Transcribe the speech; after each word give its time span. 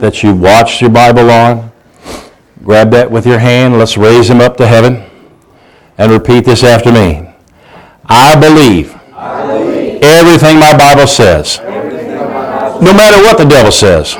that 0.00 0.22
you 0.22 0.34
watched 0.34 0.80
your 0.80 0.90
Bible 0.90 1.30
on. 1.30 1.70
Grab 2.62 2.90
that 2.90 3.10
with 3.10 3.26
your 3.26 3.38
hand. 3.38 3.78
Let's 3.78 3.96
raise 3.96 4.28
them 4.28 4.40
up 4.40 4.56
to 4.56 4.66
heaven 4.66 5.04
and 5.98 6.10
repeat 6.10 6.44
this 6.44 6.64
after 6.64 6.90
me. 6.90 7.28
I 8.06 8.38
believe, 8.38 8.94
I 9.14 9.46
believe 9.46 10.02
everything 10.02 10.58
my 10.58 10.76
Bible 10.76 11.06
says, 11.06 11.60
no 11.60 12.92
matter 12.94 13.22
what 13.22 13.38
the 13.38 13.44
devil 13.44 13.70
says, 13.70 14.16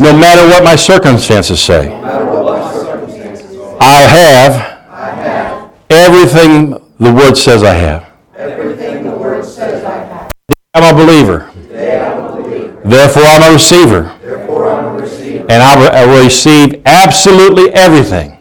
no 0.00 0.16
matter 0.16 0.48
what 0.48 0.64
my 0.64 0.76
circumstances 0.76 1.60
say. 1.60 1.92
I 3.82 4.02
have 4.02 4.78
everything 5.90 6.70
the 6.98 7.12
Word 7.12 7.36
says 7.36 7.62
I 7.62 7.74
have. 7.74 8.06
I'm. 10.74 11.50
Today 11.68 12.00
I 12.00 12.12
am 12.12 12.24
a 12.24 12.32
believer. 12.42 12.80
Therefore, 12.84 13.22
I'm 13.24 13.50
a 13.50 13.52
receiver. 13.52 14.16
Therefore 14.22 14.70
I'm 14.70 14.84
a 14.84 15.02
receiver. 15.02 15.39
And 15.50 15.64
I 15.64 16.06
will 16.06 16.22
receive 16.22 16.80
absolutely 16.86 17.70
everything 17.72 18.38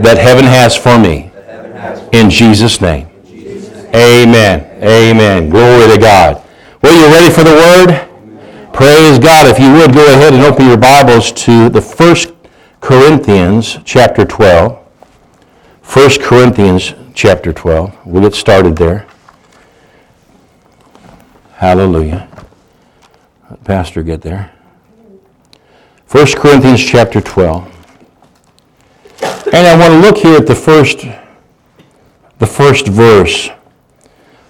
that 0.00 0.16
heaven 0.16 0.44
has 0.44 0.76
for 0.76 0.96
me. 0.96 1.32
In 2.12 2.30
Jesus' 2.30 2.80
name. 2.80 3.08
Amen. 3.92 4.60
Amen. 4.80 5.50
Glory 5.50 5.92
to 5.92 5.98
God. 6.00 6.44
Well, 6.80 6.94
you 6.94 7.12
ready 7.12 7.34
for 7.34 7.42
the 7.42 7.50
word? 7.50 8.08
Praise 8.72 9.18
God. 9.18 9.48
If 9.48 9.58
you 9.58 9.72
would, 9.72 9.92
go 9.92 10.06
ahead 10.14 10.32
and 10.32 10.44
open 10.44 10.68
your 10.68 10.76
Bibles 10.76 11.32
to 11.32 11.68
the 11.68 11.82
First 11.82 12.32
Corinthians 12.80 13.78
chapter 13.84 14.24
12. 14.24 14.78
1 15.82 16.10
Corinthians 16.20 16.94
chapter 17.14 17.52
12. 17.52 18.06
We'll 18.06 18.22
get 18.22 18.36
started 18.36 18.76
there. 18.76 19.08
Hallelujah. 21.54 22.28
Let 23.50 23.64
Pastor 23.64 24.04
get 24.04 24.22
there. 24.22 24.52
1 26.12 26.26
Corinthians 26.36 26.84
chapter 26.84 27.22
12. 27.22 27.64
And 29.50 29.66
I 29.66 29.78
want 29.78 29.94
to 29.94 29.98
look 29.98 30.18
here 30.18 30.36
at 30.36 30.46
the 30.46 30.54
first 30.54 31.06
the 32.38 32.46
first 32.46 32.86
verse. 32.86 33.48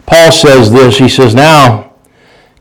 Paul 0.04 0.32
says 0.32 0.72
this. 0.72 0.98
He 0.98 1.08
says, 1.08 1.36
Now, 1.36 1.92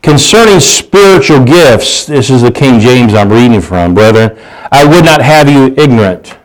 concerning 0.02 0.60
spiritual 0.60 1.42
gifts, 1.42 2.06
this 2.06 2.30
is 2.30 2.42
the 2.42 2.52
King 2.52 2.78
James 2.78 3.12
I'm 3.12 3.32
reading 3.32 3.60
from, 3.60 3.92
brethren, 3.92 4.38
I 4.70 4.84
would 4.84 5.04
not 5.04 5.20
have 5.20 5.50
you 5.50 5.74
ignorant. 5.76 6.38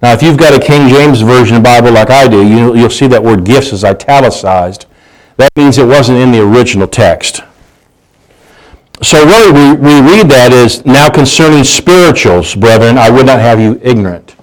Now, 0.00 0.12
if 0.12 0.22
you've 0.22 0.38
got 0.38 0.54
a 0.54 0.64
King 0.64 0.88
James 0.88 1.20
Version 1.20 1.56
of 1.56 1.64
Bible 1.64 1.90
like 1.90 2.10
I 2.10 2.28
do, 2.28 2.46
you, 2.46 2.76
you'll 2.76 2.90
see 2.90 3.08
that 3.08 3.24
word 3.24 3.44
gifts 3.44 3.72
is 3.72 3.82
italicized. 3.82 4.86
That 5.36 5.50
means 5.56 5.78
it 5.78 5.86
wasn't 5.86 6.18
in 6.18 6.30
the 6.30 6.42
original 6.42 6.86
text. 6.86 7.42
So 9.02 9.24
really, 9.24 9.52
we, 9.52 9.76
we 9.76 10.00
read 10.00 10.28
that 10.30 10.52
as, 10.52 10.84
Now 10.86 11.10
concerning 11.10 11.64
spirituals, 11.64 12.54
brethren, 12.54 12.96
I 12.96 13.10
would 13.10 13.26
not 13.26 13.40
have 13.40 13.60
you 13.60 13.78
ignorant. 13.82 14.36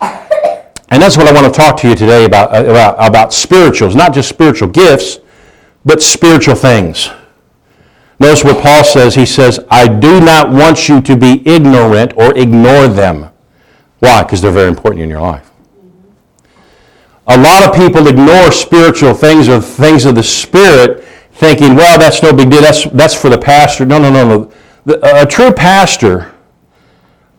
And 0.00 1.00
that's 1.00 1.16
what 1.16 1.28
I 1.28 1.32
want 1.32 1.46
to 1.46 1.56
talk 1.56 1.76
to 1.80 1.88
you 1.88 1.94
today 1.94 2.24
about, 2.24 2.54
uh, 2.54 2.64
about, 2.64 2.96
about 2.98 3.32
spirituals, 3.32 3.94
not 3.94 4.12
just 4.12 4.28
spiritual 4.28 4.68
gifts, 4.68 5.20
but 5.84 6.02
spiritual 6.02 6.56
things. 6.56 7.08
Notice 8.18 8.44
what 8.44 8.60
Paul 8.62 8.84
says. 8.84 9.14
He 9.14 9.24
says, 9.24 9.60
I 9.70 9.86
do 9.86 10.20
not 10.20 10.50
want 10.50 10.88
you 10.88 11.00
to 11.00 11.16
be 11.16 11.42
ignorant 11.46 12.12
or 12.16 12.36
ignore 12.36 12.88
them. 12.88 13.30
Why? 14.00 14.22
Because 14.24 14.42
they're 14.42 14.50
very 14.50 14.68
important 14.68 15.02
in 15.02 15.08
your 15.08 15.22
life. 15.22 15.50
A 17.28 17.38
lot 17.38 17.62
of 17.62 17.74
people 17.74 18.08
ignore 18.08 18.50
spiritual 18.50 19.14
things 19.14 19.48
or 19.48 19.60
things 19.60 20.04
of 20.04 20.16
the 20.16 20.22
Spirit, 20.22 21.04
thinking, 21.40 21.74
well, 21.74 21.98
that's 21.98 22.22
no 22.22 22.32
big 22.32 22.50
deal. 22.50 22.62
That's, 22.62 22.84
that's 22.90 23.14
for 23.14 23.30
the 23.30 23.38
pastor. 23.38 23.84
No, 23.84 23.98
no, 23.98 24.10
no, 24.12 24.28
no. 24.28 24.52
The, 24.84 25.22
a 25.22 25.26
true 25.26 25.52
pastor, 25.52 26.32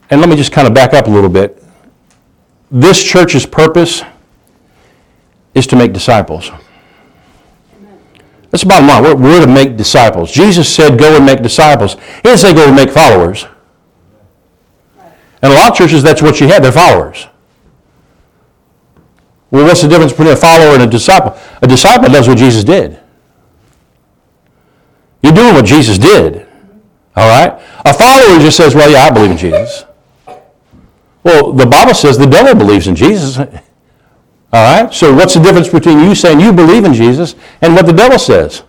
and 0.09 0.19
let 0.19 0.29
me 0.29 0.35
just 0.35 0.51
kind 0.51 0.67
of 0.67 0.73
back 0.73 0.93
up 0.93 1.07
a 1.07 1.09
little 1.09 1.29
bit 1.29 1.61
this 2.71 3.03
church's 3.03 3.45
purpose 3.45 4.01
is 5.53 5.67
to 5.67 5.75
make 5.75 5.91
disciples. 5.91 6.49
That's 8.49 8.63
the 8.63 8.69
bottom 8.69 8.87
line. 8.87 9.03
We're, 9.03 9.15
we're 9.15 9.45
to 9.45 9.51
make 9.51 9.75
disciples. 9.75 10.31
Jesus 10.31 10.73
said, 10.73 10.97
go 10.97 11.17
and 11.17 11.25
make 11.25 11.41
disciples. 11.41 11.93
He 11.93 12.21
didn't 12.23 12.39
say 12.39 12.53
go 12.53 12.67
and 12.67 12.75
make 12.75 12.89
followers. 12.89 13.45
And 15.41 15.51
a 15.51 15.55
lot 15.55 15.71
of 15.71 15.77
churches, 15.77 16.01
that's 16.01 16.21
what 16.21 16.39
you 16.39 16.47
have. 16.47 16.63
They're 16.63 16.71
followers. 16.71 17.27
Well, 19.49 19.65
what's 19.65 19.81
the 19.81 19.89
difference 19.89 20.13
between 20.13 20.29
a 20.29 20.35
follower 20.35 20.73
and 20.75 20.83
a 20.83 20.87
disciple? 20.87 21.37
A 21.61 21.67
disciple 21.67 22.09
does 22.09 22.27
what 22.27 22.37
Jesus 22.37 22.63
did. 22.63 22.99
You're 25.21 25.33
doing 25.33 25.53
what 25.53 25.65
Jesus 25.65 25.97
did. 25.97 26.47
All 27.15 27.27
right? 27.27 27.61
A 27.85 27.93
follower 27.93 28.39
just 28.39 28.57
says, 28.57 28.73
well, 28.73 28.89
yeah, 28.89 29.05
I 29.05 29.11
believe 29.11 29.31
in 29.31 29.37
Jesus. 29.37 29.85
Well, 31.23 31.51
the 31.51 31.65
Bible 31.65 31.93
says 31.93 32.17
the 32.17 32.25
devil 32.25 32.55
believes 32.55 32.87
in 32.87 32.95
Jesus. 32.95 33.37
All 33.37 33.47
right? 34.53 34.93
So 34.93 35.13
what's 35.13 35.33
the 35.33 35.41
difference 35.41 35.69
between 35.69 35.99
you 35.99 36.15
saying 36.15 36.39
you 36.39 36.51
believe 36.51 36.83
in 36.85 36.93
Jesus 36.93 37.35
and 37.61 37.75
what 37.75 37.85
the 37.85 37.93
devil 37.93 38.17
says? 38.17 38.63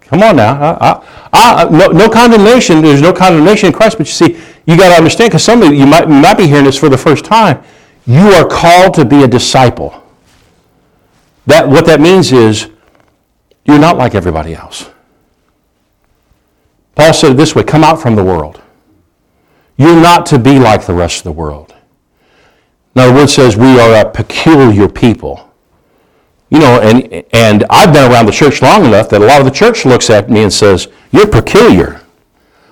Come 0.00 0.22
on 0.22 0.36
now. 0.36 0.54
I, 0.62 1.04
I, 1.32 1.64
I, 1.64 1.68
no, 1.68 1.88
no 1.88 2.08
condemnation. 2.08 2.80
There's 2.80 3.02
no 3.02 3.12
condemnation 3.12 3.66
in 3.66 3.72
Christ. 3.74 3.98
But 3.98 4.06
you 4.06 4.12
see, 4.12 4.40
you 4.64 4.76
got 4.76 4.88
to 4.88 4.94
understand, 4.94 5.30
because 5.30 5.44
some 5.44 5.62
of 5.62 5.74
you 5.74 5.86
might, 5.86 6.08
might 6.08 6.38
be 6.38 6.46
hearing 6.46 6.64
this 6.64 6.78
for 6.78 6.88
the 6.88 6.96
first 6.96 7.26
time. 7.26 7.62
You 8.06 8.32
are 8.32 8.46
called 8.46 8.94
to 8.94 9.04
be 9.04 9.22
a 9.22 9.28
disciple. 9.28 10.02
That, 11.46 11.68
what 11.68 11.84
that 11.86 12.00
means 12.00 12.32
is 12.32 12.70
you're 13.68 13.78
not 13.78 13.96
like 13.96 14.14
everybody 14.14 14.54
else. 14.54 14.90
Paul 16.96 17.12
said 17.12 17.32
it 17.32 17.36
this 17.36 17.54
way, 17.54 17.62
come 17.62 17.84
out 17.84 18.00
from 18.00 18.16
the 18.16 18.24
world. 18.24 18.60
You're 19.76 20.00
not 20.00 20.26
to 20.26 20.38
be 20.38 20.58
like 20.58 20.86
the 20.86 20.94
rest 20.94 21.18
of 21.18 21.24
the 21.24 21.32
world. 21.32 21.74
Now, 22.96 23.06
the 23.06 23.14
word 23.14 23.28
says 23.28 23.56
we 23.56 23.78
are 23.78 24.04
a 24.04 24.10
peculiar 24.10 24.88
people. 24.88 25.52
You 26.50 26.58
know, 26.58 26.80
and, 26.80 27.24
and 27.32 27.64
I've 27.70 27.92
been 27.92 28.10
around 28.10 28.26
the 28.26 28.32
church 28.32 28.62
long 28.62 28.86
enough 28.86 29.10
that 29.10 29.20
a 29.20 29.24
lot 29.24 29.38
of 29.38 29.44
the 29.44 29.52
church 29.52 29.84
looks 29.84 30.10
at 30.10 30.30
me 30.30 30.42
and 30.42 30.52
says, 30.52 30.88
You're 31.12 31.28
peculiar. 31.28 32.00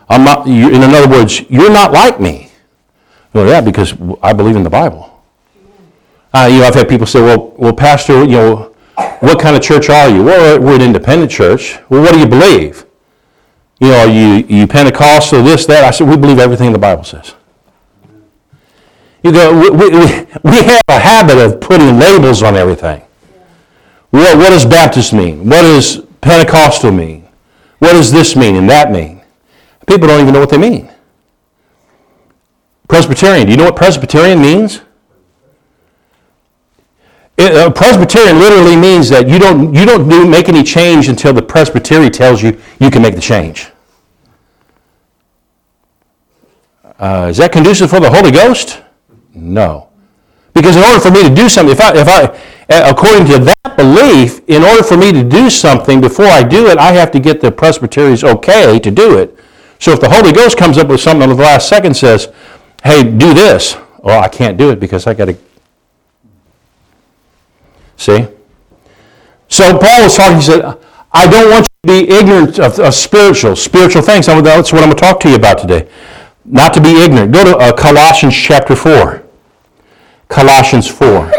I'm 0.08 0.24
not, 0.24 0.46
you, 0.46 0.70
in 0.70 0.82
other 0.82 1.08
words, 1.08 1.42
you're 1.50 1.70
not 1.70 1.92
like 1.92 2.18
me. 2.18 2.50
Well, 3.32 3.46
yeah, 3.46 3.60
because 3.60 3.94
I 4.22 4.32
believe 4.32 4.56
in 4.56 4.62
the 4.62 4.70
Bible. 4.70 5.22
Uh, 6.32 6.48
you 6.50 6.60
know, 6.60 6.66
I've 6.66 6.74
had 6.74 6.88
people 6.88 7.06
say, 7.06 7.20
well, 7.20 7.54
well, 7.56 7.72
Pastor, 7.72 8.24
you 8.24 8.32
know, 8.32 8.75
what 9.20 9.40
kind 9.40 9.56
of 9.56 9.62
church 9.62 9.88
are 9.90 10.08
you? 10.08 10.24
Well, 10.24 10.60
we're 10.60 10.76
an 10.76 10.82
independent 10.82 11.30
church. 11.30 11.78
Well, 11.88 12.02
what 12.02 12.12
do 12.12 12.20
you 12.20 12.26
believe? 12.26 12.86
You 13.80 13.88
know, 13.88 13.98
are 13.98 14.08
you, 14.08 14.46
you 14.48 14.66
Pentecostal, 14.66 15.42
this, 15.42 15.66
that? 15.66 15.84
I 15.84 15.90
said, 15.90 16.08
we 16.08 16.16
believe 16.16 16.38
everything 16.38 16.72
the 16.72 16.78
Bible 16.78 17.04
says. 17.04 17.34
You 19.22 19.32
go, 19.32 19.58
we, 19.58 19.70
we, 19.70 19.88
we 19.88 20.62
have 20.62 20.82
a 20.88 20.98
habit 20.98 21.36
of 21.38 21.60
putting 21.60 21.98
labels 21.98 22.42
on 22.42 22.56
everything. 22.56 23.02
What, 24.10 24.38
what 24.38 24.50
does 24.50 24.64
Baptist 24.64 25.12
mean? 25.12 25.40
What 25.48 25.62
does 25.62 26.00
Pentecostal 26.20 26.92
mean? 26.92 27.28
What 27.78 27.92
does 27.92 28.10
this 28.10 28.36
mean 28.36 28.56
and 28.56 28.70
that 28.70 28.90
mean? 28.90 29.22
People 29.86 30.08
don't 30.08 30.20
even 30.20 30.32
know 30.32 30.40
what 30.40 30.50
they 30.50 30.58
mean. 30.58 30.90
Presbyterian, 32.88 33.46
do 33.46 33.52
you 33.52 33.58
know 33.58 33.64
what 33.64 33.76
Presbyterian 33.76 34.40
means? 34.40 34.80
It, 37.38 37.74
Presbyterian 37.74 38.38
literally 38.38 38.76
means 38.76 39.08
that 39.10 39.28
you 39.28 39.38
don't, 39.38 39.74
you 39.74 39.84
don't 39.84 40.08
do, 40.08 40.26
make 40.26 40.48
any 40.48 40.62
change 40.62 41.08
until 41.08 41.34
the 41.34 41.42
Presbytery 41.42 42.08
tells 42.08 42.42
you 42.42 42.58
you 42.80 42.90
can 42.90 43.02
make 43.02 43.14
the 43.14 43.20
change. 43.20 43.68
Uh, 46.98 47.26
is 47.28 47.36
that 47.36 47.52
conducive 47.52 47.90
for 47.90 48.00
the 48.00 48.08
Holy 48.08 48.30
Ghost? 48.30 48.80
No. 49.34 49.90
Because 50.54 50.76
in 50.76 50.82
order 50.82 50.98
for 50.98 51.10
me 51.10 51.22
to 51.28 51.34
do 51.34 51.50
something, 51.50 51.72
if 51.72 51.80
I, 51.80 51.94
if 51.94 52.08
I, 52.08 52.88
according 52.88 53.26
to 53.26 53.38
that 53.44 53.76
belief, 53.76 54.40
in 54.48 54.62
order 54.62 54.82
for 54.82 54.96
me 54.96 55.12
to 55.12 55.22
do 55.22 55.50
something, 55.50 56.00
before 56.00 56.24
I 56.24 56.42
do 56.42 56.68
it, 56.68 56.78
I 56.78 56.92
have 56.92 57.10
to 57.10 57.20
get 57.20 57.42
the 57.42 57.52
presbytery's 57.52 58.24
okay 58.24 58.78
to 58.78 58.90
do 58.90 59.18
it. 59.18 59.38
So 59.78 59.92
if 59.92 60.00
the 60.00 60.08
Holy 60.08 60.32
Ghost 60.32 60.56
comes 60.56 60.78
up 60.78 60.88
with 60.88 61.00
something 61.00 61.30
at 61.30 61.36
the 61.36 61.42
last 61.42 61.68
second 61.68 61.94
says, 61.94 62.32
hey, 62.82 63.02
do 63.02 63.34
this, 63.34 63.76
well, 63.98 64.22
I 64.22 64.28
can't 64.28 64.56
do 64.56 64.70
it 64.70 64.80
because 64.80 65.06
I 65.06 65.12
got 65.12 65.26
to. 65.26 65.36
See? 67.96 68.26
So 69.48 69.78
Paul 69.78 70.02
was 70.02 70.16
talking, 70.16 70.36
he 70.36 70.42
said, 70.42 70.78
I 71.12 71.26
don't 71.30 71.50
want 71.50 71.66
you 71.84 71.92
to 71.94 72.06
be 72.06 72.12
ignorant 72.12 72.58
of, 72.58 72.78
of 72.78 72.94
spiritual, 72.94 73.56
spiritual 73.56 74.02
things. 74.02 74.26
That's 74.26 74.72
what 74.72 74.82
I'm 74.82 74.88
going 74.88 74.96
to 74.96 75.00
talk 75.00 75.20
to 75.20 75.30
you 75.30 75.36
about 75.36 75.58
today. 75.58 75.88
Not 76.44 76.74
to 76.74 76.80
be 76.80 77.02
ignorant. 77.02 77.32
Go 77.32 77.44
to 77.44 77.56
uh, 77.56 77.72
Colossians 77.72 78.34
chapter 78.34 78.76
4. 78.76 79.24
Colossians 80.28 80.88
4. 80.88 81.32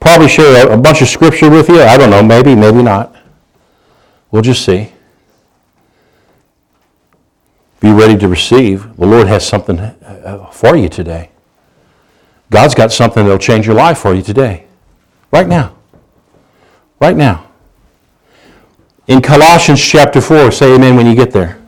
Probably 0.00 0.28
share 0.28 0.68
a, 0.68 0.74
a 0.74 0.76
bunch 0.76 1.02
of 1.02 1.08
scripture 1.08 1.50
with 1.50 1.68
you. 1.68 1.82
I 1.82 1.96
don't 1.96 2.10
know, 2.10 2.22
maybe, 2.22 2.54
maybe 2.54 2.82
not. 2.82 3.14
We'll 4.30 4.42
just 4.42 4.64
see. 4.64 4.92
Be 7.80 7.92
ready 7.92 8.16
to 8.18 8.28
receive. 8.28 8.96
The 8.96 9.06
Lord 9.06 9.26
has 9.26 9.46
something 9.46 9.78
uh, 9.78 10.46
for 10.50 10.76
you 10.76 10.88
today. 10.88 11.30
God's 12.50 12.74
got 12.74 12.92
something 12.92 13.24
that'll 13.24 13.38
change 13.38 13.66
your 13.66 13.74
life 13.74 13.98
for 13.98 14.14
you 14.14 14.22
today. 14.22 14.66
Right 15.32 15.48
now. 15.48 15.76
Right 17.00 17.16
now. 17.16 17.46
In 19.06 19.20
Colossians 19.20 19.80
chapter 19.80 20.20
4, 20.20 20.50
say 20.50 20.74
amen 20.74 20.96
when 20.96 21.06
you 21.06 21.14
get 21.14 21.30
there. 21.30 21.58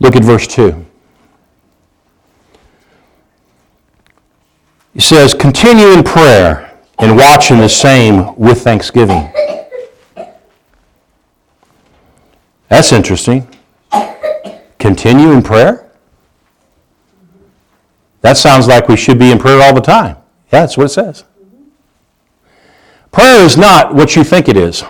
Look 0.00 0.14
at 0.14 0.22
verse 0.22 0.46
2. 0.46 0.86
He 4.94 5.00
says, 5.00 5.34
Continue 5.34 5.92
in 5.92 6.02
prayer 6.04 6.78
and 6.98 7.16
watch 7.16 7.50
in 7.50 7.58
the 7.58 7.68
same 7.68 8.34
with 8.36 8.62
thanksgiving. 8.62 9.32
That's 12.68 12.92
interesting. 12.92 13.48
Continue 14.78 15.32
in 15.32 15.42
prayer? 15.42 15.90
That 18.20 18.36
sounds 18.36 18.66
like 18.66 18.88
we 18.88 18.96
should 18.96 19.18
be 19.18 19.30
in 19.30 19.38
prayer 19.38 19.62
all 19.62 19.74
the 19.74 19.80
time. 19.80 20.16
Yeah, 20.52 20.60
that's 20.60 20.76
what 20.76 20.84
it 20.84 20.90
says. 20.90 21.24
Prayer 23.10 23.44
is 23.44 23.56
not 23.56 23.94
what 23.94 24.16
you 24.16 24.24
think 24.24 24.48
it 24.48 24.56
is. 24.56 24.84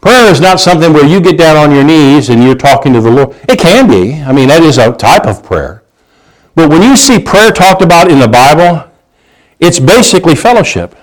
Prayer 0.00 0.30
is 0.30 0.40
not 0.40 0.60
something 0.60 0.92
where 0.92 1.06
you 1.06 1.20
get 1.20 1.36
down 1.36 1.56
on 1.56 1.74
your 1.74 1.84
knees 1.84 2.28
and 2.28 2.42
you're 2.42 2.54
talking 2.54 2.92
to 2.92 3.00
the 3.00 3.10
Lord. 3.10 3.36
It 3.48 3.58
can 3.58 3.88
be. 3.88 4.22
I 4.22 4.32
mean, 4.32 4.48
that 4.48 4.62
is 4.62 4.78
a 4.78 4.92
type 4.92 5.26
of 5.26 5.42
prayer. 5.42 5.82
But 6.54 6.70
when 6.70 6.82
you 6.82 6.96
see 6.96 7.18
prayer 7.18 7.50
talked 7.50 7.82
about 7.82 8.10
in 8.10 8.18
the 8.18 8.28
Bible, 8.28 8.88
it's 9.58 9.80
basically 9.80 10.34
fellowship. 10.34 10.94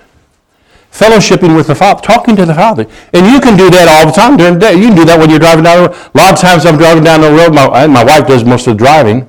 Fellowshipping 0.96 1.54
with 1.54 1.66
the 1.66 1.74
Father, 1.74 2.00
talking 2.00 2.34
to 2.36 2.46
the 2.46 2.54
Father. 2.54 2.86
And 3.12 3.26
you 3.26 3.38
can 3.38 3.54
do 3.54 3.68
that 3.68 3.86
all 3.86 4.06
the 4.06 4.12
time 4.12 4.38
during 4.38 4.54
the 4.54 4.60
day. 4.60 4.74
You 4.74 4.88
can 4.88 4.96
do 4.96 5.04
that 5.04 5.18
when 5.18 5.28
you're 5.28 5.38
driving 5.38 5.64
down 5.64 5.82
the 5.82 5.88
road. 5.90 6.10
A 6.14 6.16
lot 6.16 6.32
of 6.32 6.40
times 6.40 6.64
I'm 6.64 6.78
driving 6.78 7.04
down 7.04 7.20
the 7.20 7.30
road. 7.30 7.54
My, 7.54 7.86
my 7.86 8.02
wife 8.02 8.26
does 8.26 8.44
most 8.44 8.66
of 8.66 8.78
the 8.78 8.84
driving. 8.84 9.28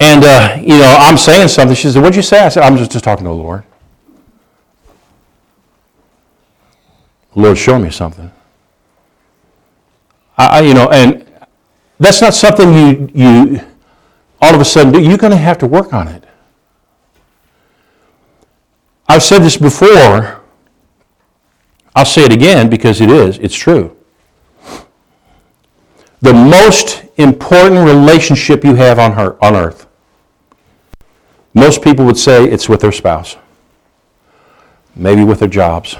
And, 0.00 0.22
uh, 0.22 0.58
you 0.60 0.76
know, 0.76 0.96
I'm 0.98 1.16
saying 1.16 1.48
something. 1.48 1.74
She 1.74 1.90
said, 1.90 2.02
What'd 2.02 2.14
you 2.14 2.22
say? 2.22 2.40
I 2.40 2.50
said, 2.50 2.62
I'm 2.62 2.76
just, 2.76 2.92
just 2.92 3.04
talking 3.04 3.24
to 3.24 3.30
the 3.30 3.34
Lord. 3.34 3.64
Lord 7.34 7.56
show 7.56 7.78
me 7.78 7.90
something. 7.90 8.30
I, 10.36 10.60
you 10.60 10.74
know, 10.74 10.90
and 10.90 11.26
that's 11.98 12.20
not 12.20 12.34
something 12.34 12.72
you, 12.74 13.10
you 13.14 13.60
all 14.42 14.54
of 14.54 14.60
a 14.60 14.64
sudden 14.64 14.92
do. 14.92 15.00
You're 15.00 15.18
going 15.18 15.32
to 15.32 15.38
have 15.38 15.56
to 15.58 15.66
work 15.66 15.94
on 15.94 16.08
it. 16.08 16.24
I've 19.08 19.22
said 19.22 19.38
this 19.38 19.56
before. 19.56 20.39
I'll 21.94 22.04
say 22.04 22.24
it 22.24 22.32
again 22.32 22.70
because 22.70 23.00
it 23.00 23.10
is. 23.10 23.38
It's 23.38 23.54
true. 23.54 23.96
The 26.20 26.32
most 26.32 27.04
important 27.16 27.84
relationship 27.84 28.64
you 28.64 28.74
have 28.74 28.98
on, 28.98 29.12
her, 29.12 29.42
on 29.42 29.56
earth, 29.56 29.86
most 31.54 31.82
people 31.82 32.04
would 32.04 32.18
say 32.18 32.44
it's 32.44 32.68
with 32.68 32.80
their 32.80 32.92
spouse, 32.92 33.36
maybe 34.94 35.24
with 35.24 35.40
their 35.40 35.48
jobs, 35.48 35.96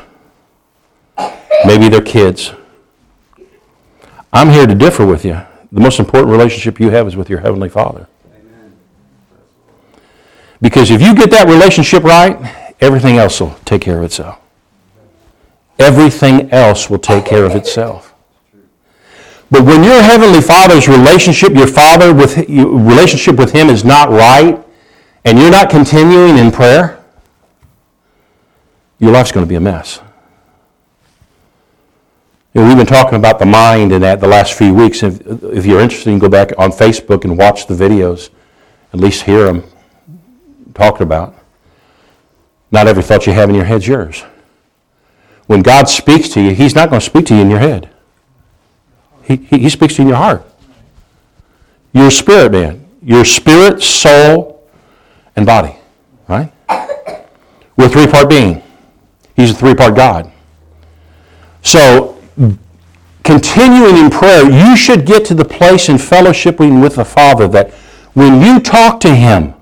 maybe 1.65 1.89
their 1.89 2.03
kids 2.03 2.53
I'm 4.33 4.51
here 4.51 4.67
to 4.67 4.75
differ 4.75 5.05
with 5.05 5.25
you. 5.25 5.41
The 5.73 5.81
most 5.81 5.99
important 5.99 6.31
relationship 6.31 6.81
you 6.81 6.91
have 6.91 7.07
is 7.07 7.17
with 7.17 7.29
your 7.29 7.41
Heavenly 7.41 7.69
Father. 7.69 8.07
Because 10.61 10.91
if 10.91 11.01
you 11.01 11.15
get 11.15 11.31
that 11.31 11.49
relationship 11.49 12.05
right, 12.05 12.75
everything 12.81 13.17
else 13.17 13.41
will 13.41 13.57
take 13.65 13.83
care 13.83 13.99
of 13.99 14.05
itself. 14.05 14.39
Everything 15.81 16.51
else 16.53 16.91
will 16.91 16.99
take 16.99 17.25
care 17.25 17.45
of 17.45 17.57
itself. 17.57 18.15
But 19.51 19.65
when 19.65 19.83
your 19.83 20.01
Heavenly 20.03 20.41
Father's 20.41 20.87
relationship, 20.87 21.55
your 21.55 21.67
Father 21.67 22.15
with 22.15 22.49
your 22.49 22.69
relationship 22.69 23.37
with 23.37 23.51
Him 23.51 23.69
is 23.69 23.85
not 23.85 24.11
right, 24.11 24.63
and 25.25 25.39
you're 25.39 25.51
not 25.51 25.71
continuing 25.71 26.37
in 26.37 26.53
prayer, 26.53 27.03
your 28.99 29.11
life's 29.11 29.33
going 29.33 29.45
to 29.45 29.49
be 29.49 29.57
a 29.57 29.61
mess. 29.61 30.01
You 32.53 32.61
know, 32.61 32.69
we've 32.69 32.77
been 32.77 32.87
talking 32.87 33.17
about 33.17 33.39
the 33.39 33.47
mind 33.47 33.93
and 33.93 34.03
that 34.05 34.21
the 34.21 34.29
last 34.29 34.53
few 34.53 34.75
weeks. 34.75 35.03
If, 35.03 35.21
if 35.43 35.65
you're 35.65 35.81
interested, 35.81 36.11
you 36.11 36.19
can 36.19 36.21
go 36.21 36.29
back 36.29 36.53
on 36.59 36.71
Facebook 36.73 37.25
and 37.25 37.39
watch 37.39 37.67
the 37.67 37.75
videos, 37.75 38.29
at 38.93 39.01
least 39.01 39.23
hear 39.23 39.45
them 39.45 39.65
talked 40.75 41.01
about. 41.01 41.35
Not 42.71 42.87
every 42.87 43.03
thought 43.03 43.27
you 43.27 43.33
have 43.33 43.49
in 43.49 43.55
your 43.55 43.65
head 43.65 43.79
is 43.79 43.89
yours. 43.89 44.25
When 45.51 45.63
God 45.63 45.89
speaks 45.89 46.29
to 46.29 46.41
you, 46.41 46.55
He's 46.55 46.77
not 46.77 46.91
going 46.91 47.01
to 47.01 47.05
speak 47.05 47.27
to 47.27 47.35
you 47.35 47.41
in 47.41 47.51
your 47.51 47.59
head. 47.59 47.91
He, 49.25 49.35
he, 49.35 49.59
he 49.59 49.69
speaks 49.69 49.97
to 49.97 50.03
you 50.03 50.05
in 50.05 50.09
your 50.11 50.17
heart. 50.17 50.47
Your 51.93 52.09
spirit, 52.13 52.53
man. 52.53 52.87
Your 53.03 53.25
spirit, 53.25 53.83
soul, 53.83 54.65
and 55.35 55.45
body. 55.45 55.75
Right? 56.29 56.53
We're 57.77 57.87
a 57.87 57.89
three 57.89 58.07
part 58.07 58.31
being. 58.31 58.63
He's 59.35 59.51
a 59.51 59.55
three 59.55 59.75
part 59.75 59.97
God. 59.97 60.31
So 61.63 62.23
continuing 63.25 63.97
in 63.97 64.09
prayer, 64.09 64.49
you 64.49 64.77
should 64.77 65.05
get 65.05 65.25
to 65.25 65.35
the 65.35 65.45
place 65.45 65.89
in 65.89 65.97
fellowshipping 65.97 66.81
with 66.81 66.95
the 66.95 67.05
Father 67.05 67.49
that 67.49 67.73
when 68.15 68.41
you 68.41 68.61
talk 68.61 69.01
to 69.01 69.13
Him, 69.13 69.55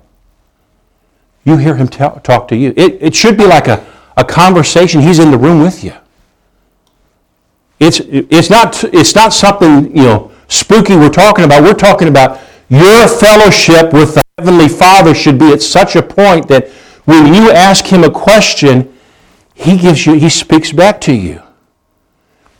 you 1.44 1.56
hear 1.56 1.76
Him 1.76 1.88
talk 1.88 2.46
to 2.48 2.56
you. 2.56 2.74
It, 2.76 2.98
it 3.00 3.14
should 3.14 3.38
be 3.38 3.46
like 3.46 3.68
a, 3.68 3.82
a 4.18 4.24
conversation. 4.24 5.00
He's 5.00 5.18
in 5.18 5.30
the 5.30 5.38
room 5.38 5.62
with 5.62 5.82
you. 5.82 5.94
It's, 7.80 8.00
it's, 8.00 8.50
not, 8.50 8.84
it's 8.92 9.14
not 9.14 9.32
something, 9.32 9.96
you 9.96 10.02
know, 10.02 10.32
spooky 10.48 10.96
we're 10.96 11.08
talking 11.08 11.44
about. 11.44 11.62
We're 11.62 11.72
talking 11.72 12.08
about 12.08 12.40
your 12.68 13.08
fellowship 13.08 13.92
with 13.94 14.16
the 14.16 14.22
Heavenly 14.38 14.68
Father 14.68 15.14
should 15.14 15.38
be 15.38 15.52
at 15.52 15.62
such 15.62 15.96
a 15.96 16.02
point 16.02 16.48
that 16.48 16.68
when 17.06 17.32
you 17.32 17.50
ask 17.50 17.86
Him 17.86 18.04
a 18.04 18.10
question, 18.10 18.92
He 19.54 19.78
gives 19.78 20.04
you, 20.04 20.14
He 20.14 20.28
speaks 20.28 20.72
back 20.72 21.00
to 21.02 21.14
you 21.14 21.40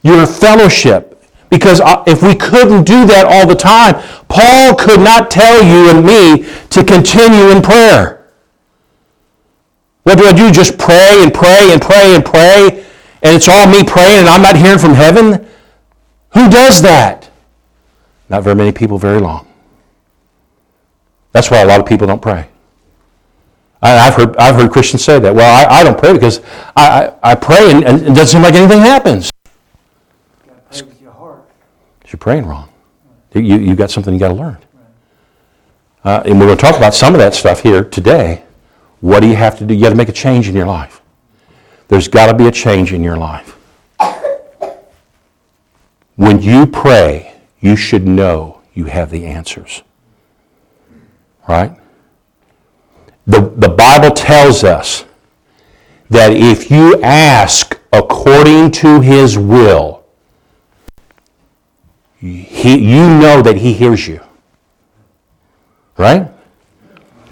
your 0.03 0.27
fellowship. 0.27 1.15
Because 1.51 1.81
uh, 1.81 2.05
if 2.07 2.23
we 2.23 2.35
couldn't 2.35 2.85
do 2.85 3.07
that 3.07 3.27
all 3.27 3.47
the 3.47 3.55
time, 3.55 3.95
Paul 4.29 4.75
could 4.77 5.01
not 5.01 5.31
tell 5.31 5.63
you 5.65 5.91
and 5.91 6.05
me 6.05 6.47
to 6.71 6.85
continue 6.85 7.51
in 7.51 7.63
prayer. 7.63 8.18
What 10.09 10.17
do 10.17 10.25
I 10.25 10.33
do? 10.33 10.51
Just 10.51 10.79
pray 10.79 11.23
and 11.23 11.35
pray 11.35 11.71
and 11.71 11.83
pray 11.83 12.15
and 12.15 12.25
pray, 12.25 12.83
and 13.23 13.37
it's 13.37 13.47
all 13.47 13.67
me 13.67 13.85
praying 13.85 14.21
and 14.21 14.29
I'm 14.31 14.41
not 14.41 14.57
hearing 14.57 14.79
from 14.79 14.95
heaven? 14.95 15.47
Who 16.33 16.49
does 16.49 16.81
that? 16.81 17.29
Not 18.31 18.43
very 18.43 18.57
many 18.57 18.73
people, 18.73 18.97
very 18.97 19.21
long. 19.21 19.47
That's 21.33 21.51
why 21.51 21.59
a 21.59 21.67
lot 21.67 21.79
of 21.79 21.85
people 21.85 22.07
don't 22.07 22.23
pray. 22.23 22.49
I, 23.83 23.91
have 23.91 24.15
heard, 24.15 24.37
I've 24.39 24.55
heard 24.55 24.71
Christians 24.71 25.05
say 25.05 25.19
that. 25.19 25.35
Well, 25.35 25.69
I, 25.71 25.81
I 25.81 25.85
don't 25.85 25.99
pray 25.99 26.15
because 26.15 26.41
I, 26.75 27.13
I, 27.23 27.33
I 27.33 27.35
pray 27.35 27.71
and, 27.71 27.85
and 27.85 28.01
it 28.01 28.15
doesn't 28.15 28.29
seem 28.29 28.43
like 28.43 28.55
anything 28.55 28.81
happens. 28.81 29.31
You're 30.73 32.19
praying 32.19 32.47
wrong. 32.47 32.71
You, 33.35 33.43
you 33.43 33.77
got 33.77 33.91
something 33.91 34.15
you 34.15 34.19
got 34.19 34.29
to 34.29 34.35
learn. 34.35 34.57
Uh, 36.03 36.23
and 36.25 36.41
we're 36.41 36.47
going 36.47 36.57
to 36.57 36.63
talk 36.63 36.79
about 36.79 36.95
some 36.95 37.13
of 37.13 37.19
that 37.19 37.35
stuff 37.35 37.61
here 37.61 37.85
today. 37.85 38.43
What 39.01 39.21
do 39.21 39.29
you 39.29 39.37
have 39.37 39.59
to 39.59 39.67
do? 39.67 39.75
You 39.75 39.83
got 39.83 39.91
to 39.91 39.95
make 39.95 40.09
a 40.09 40.13
change 40.13 40.49
in 40.49 40.57
your 40.57 40.67
life. 40.67 41.01
There's 41.89 42.09
got 42.09 42.27
to 42.27 42.35
be 42.35 42.47
a 42.47 42.51
change 42.51 42.93
in 42.93 43.03
your 43.03 43.17
life. 43.17 43.57
When 46.17 46.43
you 46.43 46.67
pray, 46.67 47.35
you 47.61 47.77
should 47.77 48.07
know 48.07 48.61
you 48.75 48.87
have 48.87 49.11
the 49.11 49.25
answers. 49.25 49.83
Right? 51.49 51.73
The, 53.27 53.41
the 53.57 53.69
Bible 53.69 54.15
tells 54.15 54.65
us 54.65 55.05
that 56.11 56.33
if 56.33 56.71
you 56.71 57.01
ask 57.03 57.79
according 57.93 58.73
to 58.73 59.01
his 59.01 59.39
will, 59.39 60.05
he, 62.19 62.79
you 62.79 63.09
know 63.09 63.43
that 63.43 63.57
he 63.57 63.73
hears 63.73 64.09
you. 64.09 64.21
Right? 65.97 66.29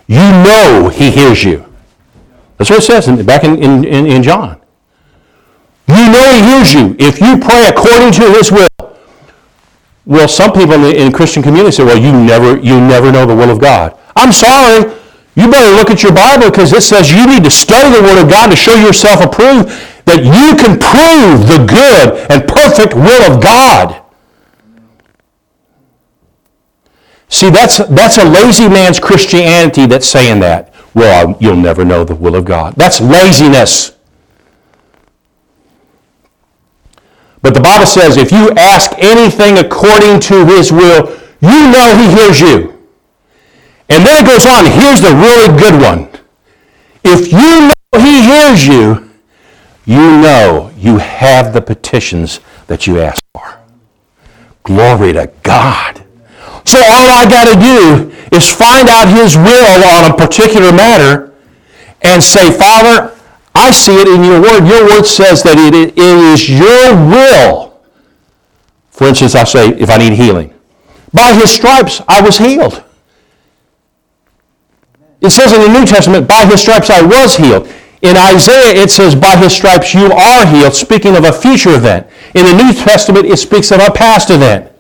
You 0.06 0.18
know 0.18 0.88
he 0.92 1.10
hears 1.10 1.42
you. 1.42 1.64
That's 2.56 2.70
what 2.70 2.78
it 2.78 2.82
says 2.82 3.08
in, 3.08 3.24
back 3.26 3.44
in, 3.44 3.62
in, 3.62 3.84
in 3.84 4.22
John. 4.22 4.60
You 5.88 6.10
know 6.10 6.32
he 6.32 6.42
hears 6.42 6.72
you 6.74 6.96
if 6.98 7.20
you 7.20 7.38
pray 7.38 7.66
according 7.68 8.12
to 8.12 8.30
his 8.32 8.50
will. 8.50 8.66
Well, 10.04 10.28
some 10.28 10.52
people 10.52 10.74
in 10.74 10.82
the 10.82 10.96
in 10.96 11.12
Christian 11.12 11.42
community 11.42 11.72
say, 11.72 11.84
well, 11.84 11.98
you 11.98 12.12
never, 12.12 12.56
you 12.56 12.80
never 12.80 13.10
know 13.10 13.26
the 13.26 13.34
will 13.34 13.50
of 13.50 13.60
God. 13.60 13.98
I'm 14.14 14.32
sorry. 14.32 14.94
You 15.34 15.50
better 15.50 15.74
look 15.76 15.90
at 15.90 16.02
your 16.02 16.14
Bible 16.14 16.50
because 16.50 16.72
it 16.72 16.82
says 16.82 17.12
you 17.12 17.26
need 17.26 17.44
to 17.44 17.50
study 17.50 17.94
the 17.94 18.02
Word 18.02 18.22
of 18.22 18.30
God 18.30 18.48
to 18.48 18.56
show 18.56 18.74
yourself 18.74 19.20
approved, 19.20 19.68
that 20.06 20.22
you 20.24 20.56
can 20.56 20.78
prove 20.78 21.46
the 21.46 21.66
good 21.66 22.30
and 22.30 22.48
perfect 22.48 22.94
will 22.94 23.30
of 23.30 23.42
God. 23.42 24.05
See, 27.28 27.50
that's, 27.50 27.78
that's 27.78 28.18
a 28.18 28.24
lazy 28.24 28.68
man's 28.68 29.00
Christianity 29.00 29.86
that's 29.86 30.06
saying 30.06 30.40
that. 30.40 30.72
Well, 30.94 31.36
you'll 31.40 31.56
never 31.56 31.84
know 31.84 32.04
the 32.04 32.14
will 32.14 32.36
of 32.36 32.44
God. 32.44 32.74
That's 32.76 33.00
laziness. 33.00 33.96
But 37.42 37.54
the 37.54 37.60
Bible 37.60 37.86
says 37.86 38.16
if 38.16 38.32
you 38.32 38.50
ask 38.56 38.92
anything 38.98 39.58
according 39.58 40.20
to 40.20 40.46
his 40.46 40.72
will, 40.72 41.16
you 41.40 41.70
know 41.70 41.96
he 41.96 42.16
hears 42.16 42.40
you. 42.40 42.76
And 43.88 44.04
then 44.04 44.24
it 44.24 44.26
goes 44.26 44.46
on. 44.46 44.64
Here's 44.66 45.00
the 45.00 45.14
really 45.14 45.56
good 45.58 45.80
one. 45.80 46.08
If 47.04 47.30
you 47.30 47.68
know 47.68 48.00
He 48.00 48.22
hears 48.22 48.66
you, 48.66 49.10
you 49.84 50.20
know 50.20 50.72
you 50.76 50.98
have 50.98 51.52
the 51.52 51.62
petitions 51.62 52.40
that 52.66 52.86
you 52.86 52.98
ask 53.00 53.22
for. 53.32 53.60
Glory 54.64 55.12
to 55.12 55.30
God. 55.44 56.04
So 56.66 56.78
all 56.78 57.08
I 57.14 57.24
got 57.30 57.46
to 57.48 57.58
do 57.58 58.12
is 58.36 58.50
find 58.50 58.88
out 58.88 59.08
His 59.08 59.36
will 59.36 59.82
on 59.86 60.10
a 60.10 60.14
particular 60.14 60.72
matter 60.72 61.32
and 62.02 62.22
say, 62.22 62.50
Father, 62.50 63.16
I 63.56 63.70
see 63.70 63.96
it 63.96 64.06
in 64.06 64.22
your 64.22 64.40
word. 64.40 64.66
Your 64.68 64.84
word 64.84 65.04
says 65.04 65.42
that 65.44 65.56
it, 65.56 65.96
is 65.96 66.48
your 66.48 66.94
will. 66.94 67.80
For 68.90 69.06
instance, 69.06 69.34
I 69.34 69.44
say, 69.44 69.70
if 69.70 69.88
I 69.88 69.96
need 69.96 70.12
healing, 70.12 70.52
by 71.12 71.32
his 71.32 71.50
stripes 71.50 72.02
I 72.06 72.20
was 72.20 72.36
healed. 72.36 72.84
It 75.22 75.30
says 75.30 75.52
in 75.54 75.60
the 75.62 75.78
New 75.78 75.86
Testament, 75.86 76.28
by 76.28 76.44
his 76.44 76.60
stripes 76.60 76.90
I 76.90 77.00
was 77.00 77.36
healed. 77.36 77.72
In 78.02 78.16
Isaiah, 78.16 78.82
it 78.82 78.90
says, 78.90 79.14
by 79.14 79.36
his 79.36 79.54
stripes 79.54 79.94
you 79.94 80.12
are 80.12 80.46
healed, 80.46 80.74
speaking 80.74 81.16
of 81.16 81.24
a 81.24 81.32
future 81.32 81.74
event. 81.74 82.06
In 82.34 82.44
the 82.44 82.52
New 82.52 82.74
Testament, 82.74 83.24
it 83.24 83.38
speaks 83.38 83.70
of 83.70 83.80
a 83.80 83.90
past 83.90 84.28
event. 84.30 84.70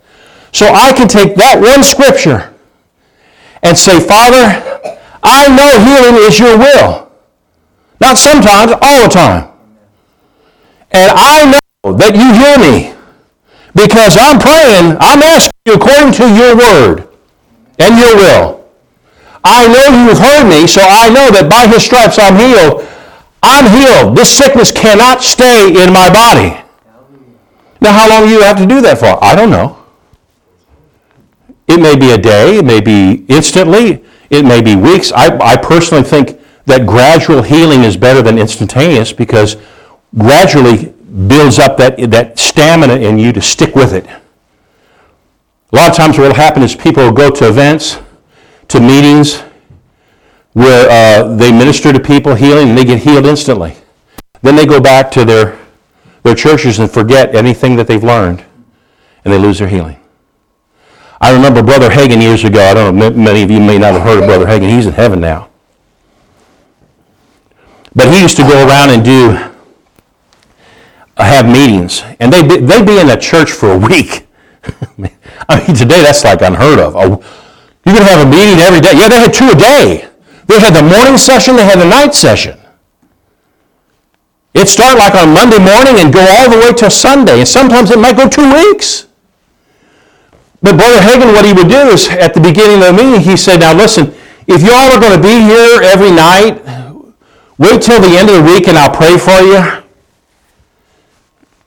So 0.56 0.72
I 0.72 0.90
can 0.96 1.06
take 1.06 1.36
that 1.36 1.60
one 1.60 1.84
scripture 1.84 2.48
and 3.60 3.76
say, 3.76 4.00
Father, 4.00 4.40
I 5.20 5.52
know 5.52 5.68
healing 5.84 6.16
is 6.24 6.40
your 6.40 6.56
will. 6.56 7.12
Not 8.00 8.16
sometimes, 8.16 8.72
all 8.80 9.04
the 9.04 9.12
time. 9.12 9.52
And 10.96 11.12
I 11.12 11.52
know 11.52 11.92
that 11.92 12.16
you 12.16 12.24
hear 12.32 12.56
me 12.56 12.96
because 13.76 14.16
I'm 14.16 14.40
praying, 14.40 14.96
I'm 14.96 15.20
asking 15.20 15.52
you 15.68 15.76
according 15.76 16.16
to 16.16 16.26
your 16.32 16.56
word 16.56 17.04
and 17.76 18.00
your 18.00 18.16
will. 18.16 18.64
I 19.44 19.68
know 19.68 20.08
you've 20.08 20.16
heard 20.16 20.48
me, 20.48 20.64
so 20.64 20.80
I 20.80 21.12
know 21.12 21.28
that 21.36 21.52
by 21.52 21.68
his 21.68 21.84
stripes 21.84 22.16
I'm 22.16 22.40
healed. 22.40 22.80
I'm 23.44 23.68
healed. 23.68 24.16
This 24.16 24.32
sickness 24.32 24.72
cannot 24.72 25.20
stay 25.20 25.68
in 25.68 25.92
my 25.92 26.08
body. 26.08 26.56
Now, 27.82 27.92
how 27.92 28.08
long 28.08 28.24
do 28.24 28.32
you 28.32 28.40
have 28.40 28.56
to 28.56 28.64
do 28.64 28.80
that 28.80 28.96
for? 28.96 29.22
I 29.22 29.36
don't 29.36 29.50
know. 29.50 29.84
It 31.68 31.80
may 31.80 31.96
be 31.96 32.10
a 32.12 32.18
day, 32.18 32.58
it 32.58 32.64
may 32.64 32.80
be 32.80 33.24
instantly, 33.28 34.04
it 34.30 34.44
may 34.44 34.60
be 34.60 34.76
weeks. 34.76 35.12
I, 35.12 35.36
I 35.38 35.56
personally 35.56 36.04
think 36.04 36.40
that 36.66 36.86
gradual 36.86 37.42
healing 37.42 37.84
is 37.84 37.96
better 37.96 38.22
than 38.22 38.38
instantaneous 38.38 39.12
because 39.12 39.56
gradually 40.16 40.92
builds 41.28 41.58
up 41.58 41.76
that, 41.78 41.96
that 42.10 42.38
stamina 42.38 42.94
in 42.96 43.18
you 43.18 43.32
to 43.32 43.40
stick 43.40 43.74
with 43.74 43.92
it. 43.92 44.06
A 44.06 45.76
lot 45.76 45.90
of 45.90 45.96
times 45.96 46.18
what 46.18 46.28
will 46.28 46.34
happen 46.34 46.62
is 46.62 46.76
people 46.76 47.04
will 47.04 47.12
go 47.12 47.30
to 47.30 47.48
events, 47.48 47.98
to 48.68 48.80
meetings, 48.80 49.42
where 50.52 50.88
uh, 50.88 51.36
they 51.36 51.52
minister 51.52 51.92
to 51.92 52.00
people 52.00 52.34
healing 52.34 52.70
and 52.70 52.78
they 52.78 52.84
get 52.84 53.02
healed 53.02 53.26
instantly. 53.26 53.76
Then 54.42 54.56
they 54.56 54.66
go 54.66 54.80
back 54.80 55.10
to 55.12 55.24
their, 55.24 55.58
their 56.22 56.34
churches 56.34 56.78
and 56.78 56.90
forget 56.90 57.34
anything 57.34 57.76
that 57.76 57.86
they've 57.86 58.02
learned 58.02 58.44
and 59.24 59.32
they 59.32 59.38
lose 59.38 59.58
their 59.58 59.68
healing. 59.68 59.95
I 61.20 61.32
remember 61.32 61.62
Brother 61.62 61.88
Hagin 61.88 62.20
years 62.20 62.44
ago. 62.44 62.60
I 62.60 62.74
don't 62.74 62.96
know, 62.96 63.10
many 63.10 63.42
of 63.42 63.50
you 63.50 63.60
may 63.60 63.78
not 63.78 63.94
have 63.94 64.02
heard 64.02 64.18
of 64.18 64.26
Brother 64.26 64.46
Hagin. 64.46 64.68
He's 64.68 64.86
in 64.86 64.92
heaven 64.92 65.20
now. 65.20 65.48
But 67.94 68.12
he 68.12 68.20
used 68.20 68.36
to 68.36 68.42
go 68.42 68.66
around 68.66 68.90
and 68.90 69.02
do, 69.02 69.30
uh, 71.16 71.24
have 71.24 71.46
meetings. 71.46 72.02
And 72.20 72.30
they'd 72.30 72.46
be, 72.46 72.58
they'd 72.58 72.86
be 72.86 72.98
in 72.98 73.08
a 73.08 73.18
church 73.18 73.50
for 73.50 73.72
a 73.72 73.78
week. 73.78 74.26
I 75.48 75.66
mean, 75.66 75.76
today 75.76 76.02
that's 76.02 76.22
like 76.24 76.42
unheard 76.42 76.78
of. 76.78 76.94
You're 76.94 77.94
going 77.94 78.06
to 78.06 78.12
have 78.12 78.26
a 78.26 78.30
meeting 78.30 78.58
every 78.60 78.80
day. 78.80 78.92
Yeah, 78.94 79.08
they 79.08 79.20
had 79.20 79.32
two 79.32 79.48
a 79.48 79.54
day. 79.54 80.08
They 80.46 80.60
had 80.60 80.74
the 80.74 80.82
morning 80.82 81.16
session, 81.16 81.56
they 81.56 81.64
had 81.64 81.80
the 81.80 81.88
night 81.88 82.14
session. 82.14 82.58
It'd 84.54 84.68
start 84.68 84.98
like 84.98 85.14
on 85.14 85.34
Monday 85.34 85.58
morning 85.58 86.00
and 86.00 86.12
go 86.12 86.20
all 86.20 86.50
the 86.50 86.58
way 86.58 86.72
till 86.72 86.90
Sunday. 86.90 87.38
And 87.38 87.48
sometimes 87.48 87.90
it 87.90 87.98
might 87.98 88.16
go 88.16 88.28
two 88.28 88.52
weeks. 88.52 89.05
But 90.66 90.78
Brother 90.78 90.98
Hagin, 90.98 91.32
what 91.32 91.44
he 91.44 91.52
would 91.52 91.68
do 91.68 91.94
is 91.94 92.08
at 92.08 92.34
the 92.34 92.40
beginning 92.40 92.82
of 92.82 92.96
the 92.96 93.04
meeting, 93.04 93.20
he 93.20 93.36
said, 93.36 93.60
Now 93.60 93.72
listen, 93.72 94.12
if 94.48 94.64
you 94.64 94.72
all 94.74 94.90
are 94.90 94.98
going 94.98 95.14
to 95.14 95.22
be 95.22 95.38
here 95.46 95.80
every 95.80 96.10
night, 96.10 96.58
wait 97.56 97.80
till 97.80 98.00
the 98.00 98.18
end 98.18 98.28
of 98.28 98.42
the 98.42 98.42
week 98.42 98.66
and 98.66 98.76
I'll 98.76 98.90
pray 98.90 99.16
for 99.16 99.38
you. 99.46 99.62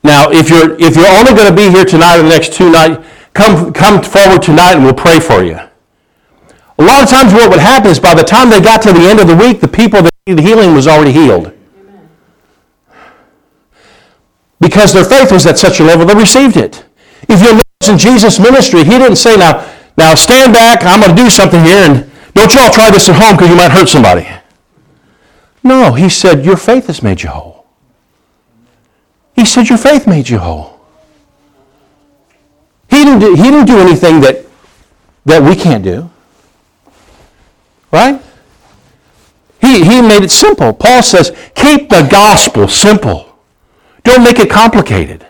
Now, 0.03 0.29
if 0.31 0.49
you're, 0.49 0.77
if 0.81 0.97
you're 0.97 1.07
only 1.07 1.31
going 1.31 1.47
to 1.47 1.55
be 1.55 1.71
here 1.71 1.85
tonight 1.85 2.19
or 2.19 2.23
the 2.23 2.27
next 2.27 2.51
two 2.51 2.69
nights, 2.69 3.07
come, 3.33 3.71
come 3.71 4.03
forward 4.03 4.41
tonight 4.41 4.73
and 4.73 4.83
we'll 4.83 4.93
pray 4.93 5.21
for 5.21 5.45
you. 5.45 5.55
A 5.55 6.83
lot 6.83 7.01
of 7.01 7.07
times 7.07 7.31
what 7.31 7.49
would 7.49 7.61
happen 7.61 7.91
is 7.91 8.01
by 8.01 8.13
the 8.13 8.23
time 8.23 8.49
they 8.49 8.59
got 8.59 8.81
to 8.81 8.91
the 8.91 9.07
end 9.07 9.21
of 9.21 9.27
the 9.27 9.35
week, 9.37 9.61
the 9.61 9.67
people 9.69 10.01
that 10.01 10.11
needed 10.27 10.43
healing 10.43 10.73
was 10.73 10.89
already 10.89 11.13
healed. 11.13 11.53
Because 14.59 14.91
their 14.91 15.05
faith 15.05 15.31
was 15.31 15.45
at 15.45 15.57
such 15.57 15.79
a 15.79 15.85
level, 15.85 16.05
they 16.05 16.15
received 16.15 16.57
it. 16.57 16.83
If 17.29 17.41
you 17.41 17.61
in 17.89 17.97
Jesus' 17.97 18.39
ministry, 18.39 18.83
he 18.83 18.91
didn't 18.91 19.17
say, 19.17 19.35
now, 19.35 19.67
now 19.97 20.15
stand 20.15 20.53
back, 20.53 20.83
I'm 20.83 21.01
going 21.01 21.15
to 21.15 21.21
do 21.21 21.29
something 21.29 21.63
here, 21.63 21.89
and 21.89 22.09
don't 22.33 22.53
you 22.53 22.61
all 22.61 22.71
try 22.71 22.89
this 22.91 23.09
at 23.09 23.15
home 23.15 23.35
because 23.35 23.49
you 23.49 23.55
might 23.55 23.71
hurt 23.71 23.89
somebody. 23.89 24.27
No, 25.63 25.93
he 25.93 26.09
said, 26.09 26.45
your 26.45 26.57
faith 26.57 26.87
has 26.87 27.03
made 27.03 27.21
you 27.21 27.29
whole. 27.29 27.65
He 29.35 29.45
said, 29.45 29.69
your 29.69 29.77
faith 29.77 30.07
made 30.07 30.29
you 30.29 30.37
whole. 30.37 30.79
He 32.89 33.03
didn't 33.03 33.19
do, 33.19 33.35
he 33.35 33.43
didn't 33.43 33.65
do 33.65 33.79
anything 33.79 34.21
that, 34.21 34.45
that 35.25 35.43
we 35.43 35.55
can't 35.55 35.83
do. 35.83 36.09
Right? 37.91 38.21
He, 39.61 39.83
he 39.83 40.01
made 40.01 40.23
it 40.23 40.31
simple. 40.31 40.73
Paul 40.73 41.03
says, 41.03 41.35
keep 41.55 41.89
the 41.89 42.07
gospel 42.09 42.67
simple. 42.67 43.37
Don't 44.03 44.23
make 44.23 44.39
it 44.39 44.49
complicated. 44.49 45.25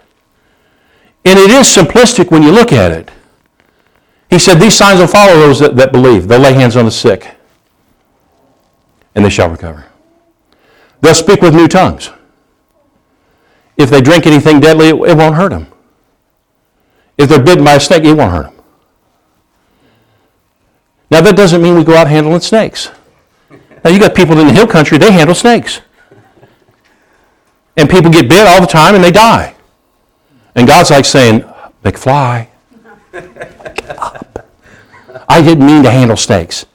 And 1.25 1.37
it 1.37 1.51
is 1.51 1.67
simplistic 1.67 2.31
when 2.31 2.43
you 2.43 2.51
look 2.51 2.71
at 2.71 2.91
it. 2.91 3.11
He 4.29 4.39
said, 4.39 4.59
These 4.59 4.75
signs 4.75 4.99
will 4.99 5.07
follow 5.07 5.33
those 5.33 5.59
that, 5.59 5.75
that 5.75 5.91
believe. 5.91 6.27
They'll 6.27 6.39
lay 6.39 6.53
hands 6.53 6.75
on 6.75 6.85
the 6.85 6.91
sick, 6.91 7.35
and 9.15 9.25
they 9.25 9.29
shall 9.29 9.49
recover. 9.49 9.85
They'll 11.01 11.15
speak 11.15 11.41
with 11.41 11.53
new 11.53 11.67
tongues. 11.67 12.11
If 13.77 13.89
they 13.89 14.01
drink 14.01 14.27
anything 14.27 14.59
deadly, 14.59 14.89
it, 14.89 14.95
it 14.95 15.17
won't 15.17 15.35
hurt 15.35 15.49
them. 15.49 15.67
If 17.17 17.29
they're 17.29 17.43
bitten 17.43 17.63
by 17.63 17.75
a 17.75 17.79
snake, 17.79 18.03
it 18.03 18.13
won't 18.13 18.31
hurt 18.31 18.45
them. 18.45 18.63
Now, 21.11 21.21
that 21.21 21.35
doesn't 21.35 21.61
mean 21.61 21.75
we 21.75 21.83
go 21.83 21.95
out 21.95 22.07
handling 22.07 22.39
snakes. 22.41 22.91
Now, 23.83 23.89
you 23.89 23.99
got 23.99 24.13
people 24.13 24.37
in 24.39 24.47
the 24.47 24.53
hill 24.53 24.67
country, 24.67 24.97
they 24.97 25.11
handle 25.11 25.33
snakes. 25.33 25.81
And 27.77 27.89
people 27.89 28.11
get 28.11 28.29
bit 28.29 28.45
all 28.45 28.61
the 28.61 28.67
time 28.67 28.95
and 28.95 29.03
they 29.03 29.11
die. 29.11 29.55
And 30.55 30.67
God's 30.67 30.91
like 30.91 31.05
saying, 31.05 31.41
McFly, 31.83 32.47
get 33.11 33.97
up. 33.97 34.47
I 35.27 35.41
didn't 35.41 35.65
mean 35.65 35.83
to 35.83 35.91
handle 35.91 36.17
snakes. 36.17 36.65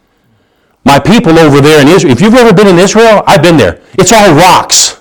My 0.85 0.99
people 0.99 1.38
over 1.38 1.61
there 1.61 1.81
in 1.81 1.88
Israel, 1.88 2.12
if 2.12 2.21
you've 2.21 2.35
ever 2.35 2.52
been 2.52 2.66
in 2.66 2.78
Israel, 2.78 3.23
I've 3.26 3.43
been 3.43 3.57
there. 3.57 3.81
It's 3.95 4.12
all 4.12 4.35
rocks. 4.35 5.00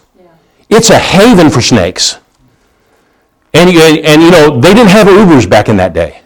It's 0.70 0.90
a 0.90 0.98
haven 0.98 1.50
for 1.50 1.62
snakes. 1.62 2.18
And, 3.54 3.70
and, 3.70 4.00
and, 4.00 4.22
you 4.22 4.32
know, 4.32 4.60
they 4.60 4.74
didn't 4.74 4.90
have 4.90 5.08
Ubers 5.08 5.48
back 5.48 5.70
in 5.70 5.78
that 5.78 5.94
day. 5.94 6.22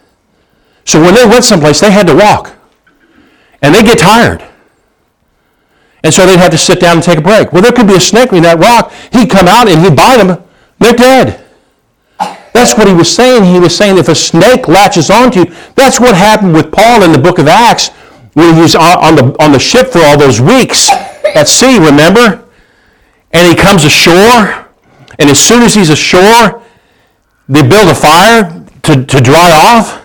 So 0.86 1.02
when 1.02 1.14
they 1.14 1.26
went 1.26 1.44
someplace, 1.44 1.82
they 1.82 1.92
had 1.92 2.08
to 2.08 2.16
walk. 2.16 2.54
And 3.62 3.76
they 3.76 3.84
get 3.84 3.98
tired. 3.98 4.44
And 6.04 6.14
so 6.14 6.26
they'd 6.26 6.40
have 6.40 6.52
to 6.52 6.58
sit 6.58 6.80
down 6.80 6.98
and 6.98 7.04
take 7.04 7.18
a 7.18 7.22
break. 7.22 7.52
Well, 7.52 7.62
there 7.62 7.74
could 7.74 7.88
be 7.88 7.96
a 7.96 8.00
snake 8.00 8.32
in 8.32 8.44
that 8.44 8.60
rock. 8.60 8.94
He'd 9.12 9.30
come 9.30 9.48
out 9.48 9.68
and 9.68 9.82
he'd 9.82 9.96
bite 9.96 10.24
them. 10.24 10.42
They're 10.80 10.94
dead. 10.94 11.44
That's 12.58 12.76
what 12.76 12.88
he 12.88 12.94
was 12.96 13.14
saying. 13.14 13.44
He 13.44 13.60
was 13.60 13.78
saying 13.78 14.00
if 14.00 14.10
a 14.10 14.16
snake 14.16 14.68
latches 14.68 15.12
onto 15.12 15.42
you, 15.42 15.56
that's 15.76 16.00
what 16.00 16.16
happened 16.16 16.54
with 16.54 16.72
Paul 16.72 17.04
in 17.04 17.12
the 17.12 17.20
book 17.20 17.38
of 17.38 17.48
Acts 17.48 17.90
when 18.34 18.56
he 18.56 18.62
was 18.62 18.74
on 18.74 19.16
the, 19.16 19.36
on 19.40 19.52
the 19.52 19.60
ship 19.60 19.90
for 19.90 20.00
all 20.00 20.18
those 20.18 20.42
weeks 20.42 20.90
at 20.90 21.48
sea, 21.48 21.78
remember? 21.78 22.44
And 23.32 23.48
he 23.48 23.54
comes 23.54 23.84
ashore, 23.84 24.66
and 25.20 25.30
as 25.30 25.40
soon 25.40 25.62
as 25.62 25.76
he's 25.76 25.92
ashore, 25.92 26.64
they 27.48 27.62
build 27.62 27.90
a 27.90 27.96
fire 27.96 28.66
to, 28.90 29.06
to 29.06 29.22
dry 29.22 29.52
off, 29.54 30.04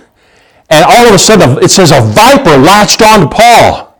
and 0.68 0.85
all 0.85 1.06
of 1.06 1.14
a 1.14 1.18
sudden 1.18 1.56
it 1.64 1.71
says 1.71 1.90
a 1.90 2.02
viper 2.02 2.59
latched 2.59 3.00
on 3.00 3.21
to 3.21 3.28
Paul. 3.28 3.99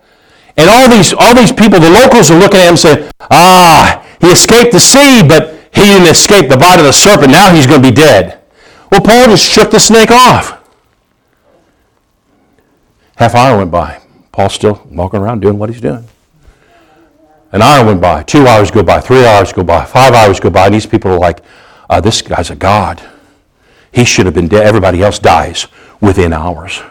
And 0.59 0.69
all 0.69 0.91
these, 0.91 1.15
all 1.15 1.35
these 1.35 1.53
people, 1.53 1.81
the 1.81 1.89
locals 1.89 2.31
are 2.31 2.39
looking 2.39 2.61
at 2.61 2.65
him 2.65 2.73
and 2.73 2.79
saying, 2.79 3.11
ah, 3.31 4.07
he 4.21 4.27
escaped 4.27 4.73
the 4.73 4.81
sea, 4.81 5.23
but 5.27 5.55
he 5.73 5.81
didn't 5.81 6.09
escape 6.09 6.51
the 6.51 6.59
bite 6.59 6.81
of 6.81 6.85
the 6.85 6.93
serpent. 6.93 7.33
Now 7.33 7.51
he's 7.51 7.67
going 7.67 7.83
to 7.83 7.89
be 7.89 7.95
dead. 7.95 8.41
Well, 8.93 9.01
Paul 9.01 9.29
just 9.29 9.51
shook 9.51 9.71
the 9.71 9.81
snake 9.81 10.11
off. 10.11 10.63
Half 13.17 13.35
hour 13.35 13.57
went 13.57 13.71
by. 13.71 14.03
Paul's 14.33 14.53
still 14.53 14.87
walking 14.91 15.19
around 15.19 15.41
doing 15.41 15.59
what 15.59 15.71
he's 15.71 15.81
doing. 15.81 16.07
An 17.53 17.63
hour 17.63 17.87
went 17.87 18.03
by, 18.03 18.23
two 18.23 18.47
hours 18.47 18.71
go 18.71 18.83
by, 18.83 19.01
three 19.01 19.25
hours 19.25 19.51
go 19.51 19.63
by, 19.63 19.87
five 19.87 20.13
hours 20.13 20.41
go 20.41 20.51
by, 20.51 20.67
and 20.67 20.75
these 20.75 20.85
people 20.85 21.11
are 21.11 21.19
like, 21.19 21.41
uh, 21.89 22.03
this 22.03 22.21
guy's 22.21 22.51
a 22.51 22.55
god. 22.55 23.03
He 23.93 24.05
should 24.05 24.27
have 24.27 24.35
been 24.35 24.49
dead. 24.49 24.67
Everybody 24.67 25.03
else 25.03 25.19
dies 25.19 25.69
within 26.03 26.35
hours. 26.35 26.83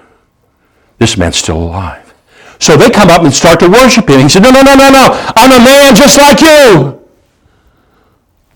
This 0.98 1.18
man's 1.18 1.38
still 1.38 1.62
alive. 1.62 2.16
So 2.58 2.78
they 2.78 2.90
come 2.90 3.10
up 3.12 3.22
and 3.22 3.32
start 3.32 3.60
to 3.60 3.70
worship 3.70 4.10
him. 4.10 4.22
He 4.22 4.30
said, 4.30 4.42
No, 4.42 4.50
no, 4.50 4.64
no, 4.64 4.74
no, 4.74 4.90
no. 4.90 5.34
I'm 5.36 5.52
a 5.52 5.64
man 5.64 5.96
just 5.96 6.18
like 6.18 6.42
you. 6.42 7.00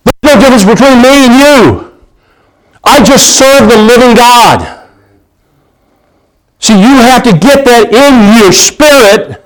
There's 0.04 0.36
no 0.36 0.40
difference 0.40 0.66
between 0.66 1.04
me 1.04 1.28
and 1.28 1.34
you. 1.40 1.85
I 2.86 3.04
just 3.04 3.38
serve 3.38 3.70
the 3.70 3.78
living 3.78 4.16
God. 4.16 4.88
See, 6.60 6.74
you 6.74 6.98
have 7.02 7.24
to 7.24 7.32
get 7.32 7.66
that 7.66 7.94
in 7.94 8.42
your 8.42 8.52
spirit 8.52 9.44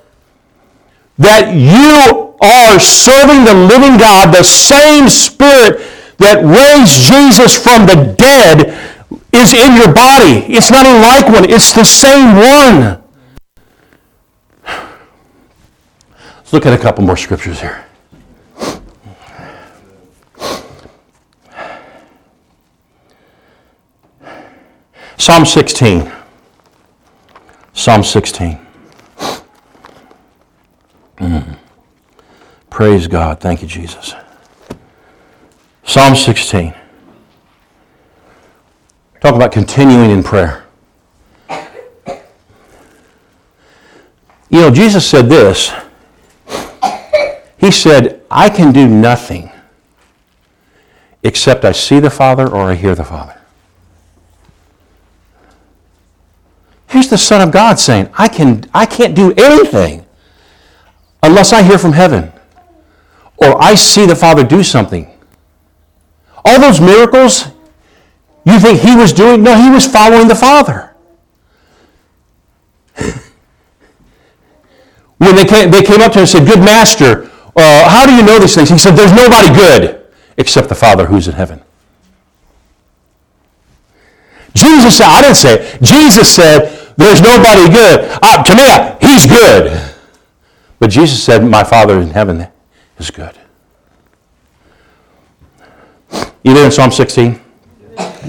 that 1.18 1.54
you 1.54 2.36
are 2.42 2.80
serving 2.80 3.44
the 3.44 3.54
living 3.54 3.98
God, 3.98 4.34
the 4.34 4.44
same 4.44 5.10
spirit 5.10 5.84
that 6.18 6.44
raised 6.44 7.08
Jesus 7.08 7.62
from 7.62 7.86
the 7.86 8.16
dead 8.16 8.76
is 9.34 9.54
in 9.54 9.76
your 9.76 9.94
body. 9.94 10.46
It's 10.48 10.72
not 10.72 10.86
a 10.86 11.00
like 11.00 11.28
one, 11.28 11.50
it's 11.50 11.74
the 11.74 11.84
same 11.84 12.36
one. 12.36 13.04
Let's 16.38 16.54
look 16.54 16.66
at 16.66 16.74
a 16.74 16.82
couple 16.82 17.04
more 17.04 17.18
scriptures 17.18 17.60
here. 17.60 17.86
Psalm 25.20 25.46
16. 25.46 26.10
Psalm 27.74 28.06
16. 28.06 28.58
Mm. 31.18 31.58
Praise 32.70 33.06
God. 33.06 33.42
Thank 33.42 33.62
you, 33.62 33.68
Jesus. 33.68 34.14
Psalm 35.84 36.16
16. 36.16 36.74
Talk 39.20 39.36
about 39.36 39.52
continuing 39.52 40.10
in 40.10 40.24
prayer. 40.24 40.64
You 44.50 44.62
know, 44.62 44.72
Jesus 44.72 45.06
said 45.06 45.28
this. 45.28 45.74
He 47.58 47.72
said, 47.72 48.24
I 48.32 48.50
can 48.50 48.72
do 48.72 48.88
nothing 48.88 49.52
except 51.24 51.66
I 51.66 51.74
see 51.74 52.00
the 52.00 52.10
Father 52.10 52.48
or 52.48 52.72
I 52.72 52.76
hear 52.76 52.96
the 52.96 53.04
Father. 53.04 53.39
Here's 56.90 57.08
the 57.08 57.18
Son 57.18 57.42
of 57.42 57.52
God 57.52 57.80
saying, 57.80 58.10
I, 58.16 58.28
can, 58.28 58.66
I 58.74 58.86
can't 58.86 59.16
do 59.16 59.32
anything 59.38 60.06
unless 61.22 61.54
I 61.54 61.62
hear 61.62 61.78
from 61.78 61.94
heaven 61.94 62.32
or 63.38 63.62
I 63.62 63.76
see 63.76 64.06
the 64.06 64.16
Father 64.16 64.44
do 64.44 64.64
something. 64.64 65.10
All 66.44 66.60
those 66.60 66.82
miracles 66.82 67.52
you 68.44 68.60
think 68.60 68.80
he 68.80 68.96
was 68.96 69.14
doing? 69.14 69.44
No, 69.44 69.56
he 69.56 69.70
was 69.70 69.86
following 69.86 70.28
the 70.28 70.36
Father. 70.36 70.96
when 75.18 75.36
they 75.36 75.46
came, 75.46 75.70
they 75.70 75.84
came 75.84 76.02
up 76.02 76.12
to 76.14 76.20
him 76.20 76.22
and 76.22 76.30
said, 76.30 76.48
Good 76.48 76.60
master, 76.60 77.30
uh, 77.56 77.90
how 77.90 78.08
do 78.08 78.16
you 78.16 78.24
know 78.24 78.40
these 78.40 78.56
things? 78.56 78.70
He 78.70 78.80
said, 78.80 78.96
There's 78.96 79.14
nobody 79.14 79.54
good 79.54 80.08
except 80.38 80.70
the 80.70 80.76
Father 80.76 81.06
who's 81.06 81.28
in 81.28 81.36
heaven. 81.36 81.62
Jesus 84.56 84.98
said, 84.98 85.06
I 85.08 85.22
didn't 85.22 85.38
say 85.38 85.60
it. 85.60 85.84
Jesus 85.84 86.34
said, 86.34 86.79
There's 87.00 87.22
nobody 87.22 87.72
good. 87.72 88.20
Uh, 88.22 88.44
to 88.44 88.56
me, 88.56 89.08
he's 89.08 89.26
good. 89.26 89.96
But 90.80 90.90
Jesus 90.90 91.24
said, 91.24 91.46
My 91.46 91.64
Father 91.64 92.02
in 92.02 92.10
heaven 92.10 92.46
is 92.98 93.10
good. 93.10 93.40
You 96.44 96.54
there 96.54 96.66
in 96.66 96.72
Psalm 96.72 96.92
16? 96.92 97.40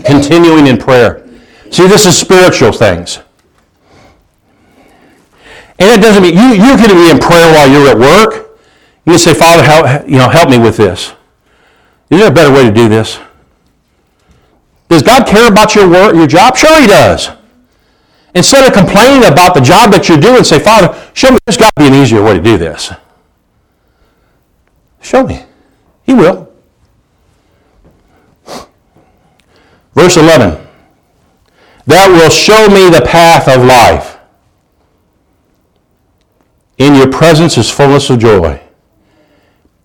Continuing 0.05 0.69
in 0.69 0.79
prayer. 0.79 1.29
See, 1.73 1.89
this 1.89 2.07
is 2.07 2.17
spiritual 2.17 2.71
things. 2.71 3.19
And 5.81 5.91
it 5.91 6.01
doesn't 6.01 6.23
mean 6.23 6.35
you, 6.35 6.65
you're 6.65 6.77
going 6.77 6.91
to 6.91 6.95
be 6.95 7.11
in 7.11 7.19
prayer 7.19 7.53
while 7.53 7.69
you're 7.69 7.89
at 7.89 7.99
work. 7.99 8.57
You 9.05 9.13
can 9.13 9.19
say, 9.19 9.35
Father, 9.35 9.65
help, 9.65 10.09
you 10.09 10.19
know, 10.19 10.29
help 10.29 10.49
me 10.49 10.59
with 10.59 10.77
this. 10.77 11.13
Is 12.09 12.21
there 12.21 12.31
a 12.31 12.35
better 12.35 12.53
way 12.53 12.67
to 12.67 12.73
do 12.73 12.89
this? 12.89 13.19
Does 14.89 15.03
God 15.03 15.27
care 15.27 15.51
about 15.51 15.75
your 15.75 15.91
work, 15.91 16.15
your 16.15 16.29
job? 16.29 16.57
Sure 16.57 16.81
he 16.81 16.87
does. 16.87 17.31
Instead 18.35 18.67
of 18.67 18.73
complaining 18.73 19.25
about 19.31 19.55
the 19.55 19.61
job 19.61 19.93
that 19.93 20.09
you're 20.09 20.21
doing, 20.21 20.45
say, 20.45 20.59
Father, 20.59 20.97
show 21.15 21.31
me 21.31 21.39
there's 21.47 21.57
got 21.57 21.75
to 21.75 21.83
be 21.83 21.89
an 21.89 21.95
easier 21.95 22.23
way 22.23 22.35
to 22.35 22.43
do 22.43 22.57
this. 22.57 22.93
Show 25.01 25.27
me. 25.27 25.45
He 26.05 26.15
will. 26.15 26.53
Verse 29.95 30.17
11. 30.17 30.67
That 31.87 32.09
will 32.09 32.31
show 32.31 32.69
me 32.69 32.89
the 32.89 33.05
path 33.05 33.49
of 33.49 33.65
life. 33.65 34.19
In 36.79 36.95
your 36.95 37.11
presence 37.11 37.59
is 37.59 37.69
fullness 37.69 38.09
of 38.11 38.21
joy. 38.21 38.61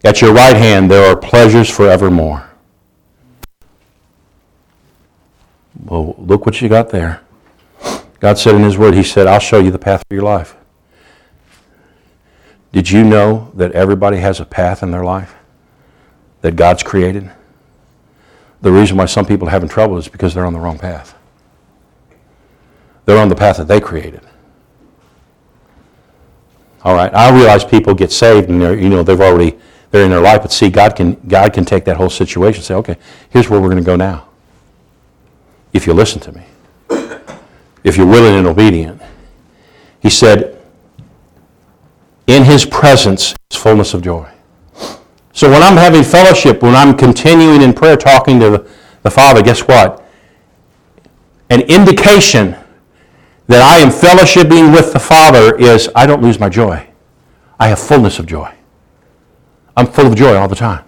At 0.04 0.22
your 0.22 0.34
right 0.34 0.56
hand 0.56 0.92
there 0.92 1.10
are 1.10 1.16
pleasures 1.16 1.70
forevermore. 1.70 2.48
Well, 5.84 6.16
look 6.18 6.46
what 6.46 6.62
you 6.62 6.70
got 6.70 6.90
there. 6.90 7.25
God 8.26 8.40
said 8.40 8.56
in 8.56 8.64
His 8.64 8.76
Word, 8.76 8.96
He 8.96 9.04
said, 9.04 9.28
I'll 9.28 9.38
show 9.38 9.60
you 9.60 9.70
the 9.70 9.78
path 9.78 10.02
of 10.02 10.12
your 10.12 10.24
life. 10.24 10.56
Did 12.72 12.90
you 12.90 13.04
know 13.04 13.52
that 13.54 13.74
everybody 13.74 14.18
has 14.18 14.40
a 14.40 14.46
path 14.46 14.82
in 14.82 14.90
their 14.90 15.04
life 15.04 15.36
that 16.42 16.56
God's 16.56 16.82
created? 16.82 17.30
The 18.64 18.72
reason 18.72 18.98
why 18.98 19.06
some 19.06 19.28
people 19.28 19.48
are 19.48 19.52
having 19.52 19.70
trouble 19.70 19.96
is 20.00 20.08
because 20.08 20.34
they're 20.34 20.48
on 20.48 20.54
the 20.54 20.60
wrong 20.60 20.80
path. 20.80 21.16
They're 23.06 23.20
on 23.20 23.30
the 23.30 23.36
path 23.36 23.58
that 23.58 23.68
they 23.68 23.80
created. 23.80 24.22
All 26.84 26.96
right, 26.96 27.14
I 27.14 27.32
realize 27.32 27.64
people 27.64 27.94
get 27.94 28.12
saved 28.12 28.50
and 28.50 28.60
they're, 28.60 28.76
you 28.76 28.90
know, 28.90 29.04
they've 29.04 29.22
already, 29.22 29.56
they're 29.92 30.04
in 30.04 30.10
their 30.10 30.20
life, 30.20 30.42
but 30.42 30.52
see, 30.52 30.72
God 30.72 30.96
can, 30.96 31.14
God 31.28 31.54
can 31.54 31.64
take 31.64 31.86
that 31.86 31.98
whole 31.98 32.10
situation 32.10 32.62
and 32.62 32.66
say, 32.66 32.74
okay, 32.74 32.98
here's 33.30 33.52
where 33.52 33.62
we're 33.62 33.70
going 33.70 33.84
to 33.84 33.86
go 33.86 33.96
now. 33.96 34.30
If 35.74 35.86
you 35.86 35.94
listen 35.94 36.20
to 36.22 36.32
me 36.32 36.44
if 37.86 37.96
you're 37.96 38.08
willing 38.08 38.36
and 38.36 38.48
obedient. 38.48 39.02
He 40.02 40.10
said, 40.10 40.62
in 42.28 42.44
his 42.44 42.66
presence 42.66 43.36
is 43.52 43.58
fullness 43.58 43.94
of 43.94 44.02
joy. 44.02 44.30
So 45.32 45.50
when 45.50 45.62
I'm 45.62 45.78
having 45.78 46.04
fellowship, 46.04 46.64
when 46.64 46.76
I'm 46.76 46.98
continuing 46.98 47.62
in 47.62 47.74
prayer 47.74 47.96
talking 47.96 48.40
to 48.40 48.50
the, 48.50 48.72
the 49.04 49.12
Father, 49.12 49.42
guess 49.44 49.62
what? 49.62 50.04
An 51.50 51.62
indication 51.62 52.56
that 53.48 53.62
I 53.62 53.78
am 53.78 53.90
fellowshipping 53.90 54.74
with 54.74 54.92
the 54.92 55.00
Father 55.00 55.56
is 55.56 55.90
I 55.96 56.08
don't 56.08 56.24
lose 56.24 56.40
my 56.40 56.50
joy. 56.50 56.88
I 57.60 57.68
have 57.68 57.80
fullness 57.80 58.18
of 58.18 58.26
joy. 58.26 58.52
I'm 59.78 59.86
full 59.86 60.08
of 60.08 60.16
joy 60.16 60.36
all 60.36 60.48
the 60.48 60.56
time. 60.56 60.86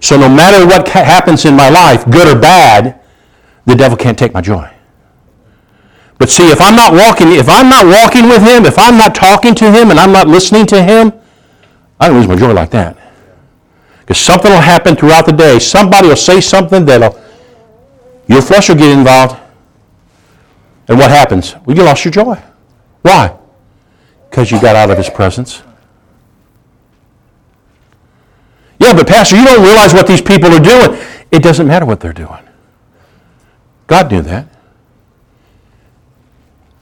So 0.00 0.16
no 0.16 0.28
matter 0.28 0.64
what 0.64 0.86
happens 0.88 1.44
in 1.44 1.56
my 1.56 1.68
life, 1.68 2.08
good 2.08 2.28
or 2.28 2.40
bad, 2.40 3.00
the 3.64 3.74
devil 3.74 3.96
can't 3.96 4.16
take 4.16 4.32
my 4.32 4.40
joy. 4.40 4.72
But 6.18 6.28
see, 6.28 6.50
if 6.50 6.60
I'm 6.60 6.74
not 6.74 6.92
walking, 6.92 7.28
if 7.28 7.48
I'm 7.48 7.68
not 7.68 7.86
walking 7.86 8.24
with 8.28 8.42
him, 8.42 8.66
if 8.66 8.78
I'm 8.78 8.96
not 8.98 9.14
talking 9.14 9.54
to 9.54 9.70
him 9.70 9.90
and 9.90 10.00
I'm 10.00 10.12
not 10.12 10.26
listening 10.26 10.66
to 10.66 10.82
him, 10.82 11.12
I 12.00 12.08
don't 12.08 12.18
lose 12.18 12.28
my 12.28 12.36
joy 12.36 12.52
like 12.52 12.70
that. 12.70 12.96
Because 14.00 14.18
something 14.18 14.50
will 14.50 14.60
happen 14.60 14.96
throughout 14.96 15.26
the 15.26 15.32
day. 15.32 15.58
Somebody 15.58 16.08
will 16.08 16.16
say 16.16 16.40
something 16.40 16.84
that'll, 16.84 17.18
your 18.26 18.42
flesh 18.42 18.68
will 18.68 18.76
get 18.76 18.96
involved. 18.96 19.40
And 20.88 20.98
what 20.98 21.10
happens? 21.10 21.54
Well, 21.64 21.76
you 21.76 21.84
lost 21.84 22.04
your 22.04 22.12
joy. 22.12 22.42
Why? 23.02 23.36
Because 24.28 24.50
you 24.50 24.60
got 24.60 24.74
out 24.74 24.90
of 24.90 24.96
his 24.96 25.10
presence. 25.10 25.62
Yeah, 28.80 28.94
but 28.94 29.06
Pastor, 29.06 29.36
you 29.36 29.44
don't 29.44 29.62
realize 29.62 29.92
what 29.92 30.06
these 30.06 30.22
people 30.22 30.52
are 30.52 30.60
doing. 30.60 30.98
It 31.30 31.42
doesn't 31.42 31.66
matter 31.66 31.84
what 31.84 32.00
they're 32.00 32.12
doing. 32.12 32.42
God 33.86 34.10
knew 34.10 34.22
that. 34.22 34.48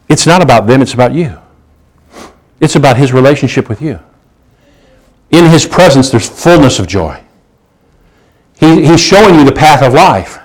It's 0.09 0.27
not 0.27 0.43
about 0.43 0.67
them, 0.67 0.83
it's 0.83 0.95
about 0.95 1.15
you. 1.15 1.39
It's 2.61 2.77
about 2.77 2.97
his 2.97 3.13
relationship 3.13 3.69
with 3.69 3.83
you. 3.83 4.01
In 5.31 5.45
his 5.51 5.67
presence, 5.67 6.11
there's 6.11 6.29
fullness 6.29 6.79
of 6.79 6.87
joy. 6.87 7.23
He, 8.59 8.87
he's 8.87 9.01
showing 9.01 9.35
you 9.35 9.45
the 9.45 9.53
path 9.53 9.83
of 9.83 9.93
life. 9.93 10.39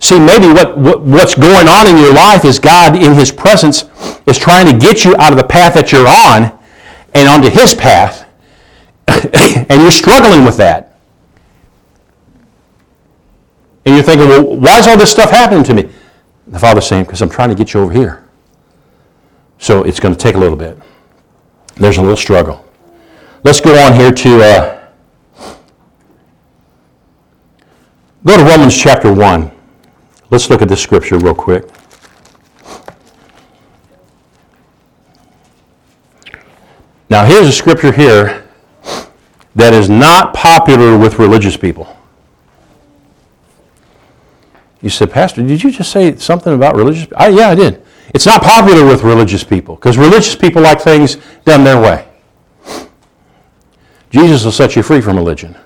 See, 0.00 0.18
maybe 0.18 0.46
what, 0.46 0.78
what, 0.78 1.00
what's 1.00 1.34
going 1.34 1.66
on 1.66 1.88
in 1.88 1.96
your 1.96 2.14
life 2.14 2.44
is 2.44 2.58
God, 2.58 2.94
in 2.94 3.14
his 3.14 3.32
presence, 3.32 3.84
is 4.26 4.38
trying 4.38 4.66
to 4.70 4.78
get 4.78 5.04
you 5.04 5.16
out 5.16 5.32
of 5.32 5.38
the 5.38 5.44
path 5.44 5.74
that 5.74 5.90
you're 5.90 6.06
on 6.06 6.56
and 7.14 7.28
onto 7.28 7.50
his 7.50 7.74
path. 7.74 8.28
and 9.08 9.82
you're 9.82 9.90
struggling 9.90 10.44
with 10.44 10.56
that. 10.58 11.00
And 13.84 13.94
you're 13.94 14.04
thinking, 14.04 14.28
well, 14.28 14.56
why 14.56 14.78
is 14.78 14.86
all 14.86 14.98
this 14.98 15.10
stuff 15.10 15.30
happening 15.30 15.64
to 15.64 15.74
me? 15.74 15.90
The 16.46 16.58
Father's 16.58 16.86
saying, 16.86 17.04
because 17.04 17.22
I'm 17.22 17.30
trying 17.30 17.48
to 17.48 17.54
get 17.54 17.74
you 17.74 17.80
over 17.80 17.92
here. 17.92 18.27
So 19.58 19.82
it's 19.82 20.00
going 20.00 20.14
to 20.14 20.20
take 20.20 20.36
a 20.36 20.38
little 20.38 20.56
bit. 20.56 20.78
There's 21.76 21.98
a 21.98 22.02
little 22.02 22.16
struggle. 22.16 22.64
Let's 23.44 23.60
go 23.60 23.74
on 23.78 23.94
here 23.94 24.10
to 24.10 24.42
uh, 24.42 24.88
go 28.24 28.36
to 28.36 28.44
Romans 28.44 28.76
chapter 28.76 29.12
1. 29.12 29.50
Let's 30.30 30.50
look 30.50 30.62
at 30.62 30.68
this 30.68 30.82
scripture 30.82 31.18
real 31.18 31.34
quick. 31.34 31.68
Now, 37.10 37.24
here's 37.24 37.46
a 37.46 37.52
scripture 37.52 37.90
here 37.90 38.46
that 39.54 39.72
is 39.72 39.88
not 39.88 40.34
popular 40.34 40.98
with 40.98 41.18
religious 41.18 41.56
people. 41.56 41.96
You 44.82 44.90
said, 44.90 45.10
Pastor, 45.10 45.42
did 45.42 45.62
you 45.64 45.70
just 45.70 45.90
say 45.90 46.14
something 46.16 46.52
about 46.52 46.76
religious 46.76 47.06
people? 47.06 47.30
yeah, 47.30 47.48
I 47.48 47.54
did. 47.54 47.82
It's 48.14 48.26
not 48.26 48.42
popular 48.42 48.86
with 48.86 49.02
religious 49.02 49.44
people 49.44 49.76
because 49.76 49.98
religious 49.98 50.34
people 50.34 50.62
like 50.62 50.80
things 50.80 51.16
done 51.44 51.64
their 51.64 51.80
way. 51.80 52.08
Jesus 54.10 54.44
will 54.44 54.52
set 54.52 54.76
you 54.76 54.82
free 54.82 55.00
from 55.00 55.16
religion. 55.16 55.56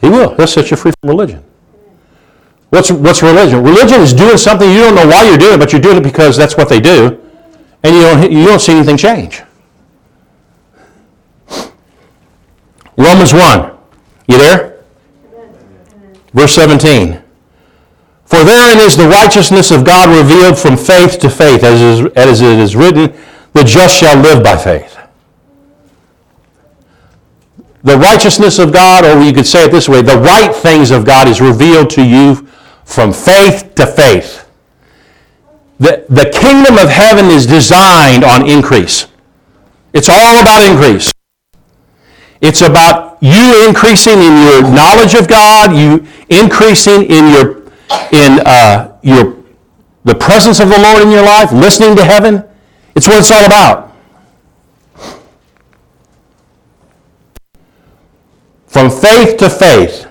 He 0.00 0.10
will. 0.10 0.34
He'll 0.36 0.46
set 0.46 0.70
you 0.70 0.76
free 0.76 0.92
from 1.00 1.10
religion. 1.10 1.42
What's, 2.70 2.90
what's 2.90 3.22
religion? 3.22 3.62
Religion 3.62 4.00
is 4.00 4.12
doing 4.12 4.36
something 4.36 4.68
you 4.68 4.80
don't 4.80 4.94
know 4.94 5.06
why 5.06 5.24
you're 5.24 5.38
doing 5.38 5.54
it, 5.54 5.58
but 5.58 5.72
you're 5.72 5.80
doing 5.80 5.98
it 5.98 6.02
because 6.02 6.36
that's 6.36 6.56
what 6.56 6.68
they 6.68 6.80
do, 6.80 7.20
and 7.82 7.94
you 7.94 8.02
don't, 8.02 8.32
you 8.32 8.44
don't 8.44 8.58
see 8.60 8.72
anything 8.72 8.96
change. 8.96 9.42
Romans 12.96 13.32
1. 13.32 13.76
You 14.28 14.38
there? 14.38 14.84
Verse 16.32 16.54
17. 16.54 17.23
For 18.34 18.42
therein 18.42 18.80
is 18.80 18.96
the 18.96 19.06
righteousness 19.06 19.70
of 19.70 19.84
God 19.84 20.08
revealed 20.08 20.58
from 20.58 20.76
faith 20.76 21.20
to 21.20 21.30
faith, 21.30 21.62
as, 21.62 21.80
is, 21.80 22.12
as 22.16 22.40
it 22.40 22.58
is 22.58 22.74
written, 22.74 23.16
the 23.52 23.62
just 23.62 23.96
shall 23.96 24.20
live 24.20 24.42
by 24.42 24.56
faith. 24.56 24.98
The 27.84 27.96
righteousness 27.96 28.58
of 28.58 28.72
God, 28.72 29.04
or 29.04 29.22
you 29.22 29.32
could 29.32 29.46
say 29.46 29.66
it 29.66 29.70
this 29.70 29.88
way, 29.88 30.02
the 30.02 30.18
right 30.18 30.52
things 30.52 30.90
of 30.90 31.04
God 31.04 31.28
is 31.28 31.40
revealed 31.40 31.90
to 31.90 32.02
you 32.04 32.34
from 32.84 33.12
faith 33.12 33.72
to 33.76 33.86
faith. 33.86 34.50
The, 35.78 36.04
the 36.08 36.28
kingdom 36.30 36.76
of 36.76 36.88
heaven 36.88 37.26
is 37.26 37.46
designed 37.46 38.24
on 38.24 38.50
increase. 38.50 39.06
It's 39.92 40.08
all 40.08 40.40
about 40.42 40.68
increase. 40.68 41.12
It's 42.40 42.62
about 42.62 43.22
you 43.22 43.64
increasing 43.68 44.18
in 44.18 44.42
your 44.42 44.62
knowledge 44.62 45.14
of 45.14 45.28
God, 45.28 45.76
you 45.76 46.04
increasing 46.28 47.04
in 47.04 47.28
your 47.28 47.63
in 48.12 48.40
uh, 48.46 48.98
your 49.02 49.44
the 50.04 50.14
presence 50.14 50.60
of 50.60 50.68
the 50.68 50.78
Lord 50.78 51.02
in 51.02 51.10
your 51.10 51.22
life, 51.22 51.50
listening 51.52 51.96
to 51.96 52.04
heaven. 52.04 52.44
It's 52.94 53.08
what 53.08 53.18
it's 53.18 53.30
all 53.30 53.44
about. 53.44 53.92
From 58.66 58.90
faith 58.90 59.38
to 59.38 59.48
faith, 59.48 60.06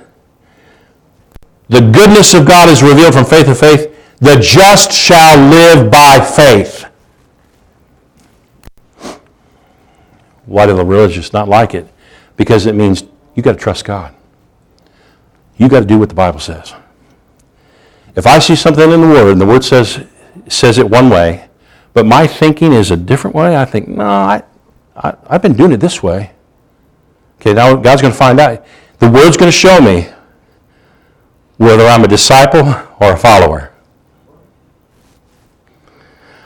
the 1.69 1.81
goodness 1.81 2.33
of 2.33 2.45
God 2.45 2.69
is 2.69 2.81
revealed 2.81 3.13
from 3.13 3.25
faith 3.25 3.45
to 3.45 3.55
faith. 3.55 3.89
The 4.19 4.39
just 4.39 4.91
shall 4.91 5.37
live 5.49 5.91
by 5.91 6.19
faith. 6.19 6.85
Why 10.45 10.65
do 10.65 10.75
the 10.75 10.85
religious 10.85 11.33
not 11.33 11.47
like 11.47 11.73
it? 11.73 11.87
Because 12.35 12.65
it 12.65 12.75
means 12.75 13.03
you've 13.35 13.43
got 13.43 13.53
to 13.53 13.57
trust 13.57 13.85
God. 13.85 14.13
You've 15.57 15.71
got 15.71 15.81
to 15.81 15.85
do 15.85 15.99
what 15.99 16.09
the 16.09 16.15
Bible 16.15 16.39
says. 16.39 16.73
If 18.15 18.27
I 18.27 18.39
see 18.39 18.55
something 18.55 18.91
in 18.91 19.01
the 19.01 19.07
Word 19.07 19.31
and 19.31 19.41
the 19.41 19.45
Word 19.45 19.63
says 19.63 20.03
says 20.47 20.77
it 20.77 20.89
one 20.89 21.09
way, 21.09 21.47
but 21.93 22.05
my 22.05 22.27
thinking 22.27 22.73
is 22.73 22.91
a 22.91 22.97
different 22.97 23.35
way, 23.35 23.55
I 23.55 23.65
think, 23.65 23.87
no, 23.87 24.03
I, 24.03 24.43
I 24.95 25.15
I've 25.27 25.41
been 25.41 25.53
doing 25.53 25.71
it 25.71 25.77
this 25.77 26.01
way. 26.01 26.31
Okay, 27.39 27.53
now 27.53 27.75
God's 27.75 28.01
going 28.01 28.11
to 28.11 28.17
find 28.17 28.39
out. 28.39 28.65
The 28.99 29.09
Word's 29.09 29.37
going 29.37 29.51
to 29.51 29.57
show 29.57 29.79
me 29.81 30.07
whether 31.57 31.85
I'm 31.85 32.03
a 32.03 32.07
disciple 32.07 32.67
or 32.99 33.13
a 33.13 33.17
follower. 33.17 33.73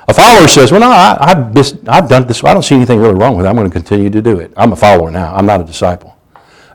A 0.07 0.13
follower 0.13 0.47
says, 0.47 0.71
Well, 0.71 0.79
no, 0.79 0.89
I, 0.89 1.29
have 1.29 1.57
I've 1.87 2.09
done 2.09 2.27
this. 2.27 2.43
I 2.43 2.53
don't 2.53 2.63
see 2.63 2.75
anything 2.75 2.99
really 2.99 3.13
wrong 3.13 3.35
with 3.35 3.45
it. 3.45 3.49
I'm 3.49 3.55
going 3.55 3.69
to 3.69 3.73
continue 3.73 4.09
to 4.09 4.21
do 4.21 4.39
it. 4.39 4.53
I'm 4.55 4.71
a 4.71 4.75
follower 4.75 5.11
now. 5.11 5.35
I'm 5.35 5.45
not 5.45 5.59
a 5.59 5.65
disciple. 5.65 6.17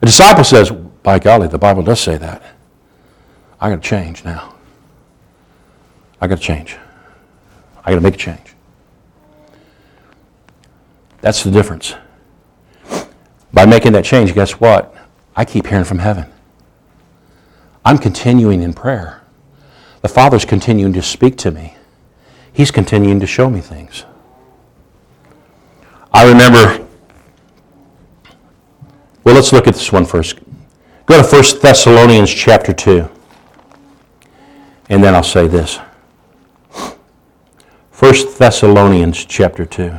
A 0.01 0.05
disciple 0.05 0.43
says, 0.43 0.71
By 0.71 1.19
golly, 1.19 1.47
the 1.47 1.57
Bible 1.57 1.81
does 1.81 1.99
say 1.99 2.17
that. 2.17 2.43
I 3.59 3.69
got 3.69 3.81
to 3.81 3.89
change 3.89 4.23
now. 4.23 4.52
I 6.23 6.27
got 6.27 6.37
to 6.37 6.41
change. 6.41 6.77
I 7.83 7.89
got 7.89 7.95
to 7.95 8.01
make 8.01 8.13
a 8.13 8.17
change. 8.17 8.55
That's 11.19 11.43
the 11.43 11.51
difference. 11.51 11.95
By 13.51 13.65
making 13.65 13.91
that 13.91 14.05
change, 14.05 14.33
guess 14.33 14.53
what? 14.53 14.95
I 15.35 15.43
keep 15.43 15.67
hearing 15.67 15.83
from 15.83 15.99
heaven. 15.99 16.31
I'm 17.83 17.97
continuing 17.97 18.61
in 18.61 18.73
prayer. 18.73 19.21
The 20.01 20.07
Father's 20.07 20.45
continuing 20.45 20.93
to 20.93 21.01
speak 21.01 21.35
to 21.39 21.51
me. 21.51 21.75
He's 22.53 22.71
continuing 22.71 23.19
to 23.19 23.27
show 23.27 23.49
me 23.49 23.59
things. 23.59 24.05
I 26.13 26.25
remember, 26.25 26.87
well, 29.25 29.35
let's 29.35 29.51
look 29.51 29.67
at 29.67 29.73
this 29.73 29.91
one 29.91 30.05
first. 30.05 30.39
Go 31.05 31.21
to 31.21 31.27
1 31.27 31.59
Thessalonians 31.61 32.33
chapter 32.33 32.71
2. 32.71 33.09
And 34.87 35.03
then 35.03 35.15
I'll 35.15 35.21
say 35.21 35.49
this. 35.49 35.79
1 38.03 38.35
Thessalonians 38.37 39.23
chapter 39.23 39.63
2. 39.63 39.97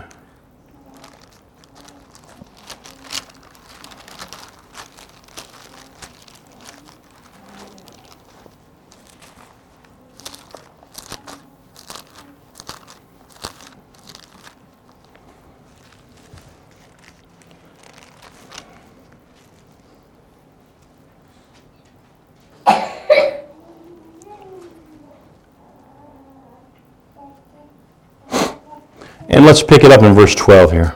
And 29.45 29.49
let's 29.51 29.63
pick 29.63 29.85
it 29.85 29.93
up 29.93 30.03
in 30.03 30.15
verse 30.15 30.35
12 30.35 30.73
here. 30.73 30.95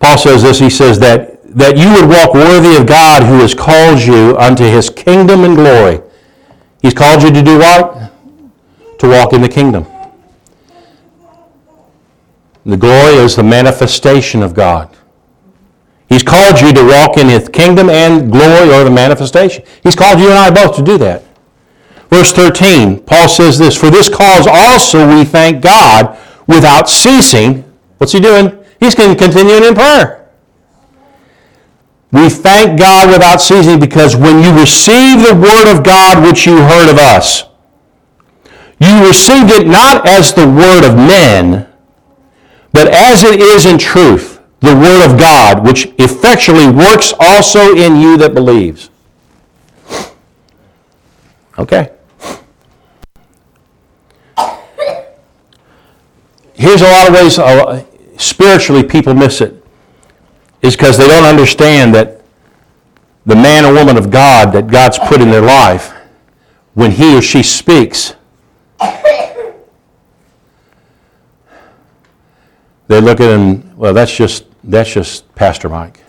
Paul 0.00 0.18
says 0.18 0.42
this, 0.42 0.58
he 0.58 0.68
says 0.68 0.98
that, 0.98 1.40
that 1.56 1.78
you 1.78 1.88
would 1.92 2.08
walk 2.08 2.34
worthy 2.34 2.74
of 2.74 2.84
God 2.84 3.22
who 3.22 3.38
has 3.38 3.54
called 3.54 4.00
you 4.00 4.36
unto 4.36 4.64
his 4.64 4.90
kingdom 4.90 5.44
and 5.44 5.54
glory. 5.54 6.00
He's 6.82 6.94
called 6.94 7.22
you 7.22 7.30
to 7.30 7.42
do 7.44 7.58
what? 7.60 8.10
To 8.98 9.08
walk 9.08 9.34
in 9.34 9.40
the 9.40 9.48
kingdom. 9.48 9.86
The 12.66 12.76
glory 12.76 13.14
is 13.14 13.36
the 13.36 13.44
manifestation 13.44 14.42
of 14.42 14.52
God. 14.52 14.96
He's 16.08 16.24
called 16.24 16.60
you 16.60 16.72
to 16.72 16.84
walk 16.84 17.18
in 17.18 17.28
his 17.28 17.48
kingdom 17.48 17.88
and 17.88 18.32
glory 18.32 18.74
or 18.74 18.82
the 18.82 18.90
manifestation. 18.90 19.64
He's 19.84 19.94
called 19.94 20.18
you 20.18 20.28
and 20.28 20.38
I 20.38 20.50
both 20.50 20.74
to 20.74 20.82
do 20.82 20.98
that. 20.98 21.22
Verse 22.10 22.32
13, 22.32 23.04
Paul 23.04 23.28
says 23.28 23.60
this, 23.60 23.76
For 23.76 23.90
this 23.90 24.08
cause 24.08 24.48
also 24.48 25.06
we 25.06 25.24
thank 25.24 25.62
God 25.62 26.18
without 26.48 26.88
ceasing. 26.88 27.62
What's 27.98 28.12
he 28.12 28.18
doing? 28.18 28.58
He's 28.80 28.96
continuing 28.96 29.62
in 29.62 29.74
prayer. 29.74 30.28
We 32.10 32.28
thank 32.30 32.78
God 32.80 33.10
without 33.10 33.40
ceasing 33.40 33.78
because 33.78 34.16
when 34.16 34.42
you 34.42 34.58
received 34.58 35.28
the 35.28 35.34
word 35.34 35.70
of 35.70 35.84
God 35.84 36.26
which 36.26 36.46
you 36.46 36.56
heard 36.56 36.90
of 36.90 36.96
us, 36.96 37.44
you 38.80 39.06
received 39.06 39.50
it 39.50 39.66
not 39.66 40.06
as 40.06 40.32
the 40.32 40.46
word 40.46 40.88
of 40.88 40.96
men, 40.96 41.68
but 42.72 42.88
as 42.88 43.24
it 43.24 43.40
is 43.40 43.66
in 43.66 43.76
truth, 43.76 44.40
the 44.60 44.74
word 44.74 45.04
of 45.04 45.18
God, 45.18 45.66
which 45.66 45.86
effectually 45.98 46.68
works 46.68 47.12
also 47.18 47.74
in 47.76 47.96
you 47.96 48.16
that 48.16 48.34
believes. 48.34 48.90
Okay. 51.58 51.90
Here's 56.58 56.82
a 56.82 56.84
lot 56.84 57.08
of 57.08 57.14
ways 57.14 57.38
uh, 57.38 57.84
spiritually 58.16 58.82
people 58.82 59.14
miss 59.14 59.40
it 59.40 59.64
is 60.60 60.76
because 60.76 60.98
they 60.98 61.06
don't 61.06 61.24
understand 61.24 61.94
that 61.94 62.20
the 63.24 63.36
man 63.36 63.64
or 63.64 63.72
woman 63.72 63.96
of 63.96 64.10
God 64.10 64.52
that 64.52 64.66
God's 64.66 64.98
put 64.98 65.20
in 65.20 65.30
their 65.30 65.42
life, 65.42 65.92
when 66.74 66.90
he 66.90 67.16
or 67.16 67.22
she 67.22 67.42
speaks, 67.42 68.14
they 72.88 73.00
look 73.00 73.20
at 73.20 73.30
him, 73.30 73.76
well, 73.76 73.94
that's 73.94 74.14
just, 74.14 74.46
that's 74.64 74.90
just 74.92 75.32
Pastor 75.34 75.68
Mike. 75.68 76.00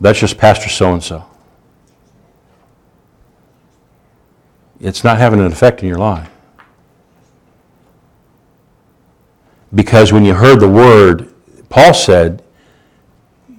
That's 0.00 0.18
just 0.18 0.38
Pastor 0.38 0.70
so 0.70 0.94
and 0.94 1.02
so. 1.02 1.24
It's 4.80 5.04
not 5.04 5.18
having 5.18 5.38
an 5.38 5.46
effect 5.46 5.82
in 5.82 5.88
your 5.88 5.98
life. 5.98 6.30
Because 9.74 10.12
when 10.12 10.24
you 10.24 10.34
heard 10.34 10.60
the 10.60 10.68
word, 10.68 11.32
Paul 11.68 11.94
said, 11.94 12.42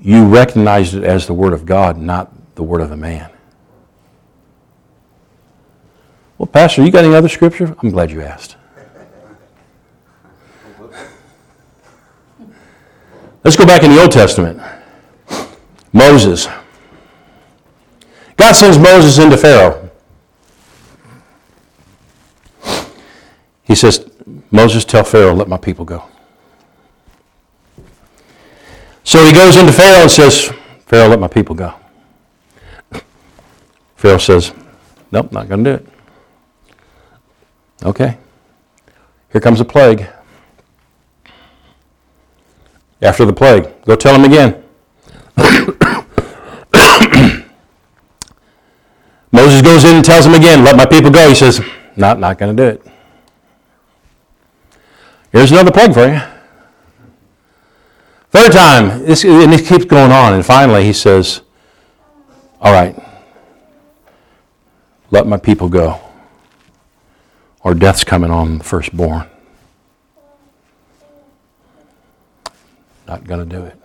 you 0.01 0.25
recognized 0.25 0.95
it 0.95 1.03
as 1.03 1.27
the 1.27 1.33
word 1.33 1.53
of 1.53 1.65
God, 1.65 1.97
not 1.97 2.55
the 2.55 2.63
word 2.63 2.81
of 2.81 2.91
a 2.91 2.97
man. 2.97 3.29
Well, 6.37 6.47
Pastor, 6.47 6.83
you 6.83 6.91
got 6.91 7.05
any 7.05 7.13
other 7.13 7.29
scripture? 7.29 7.75
I'm 7.81 7.91
glad 7.91 8.11
you 8.11 8.21
asked. 8.21 8.57
Let's 13.43 13.55
go 13.55 13.65
back 13.65 13.83
in 13.83 13.91
the 13.91 14.01
Old 14.01 14.11
Testament. 14.11 14.61
Moses. 15.93 16.47
God 18.37 18.53
sends 18.53 18.77
Moses 18.77 19.17
into 19.19 19.37
Pharaoh. 19.37 19.89
He 23.63 23.75
says, 23.75 24.10
Moses, 24.51 24.83
tell 24.83 25.03
Pharaoh, 25.03 25.33
let 25.33 25.47
my 25.47 25.57
people 25.57 25.85
go. 25.85 26.03
So 29.03 29.25
he 29.25 29.31
goes 29.33 29.57
into 29.57 29.71
Pharaoh 29.71 30.03
and 30.03 30.11
says, 30.11 30.51
Pharaoh, 30.85 31.07
let 31.07 31.19
my 31.19 31.27
people 31.27 31.55
go. 31.55 31.73
Pharaoh 33.95 34.17
says, 34.17 34.53
Nope, 35.11 35.31
not 35.31 35.49
going 35.49 35.63
to 35.63 35.71
do 35.71 35.75
it. 35.75 35.87
Okay. 37.83 38.17
Here 39.31 39.41
comes 39.41 39.59
a 39.59 39.65
plague. 39.65 40.07
After 43.01 43.25
the 43.25 43.33
plague, 43.33 43.67
go 43.85 43.95
tell 43.95 44.13
him 44.15 44.25
again. 44.25 44.63
Moses 49.31 49.61
goes 49.61 49.83
in 49.85 49.95
and 49.95 50.05
tells 50.05 50.25
him 50.25 50.33
again, 50.35 50.63
let 50.63 50.75
my 50.75 50.85
people 50.85 51.09
go. 51.09 51.27
He 51.27 51.35
says, 51.35 51.61
not, 51.95 52.19
not 52.19 52.37
going 52.37 52.55
to 52.55 52.63
do 52.63 52.69
it. 52.69 52.90
Here's 55.31 55.51
another 55.51 55.71
plague 55.71 55.93
for 55.93 56.07
you. 56.07 56.19
Third 58.31 58.51
time, 58.51 59.05
this, 59.05 59.23
and 59.23 59.53
it 59.53 59.65
keeps 59.65 59.85
going 59.85 60.11
on, 60.11 60.33
and 60.33 60.45
finally 60.45 60.83
he 60.83 60.93
says, 60.93 61.41
all 62.59 62.71
right, 62.71 62.95
let 65.09 65.27
my 65.27 65.37
people 65.37 65.69
go, 65.69 65.99
or 67.61 67.73
death's 67.73 68.03
coming 68.03 68.31
on 68.31 68.57
the 68.57 68.63
firstborn. 68.63 69.27
Not 73.07 73.25
going 73.25 73.49
to 73.49 73.55
do 73.55 73.65
it. 73.65 73.77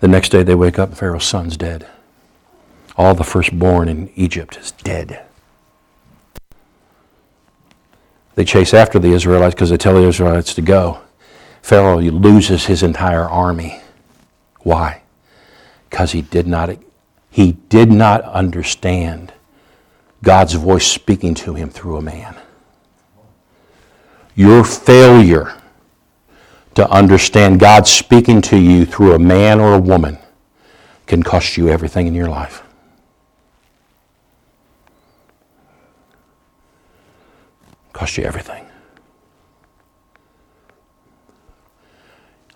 The 0.00 0.08
next 0.08 0.30
day 0.30 0.42
they 0.42 0.54
wake 0.54 0.78
up 0.78 0.94
Pharaoh's 0.94 1.24
son's 1.24 1.56
dead. 1.56 1.86
All 2.96 3.14
the 3.14 3.24
firstborn 3.24 3.88
in 3.88 4.10
Egypt 4.16 4.56
is 4.56 4.72
dead. 4.72 5.24
They 8.40 8.46
chase 8.46 8.72
after 8.72 8.98
the 8.98 9.12
Israelites 9.12 9.54
because 9.54 9.68
they 9.68 9.76
tell 9.76 10.00
the 10.00 10.08
Israelites 10.08 10.54
to 10.54 10.62
go. 10.62 11.02
Pharaoh 11.60 12.00
loses 12.00 12.64
his 12.64 12.82
entire 12.82 13.28
army. 13.28 13.82
Why? 14.60 15.02
Because 15.90 16.12
he 16.12 16.22
did 16.22 16.46
not 16.46 16.70
he 17.28 17.52
did 17.68 17.92
not 17.92 18.22
understand 18.22 19.34
God's 20.22 20.54
voice 20.54 20.86
speaking 20.86 21.34
to 21.34 21.52
him 21.52 21.68
through 21.68 21.98
a 21.98 22.00
man. 22.00 22.34
Your 24.34 24.64
failure 24.64 25.60
to 26.76 26.88
understand 26.88 27.60
God 27.60 27.86
speaking 27.86 28.40
to 28.40 28.56
you 28.56 28.86
through 28.86 29.12
a 29.12 29.18
man 29.18 29.60
or 29.60 29.74
a 29.74 29.78
woman 29.78 30.16
can 31.06 31.22
cost 31.22 31.58
you 31.58 31.68
everything 31.68 32.06
in 32.06 32.14
your 32.14 32.30
life. 32.30 32.62
Cost 38.00 38.16
you 38.16 38.24
everything. 38.24 38.64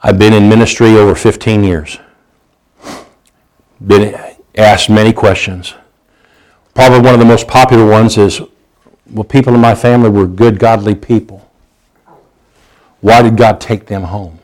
I've 0.03 0.19
been 0.19 0.33
in 0.33 0.49
ministry 0.49 0.97
over 0.97 1.15
15 1.15 1.63
years. 1.63 1.99
Been 3.87 4.19
asked 4.55 4.89
many 4.89 5.13
questions. 5.13 5.75
Probably 6.73 7.01
one 7.01 7.13
of 7.13 7.21
the 7.21 7.27
most 7.27 7.47
popular 7.47 7.85
ones 7.85 8.17
is 8.17 8.41
well, 9.11 9.25
people 9.25 9.55
in 9.55 9.61
my 9.61 9.75
family 9.75 10.09
were 10.09 10.27
good, 10.27 10.59
godly 10.59 10.95
people. 10.95 11.47
Why 13.03 13.21
did 13.21 13.37
God 13.37 13.61
take 13.61 13.85
them 13.85 14.05
home? 14.05 14.39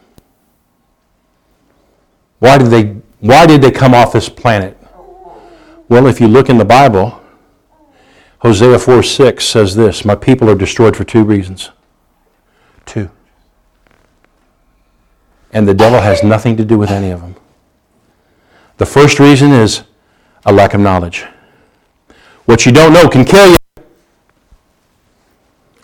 Why 2.40 2.58
did 2.58 2.66
they, 2.66 2.82
why 3.20 3.46
did 3.46 3.62
they 3.62 3.70
come 3.70 3.94
off 3.94 4.12
this 4.12 4.28
planet? 4.28 4.76
Well, 5.88 6.08
if 6.08 6.20
you 6.20 6.28
look 6.28 6.50
in 6.50 6.58
the 6.58 6.66
Bible, 6.66 7.19
Hosea 8.40 8.78
4 8.78 9.02
6 9.02 9.44
says 9.44 9.76
this 9.76 10.04
My 10.04 10.14
people 10.14 10.48
are 10.50 10.54
destroyed 10.54 10.96
for 10.96 11.04
two 11.04 11.24
reasons. 11.24 11.70
Two. 12.86 13.10
And 15.52 15.66
the 15.66 15.74
devil 15.74 16.00
has 16.00 16.22
nothing 16.22 16.56
to 16.56 16.64
do 16.64 16.78
with 16.78 16.90
any 16.90 17.10
of 17.10 17.20
them. 17.20 17.36
The 18.78 18.86
first 18.86 19.18
reason 19.20 19.52
is 19.52 19.82
a 20.46 20.52
lack 20.52 20.74
of 20.74 20.80
knowledge. 20.80 21.26
What 22.46 22.64
you 22.64 22.72
don't 22.72 22.92
know 22.92 23.08
can 23.08 23.24
kill 23.24 23.50
you. 23.50 23.84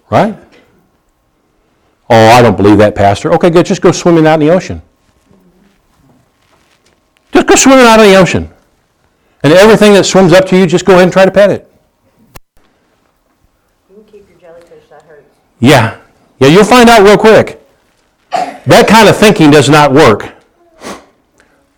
Right? 0.08 0.38
Oh, 2.08 2.28
I 2.30 2.40
don't 2.40 2.56
believe 2.56 2.78
that, 2.78 2.94
Pastor. 2.94 3.32
Okay, 3.34 3.50
good. 3.50 3.66
Just 3.66 3.82
go 3.82 3.90
swimming 3.90 4.26
out 4.26 4.40
in 4.40 4.48
the 4.48 4.52
ocean. 4.52 4.80
Just 7.32 7.46
go 7.46 7.54
swimming 7.56 7.84
out 7.84 8.00
in 8.00 8.10
the 8.10 8.16
ocean. 8.16 8.50
And 9.42 9.52
everything 9.52 9.92
that 9.94 10.04
swims 10.04 10.32
up 10.32 10.46
to 10.46 10.56
you, 10.56 10.66
just 10.66 10.84
go 10.84 10.94
ahead 10.94 11.04
and 11.04 11.12
try 11.12 11.24
to 11.24 11.30
pet 11.30 11.50
it. 11.50 11.70
You 13.90 13.96
can 13.96 14.04
keep 14.04 14.28
your 14.28 14.38
jellyfish, 14.38 14.88
that 14.88 15.02
hurts. 15.02 15.36
Yeah. 15.58 16.00
Yeah, 16.38 16.48
you'll 16.48 16.64
find 16.64 16.88
out 16.88 17.02
real 17.02 17.16
quick. 17.16 17.60
That 18.30 18.86
kind 18.88 19.08
of 19.08 19.16
thinking 19.16 19.50
does 19.50 19.68
not 19.68 19.92
work. 19.92 20.34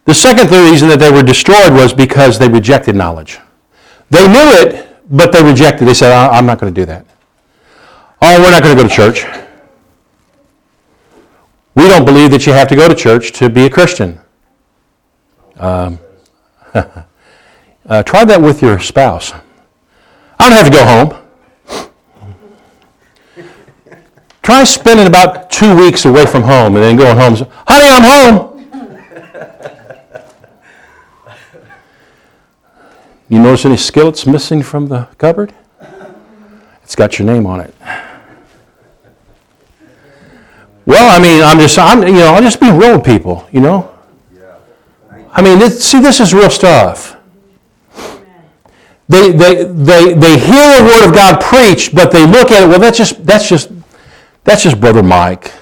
The 0.05 0.15
second 0.15 0.51
reason 0.51 0.89
that 0.89 0.99
they 0.99 1.11
were 1.11 1.23
destroyed 1.23 1.73
was 1.73 1.93
because 1.93 2.39
they 2.39 2.49
rejected 2.49 2.97
knowledge. 2.97 3.39
They 4.11 4.27
knew 4.27 4.49
it, 4.63 4.89
but 5.11 5.33
they 5.33 5.43
rejected. 5.43 5.87
They 5.87 5.95
said, 5.95 6.13
I'm 6.13 6.47
not 6.47 6.59
going 6.59 6.73
to 6.73 6.81
do 6.81 6.87
that. 6.87 7.05
Oh, 8.23 8.41
we're 8.41 8.51
not 8.51 8.63
going 8.63 8.77
to 8.77 8.83
go 8.83 8.89
to 8.89 8.95
church. 8.95 9.27
We 11.75 11.87
don't 11.89 12.05
believe 12.05 12.31
that 12.33 12.47
you 12.47 12.53
have 12.53 12.69
to 12.69 12.77
go 12.77 12.89
to 12.89 12.95
church 12.95 13.33
to 13.33 13.49
be 13.49 13.67
a 13.67 13.71
Christian. 13.71 14.19
Um, 15.59 15.99
uh, 16.75 18.03
try 18.03 18.25
that 18.25 18.41
with 18.41 18.63
your 18.63 18.81
spouse. 18.81 19.33
I 20.39 20.49
don't 20.49 20.57
have 20.59 20.67
to 20.67 20.73
go 20.73 20.85
home. 20.85 21.28
Try 24.49 24.65
spending 24.65 25.07
about 25.07 25.51
two 25.51 25.77
weeks 25.77 26.07
away 26.07 26.25
from 26.25 26.41
home 26.41 26.75
and 26.75 26.83
then 26.83 26.97
going 26.97 27.19
home. 27.19 27.35
Honey, 27.67 27.89
I'm 27.91 28.33
home. 28.33 28.55
You 33.29 33.43
notice 33.43 33.67
any 33.67 33.77
skillets 33.77 34.27
missing 34.27 34.63
from 34.63 34.89
the 34.89 35.07
cupboard? 35.19 35.53
It's 36.83 36.97
got 36.97 37.19
your 37.19 37.27
name 37.27 37.45
on 37.45 37.61
it. 37.61 37.75
Well, 40.87 41.15
I 41.15 41.23
mean, 41.23 41.43
I'm 41.43 41.59
just, 41.59 41.79
I'm, 41.79 42.07
you 42.07 42.15
know, 42.15 42.33
I'll 42.33 42.41
just 42.41 42.59
be 42.59 42.71
real 42.71 42.97
with 42.97 43.05
people, 43.05 43.47
you 43.53 43.61
know. 43.61 43.95
I 45.31 45.43
mean, 45.43 45.61
see, 45.69 46.01
this 46.01 46.21
is 46.21 46.33
real 46.33 46.49
stuff. 46.49 47.19
They, 49.11 49.31
they, 49.31 49.65
they, 49.65 50.15
they 50.15 50.39
hear 50.39 50.79
the 50.79 50.85
word 50.85 51.07
of 51.07 51.15
God 51.15 51.43
preached, 51.43 51.95
but 51.95 52.11
they 52.11 52.27
look 52.27 52.51
at 52.51 52.63
it. 52.63 52.67
Well, 52.67 52.81
that's 52.81 52.97
just, 52.97 53.27
that's 53.27 53.47
just, 53.47 53.71
that's 54.49 54.63
just 54.63 54.81
brother 54.81 55.03
Mike. 55.03 55.53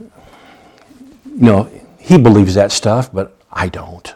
You 0.00 1.42
know, 1.42 1.70
he 1.98 2.16
believes 2.16 2.54
that 2.54 2.72
stuff, 2.72 3.12
but 3.12 3.36
I 3.52 3.68
don't. 3.68 4.14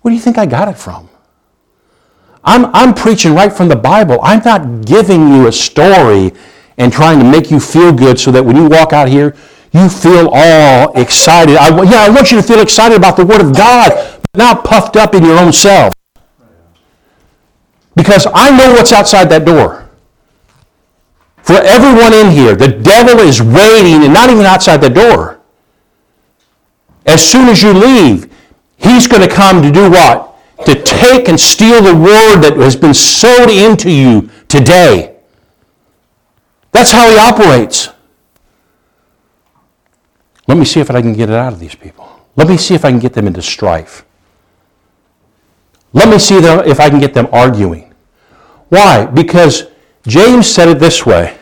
Where 0.00 0.10
do 0.10 0.16
you 0.16 0.20
think 0.20 0.38
I 0.38 0.46
got 0.46 0.68
it 0.68 0.78
from? 0.78 1.08
I'm, 2.44 2.66
I'm 2.74 2.94
preaching 2.94 3.34
right 3.34 3.52
from 3.52 3.68
the 3.68 3.76
Bible. 3.76 4.18
I'm 4.22 4.42
not 4.44 4.84
giving 4.84 5.28
you 5.28 5.48
a 5.48 5.52
story 5.52 6.32
and 6.76 6.92
trying 6.92 7.18
to 7.18 7.24
make 7.24 7.50
you 7.50 7.58
feel 7.60 7.92
good 7.92 8.18
so 8.18 8.30
that 8.32 8.44
when 8.44 8.56
you 8.56 8.68
walk 8.68 8.92
out 8.92 9.08
here, 9.08 9.34
you 9.72 9.88
feel 9.88 10.30
all 10.32 10.92
excited. 10.98 11.56
I, 11.56 11.68
yeah, 11.82 12.02
I 12.02 12.10
want 12.10 12.30
you 12.30 12.36
to 12.36 12.42
feel 12.42 12.60
excited 12.60 12.96
about 12.96 13.16
the 13.16 13.24
Word 13.24 13.40
of 13.40 13.56
God, 13.56 14.20
but 14.32 14.38
not 14.38 14.64
puffed 14.64 14.96
up 14.96 15.14
in 15.14 15.24
your 15.24 15.38
own 15.38 15.52
self. 15.52 15.94
Because 17.94 18.26
I 18.34 18.56
know 18.56 18.72
what's 18.72 18.92
outside 18.92 19.30
that 19.30 19.44
door. 19.44 19.88
For 21.42 21.56
everyone 21.56 22.12
in 22.12 22.30
here, 22.30 22.54
the 22.54 22.68
devil 22.68 23.20
is 23.20 23.42
waiting 23.42 24.02
and 24.02 24.12
not 24.12 24.30
even 24.30 24.46
outside 24.46 24.78
the 24.78 24.88
door. 24.88 25.40
As 27.06 27.22
soon 27.22 27.48
as 27.48 27.62
you 27.62 27.72
leave, 27.72 28.32
he's 28.76 29.06
going 29.06 29.22
to 29.26 29.32
come 29.32 29.62
to 29.62 29.70
do 29.70 29.90
what? 29.90 30.34
to 30.64 30.82
take 30.82 31.28
and 31.28 31.38
steal 31.38 31.82
the 31.82 31.94
word 31.94 32.40
that 32.40 32.56
has 32.56 32.76
been 32.76 32.94
sowed 32.94 33.50
into 33.50 33.90
you 33.90 34.30
today. 34.48 35.16
That's 36.72 36.90
how 36.90 37.10
he 37.10 37.18
operates. 37.18 37.88
Let 40.46 40.58
me 40.58 40.64
see 40.64 40.80
if 40.80 40.90
I 40.90 41.00
can 41.00 41.12
get 41.12 41.30
it 41.30 41.34
out 41.34 41.52
of 41.52 41.58
these 41.58 41.74
people. 41.74 42.08
Let 42.36 42.48
me 42.48 42.56
see 42.56 42.74
if 42.74 42.84
I 42.84 42.90
can 42.90 42.98
get 42.98 43.12
them 43.12 43.26
into 43.26 43.42
strife. 43.42 44.04
Let 45.94 46.10
me 46.10 46.18
see 46.18 46.40
them, 46.40 46.66
if 46.66 46.78
I 46.78 46.90
can 46.90 47.00
get 47.00 47.14
them 47.14 47.28
arguing. 47.32 47.94
Why? 48.68 49.06
Because 49.06 49.68
James 50.06 50.46
said 50.46 50.68
it 50.68 50.78
this 50.78 51.06
way 51.06 51.38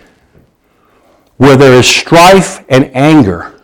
where 1.38 1.56
there 1.56 1.72
is 1.72 1.86
strife 1.86 2.64
and 2.68 2.94
anger, 2.94 3.60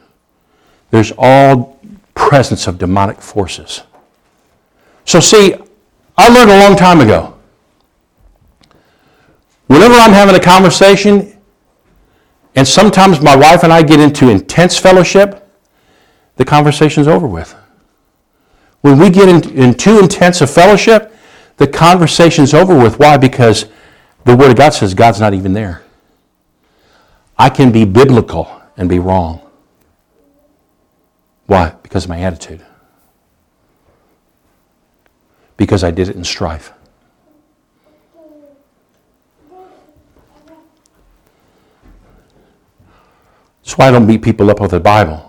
there's 0.90 1.12
all 1.16 1.78
presence 2.16 2.66
of 2.66 2.78
demonic 2.78 3.20
forces. 3.20 3.82
So, 5.04 5.20
see, 5.20 5.54
I 6.16 6.28
learned 6.28 6.50
a 6.50 6.58
long 6.58 6.76
time 6.76 7.00
ago 7.00 7.38
Whenever 9.68 9.94
I'm 9.94 10.12
having 10.12 10.34
a 10.34 10.40
conversation, 10.40 11.38
and 12.56 12.66
sometimes 12.66 13.20
my 13.20 13.36
wife 13.36 13.62
and 13.64 13.72
I 13.72 13.82
get 13.82 14.00
into 14.00 14.30
intense 14.30 14.78
fellowship, 14.78 15.46
the 16.36 16.44
conversation's 16.44 17.06
over 17.06 17.26
with. 17.26 17.54
When 18.80 18.98
we 18.98 19.10
get 19.10 19.28
in, 19.28 19.56
in 19.56 19.74
too 19.74 19.98
intense 19.98 20.40
a 20.40 20.46
fellowship, 20.46 21.14
the 21.56 21.66
conversation's 21.66 22.54
over 22.54 22.76
with. 22.76 22.98
Why? 22.98 23.16
Because 23.16 23.66
the 24.24 24.36
Word 24.36 24.50
of 24.50 24.56
God 24.56 24.70
says 24.70 24.94
God's 24.94 25.20
not 25.20 25.34
even 25.34 25.52
there. 25.52 25.82
I 27.36 27.50
can 27.50 27.72
be 27.72 27.84
biblical 27.84 28.50
and 28.76 28.88
be 28.88 28.98
wrong. 28.98 29.40
Why? 31.46 31.74
Because 31.82 32.04
of 32.04 32.10
my 32.10 32.20
attitude. 32.20 32.64
Because 35.56 35.82
I 35.82 35.90
did 35.90 36.08
it 36.08 36.16
in 36.16 36.24
strife. 36.24 36.72
That's 43.62 43.76
why 43.76 43.88
I 43.88 43.90
don't 43.90 44.06
beat 44.06 44.22
people 44.22 44.50
up 44.50 44.60
with 44.60 44.70
the 44.70 44.80
Bible. 44.80 45.27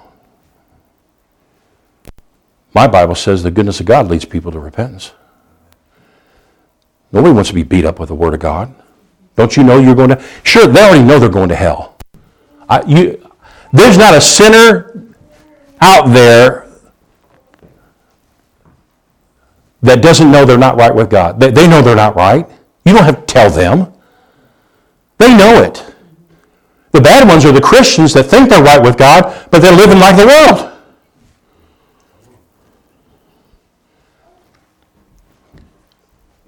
My 2.74 2.88
Bible 2.88 3.16
says 3.16 3.44
the 3.44 3.52
goodness 3.52 3.80
of 3.80 3.86
God 3.86 4.08
leads 4.08 4.26
people 4.26 4.52
to 4.52 4.60
repentance. 4.60 5.12
Nobody 7.12 7.34
wants 7.34 7.50
to 7.50 7.56
be 7.56 7.64
beat 7.64 7.86
up 7.86 8.00
with 8.00 8.10
the 8.10 8.16
Word 8.16 8.34
of 8.34 8.40
God. 8.40 8.74
Don't 9.36 9.56
you 9.58 9.64
know 9.64 9.80
you're 9.80 9.96
going 9.96 10.10
to? 10.10 10.24
Sure, 10.44 10.68
they 10.68 10.82
already 10.82 11.04
know 11.04 11.18
they're 11.18 11.30
going 11.30 11.50
to 11.50 11.56
hell. 11.56 11.98
I, 12.68 12.84
you, 12.84 13.32
there's 13.74 13.98
not 13.98 14.14
a 14.14 14.22
sinner 14.22 15.08
out 15.82 16.14
there 16.14 16.68
that 19.82 20.02
doesn't 20.02 20.30
know 20.30 20.46
they're 20.46 20.58
not 20.58 20.76
right 20.76 20.94
with 20.94 21.10
God. 21.10 21.40
They, 21.40 21.52
they 21.52 21.68
know 21.68 21.82
they're 21.82 21.96
not 21.96 22.16
right. 22.16 22.48
You 22.86 22.94
don't 22.94 23.04
have 23.04 23.26
to 23.26 23.34
tell 23.34 23.50
them. 23.50 23.94
They 25.18 25.36
know 25.36 25.64
it. 25.64 25.86
The 26.92 27.02
bad 27.02 27.28
ones 27.28 27.46
are 27.46 27.52
the 27.52 27.62
Christians 27.62 28.14
that 28.14 28.24
think 28.24 28.50
they're 28.50 28.64
right 28.64 28.82
with 28.82 28.98
God, 28.98 29.48
but 29.52 29.62
they're 29.62 29.76
living 29.76 30.00
like 30.00 30.18
the 30.18 30.26
world. 30.26 30.79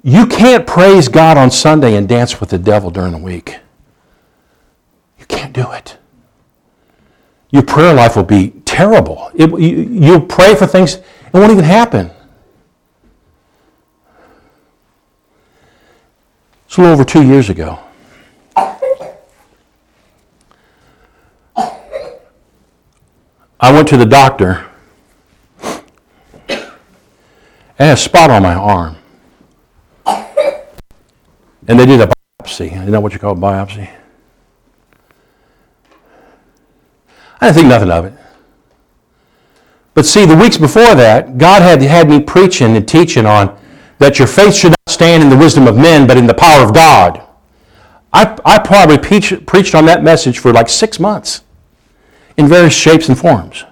You 0.04 0.26
can't 0.26 0.66
praise 0.66 1.08
God 1.08 1.38
on 1.38 1.52
Sunday 1.52 1.96
and 1.96 2.10
dance 2.10 2.40
with 2.40 2.50
the 2.50 2.58
devil 2.58 2.90
during 2.90 3.12
the 3.12 3.20
week. 3.20 3.60
You 5.20 5.26
can't 5.26 5.54
do 5.54 5.72
it. 5.72 5.98
Your 7.52 7.64
prayer 7.64 7.94
life 7.94 8.16
will 8.16 8.24
be 8.24 8.50
terrible. 8.66 9.30
It, 9.36 9.50
you, 9.52 9.84
you'll 9.92 10.22
pray 10.22 10.56
for 10.56 10.66
things, 10.66 10.96
it 10.96 11.06
won't 11.34 11.52
even 11.52 11.66
happen. 11.66 12.10
It's 16.66 16.78
a 16.78 16.82
little 16.82 16.94
over 16.94 17.04
two 17.04 17.24
years 17.24 17.50
ago. 17.50 17.78
I 23.64 23.72
went 23.72 23.88
to 23.90 23.98
the 23.98 24.06
doctor 24.06 24.66
and 25.62 26.64
had 27.78 27.94
a 27.94 27.98
spot 27.98 28.32
on 28.32 28.42
my 28.42 28.56
arm. 28.56 28.98
And 31.68 31.80
they 31.80 31.86
did 31.86 32.02
a 32.02 32.12
biopsy. 32.42 32.72
Isn't 32.72 32.92
that 32.92 33.02
what 33.02 33.14
you 33.14 33.20
call 33.20 33.34
a 33.34 33.36
biopsy? 33.36 33.90
I 37.40 37.48
didn't 37.48 37.56
think 37.56 37.68
nothing 37.68 37.92
of 37.92 38.06
it. 38.06 38.14
But 39.94 40.06
see, 40.06 40.26
the 40.26 40.36
weeks 40.36 40.58
before 40.58 40.96
that, 40.96 41.38
God 41.38 41.62
had 41.62 41.82
had 41.82 42.10
me 42.10 42.20
preaching 42.20 42.76
and 42.76 42.88
teaching 42.88 43.26
on 43.26 43.58
that 43.98 44.20
your 44.20 44.28
faith 44.28 44.56
should 44.56 44.72
not 44.72 44.90
stand 44.90 45.22
in 45.22 45.30
the 45.30 45.38
wisdom 45.38 45.68
of 45.68 45.76
men, 45.76 46.08
but 46.08 46.18
in 46.18 46.28
the 46.28 46.34
power 46.34 46.64
of 46.64 46.74
God. 46.74 47.22
I, 48.14 48.38
I 48.46 48.60
probably 48.60 48.98
preach, 48.98 49.34
preached 49.46 49.76
on 49.76 49.86
that 49.86 50.04
message 50.04 50.40
for 50.40 50.52
like 50.52 50.70
six 50.70 51.00
months 51.00 51.44
in 52.38 52.48
various 52.48 52.74
shapes 52.74 53.10
and 53.10 53.18
forms. 53.18 53.66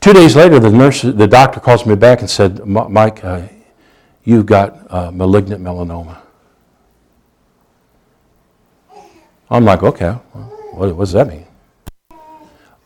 Two 0.00 0.12
days 0.12 0.34
later, 0.34 0.58
the 0.58 0.70
nurse, 0.70 1.02
the 1.02 1.28
doctor 1.28 1.60
calls 1.60 1.86
me 1.86 1.94
back 1.94 2.20
and 2.20 2.28
said, 2.28 2.66
Mike, 2.66 3.24
uh, 3.24 3.42
you've 4.24 4.46
got 4.46 4.90
uh, 4.92 5.10
malignant 5.10 5.62
melanoma. 5.62 6.18
I'm 9.50 9.64
like, 9.64 9.82
okay, 9.82 10.12
what, 10.72 10.94
what 10.96 11.04
does 11.04 11.12
that 11.12 11.28
mean? 11.28 11.46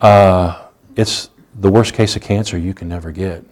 Uh, 0.00 0.66
it's 0.96 1.30
the 1.54 1.70
worst 1.70 1.94
case 1.94 2.16
of 2.16 2.22
cancer 2.22 2.58
you 2.58 2.74
can 2.74 2.88
never 2.88 3.12
get. 3.12 3.44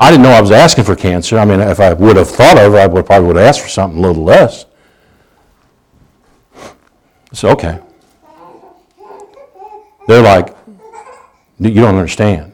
I 0.00 0.10
didn't 0.10 0.24
know 0.24 0.30
I 0.30 0.40
was 0.40 0.50
asking 0.50 0.84
for 0.84 0.96
cancer. 0.96 1.38
I 1.38 1.44
mean, 1.44 1.60
if 1.60 1.78
I 1.78 1.92
would 1.92 2.16
have 2.16 2.28
thought 2.28 2.58
of 2.58 2.74
it, 2.74 2.78
I 2.78 2.86
would 2.86 3.06
probably 3.06 3.28
would 3.28 3.36
have 3.36 3.44
asked 3.46 3.60
for 3.60 3.68
something 3.68 4.02
a 4.02 4.02
little 4.02 4.24
less. 4.24 4.66
It's 7.30 7.44
okay. 7.44 7.78
They're 10.08 10.22
like, 10.22 10.56
you 11.58 11.70
don't 11.70 11.94
understand. 11.94 12.52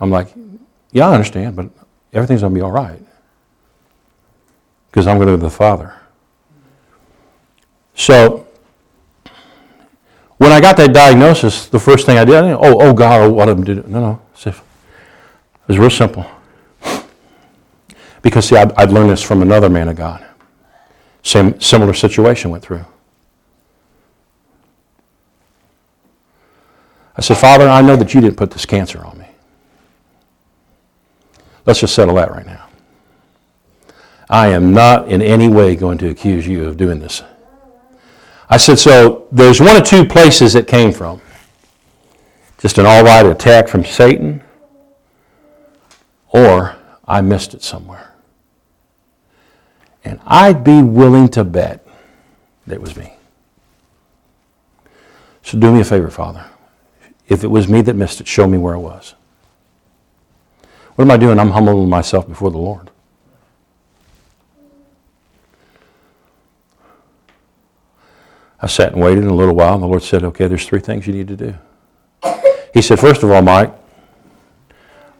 I'm 0.00 0.10
like, 0.10 0.28
yeah, 0.92 1.08
I 1.08 1.12
understand, 1.12 1.56
but 1.56 1.68
everything's 2.14 2.40
going 2.40 2.52
to 2.52 2.58
be 2.58 2.62
all 2.62 2.72
right. 2.72 3.00
Because 4.90 5.06
I'm 5.06 5.16
going 5.16 5.28
to 5.28 5.34
to 5.34 5.42
the 5.42 5.50
Father. 5.50 5.94
So, 7.94 8.46
when 10.38 10.52
I 10.52 10.60
got 10.60 10.76
that 10.78 10.92
diagnosis, 10.92 11.66
the 11.66 11.78
first 11.78 12.06
thing 12.06 12.18
I 12.18 12.24
did, 12.24 12.34
I 12.34 12.40
didn't, 12.42 12.58
oh, 12.60 12.80
oh 12.80 12.92
God, 12.92 13.22
oh, 13.22 13.32
what 13.32 13.48
am 13.48 13.60
I 13.60 13.64
doing? 13.64 13.84
No, 13.90 14.00
no. 14.00 14.20
It 14.44 15.68
was 15.68 15.78
real 15.78 15.90
simple. 15.90 16.26
Because, 18.20 18.48
see, 18.48 18.56
I'd, 18.56 18.72
I'd 18.72 18.90
learned 18.90 19.10
this 19.10 19.22
from 19.22 19.42
another 19.42 19.70
man 19.70 19.88
of 19.88 19.96
God. 19.96 20.24
Same, 21.22 21.58
similar 21.60 21.94
situation 21.94 22.50
went 22.50 22.62
through. 22.62 22.84
I 27.16 27.22
said, 27.22 27.38
Father, 27.38 27.68
I 27.68 27.80
know 27.80 27.96
that 27.96 28.12
you 28.12 28.20
didn't 28.20 28.36
put 28.36 28.50
this 28.50 28.66
cancer 28.66 29.04
on 29.04 29.18
me. 29.18 29.23
Let's 31.66 31.80
just 31.80 31.94
settle 31.94 32.16
that 32.16 32.30
right 32.30 32.46
now. 32.46 32.68
I 34.28 34.48
am 34.48 34.72
not 34.72 35.08
in 35.08 35.22
any 35.22 35.48
way 35.48 35.76
going 35.76 35.98
to 35.98 36.08
accuse 36.08 36.46
you 36.46 36.64
of 36.66 36.76
doing 36.76 36.98
this. 36.98 37.22
I 38.48 38.56
said, 38.56 38.78
so 38.78 39.26
there's 39.32 39.60
one 39.60 39.76
or 39.76 39.80
two 39.80 40.04
places 40.04 40.54
it 40.54 40.66
came 40.66 40.92
from. 40.92 41.20
Just 42.58 42.78
an 42.78 42.86
all 42.86 43.04
right 43.04 43.24
attack 43.26 43.68
from 43.68 43.84
Satan, 43.84 44.42
or 46.30 46.76
I 47.06 47.20
missed 47.20 47.54
it 47.54 47.62
somewhere. 47.62 48.14
And 50.04 50.20
I'd 50.26 50.64
be 50.64 50.82
willing 50.82 51.28
to 51.30 51.44
bet 51.44 51.86
that 52.66 52.74
it 52.74 52.80
was 52.80 52.96
me. 52.96 53.12
So 55.42 55.58
do 55.58 55.72
me 55.72 55.80
a 55.80 55.84
favor, 55.84 56.10
Father. 56.10 56.44
If 57.28 57.44
it 57.44 57.48
was 57.48 57.68
me 57.68 57.82
that 57.82 57.94
missed 57.94 58.20
it, 58.20 58.26
show 58.26 58.46
me 58.46 58.58
where 58.58 58.74
it 58.74 58.80
was. 58.80 59.14
What 60.94 61.04
am 61.04 61.10
I 61.10 61.16
doing? 61.16 61.38
I'm 61.38 61.50
humbling 61.50 61.88
myself 61.88 62.28
before 62.28 62.50
the 62.50 62.58
Lord. 62.58 62.90
I 68.60 68.66
sat 68.66 68.92
and 68.92 69.02
waited 69.02 69.24
a 69.24 69.34
little 69.34 69.54
while, 69.54 69.74
and 69.74 69.82
the 69.82 69.86
Lord 69.86 70.02
said, 70.02 70.24
Okay, 70.24 70.46
there's 70.46 70.66
three 70.66 70.80
things 70.80 71.06
you 71.06 71.12
need 71.12 71.28
to 71.28 71.36
do. 71.36 71.54
He 72.72 72.80
said, 72.80 72.98
First 72.98 73.22
of 73.22 73.30
all, 73.30 73.42
Mike, 73.42 73.72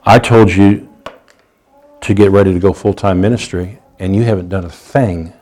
I 0.05 0.19
told 0.19 0.51
you 0.51 0.89
to 2.01 2.15
get 2.15 2.31
ready 2.31 2.53
to 2.53 2.59
go 2.61 2.73
full 2.73 2.95
time 2.95 3.21
ministry, 3.21 3.81
and 3.99 4.15
you 4.15 4.23
haven't 4.23 4.49
done 4.49 4.65
a 4.65 4.71
thing 4.71 5.33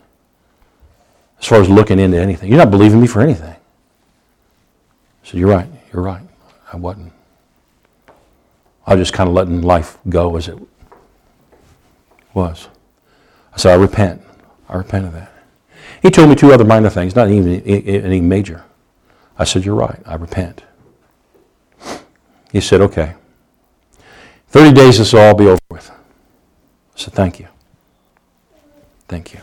as 1.39 1.47
far 1.47 1.61
as 1.61 1.69
looking 1.69 1.99
into 1.99 2.19
anything. 2.19 2.49
You're 2.49 2.59
not 2.59 2.71
believing 2.71 3.01
me 3.01 3.07
for 3.07 3.21
anything. 3.21 3.51
I 3.51 3.59
said, 5.23 5.39
You're 5.39 5.51
right, 5.51 5.69
you're 5.93 6.03
right. 6.03 6.23
I 6.73 6.77
wasn't. 6.77 7.12
I 8.87 8.95
was 8.95 9.03
just 9.03 9.13
kind 9.13 9.29
of 9.29 9.35
letting 9.35 9.63
life 9.63 9.99
go 10.09 10.37
as 10.37 10.49
it 10.49 10.59
was. 12.35 12.69
I 13.53 13.59
said, 13.59 13.73
I 13.73 13.77
repent. 13.77 14.23
I 14.69 14.77
repent 14.77 15.07
of 15.07 15.13
that. 15.13 15.31
He 16.01 16.11
told 16.11 16.29
me 16.29 16.35
two 16.35 16.53
other 16.53 16.65
minor 16.65 16.91
things, 16.91 17.15
not 17.15 17.31
even 17.31 17.61
any 17.63 18.21
major. 18.21 18.65
I 19.39 19.45
said, 19.45 19.65
You're 19.65 19.75
right. 19.75 20.01
I 20.05 20.17
repent. 20.17 20.63
He 22.51 22.61
said, 22.61 22.81
Okay. 22.81 23.15
30 24.49 24.75
days, 24.75 24.99
this 24.99 25.13
will 25.13 25.21
all 25.21 25.35
be 25.35 25.47
over 25.47 25.59
with. 25.71 25.91
I 25.91 25.95
said, 26.99 27.15
Thank 27.15 27.39
you. 27.39 27.49
Thank 29.09 29.33
you. 29.35 29.41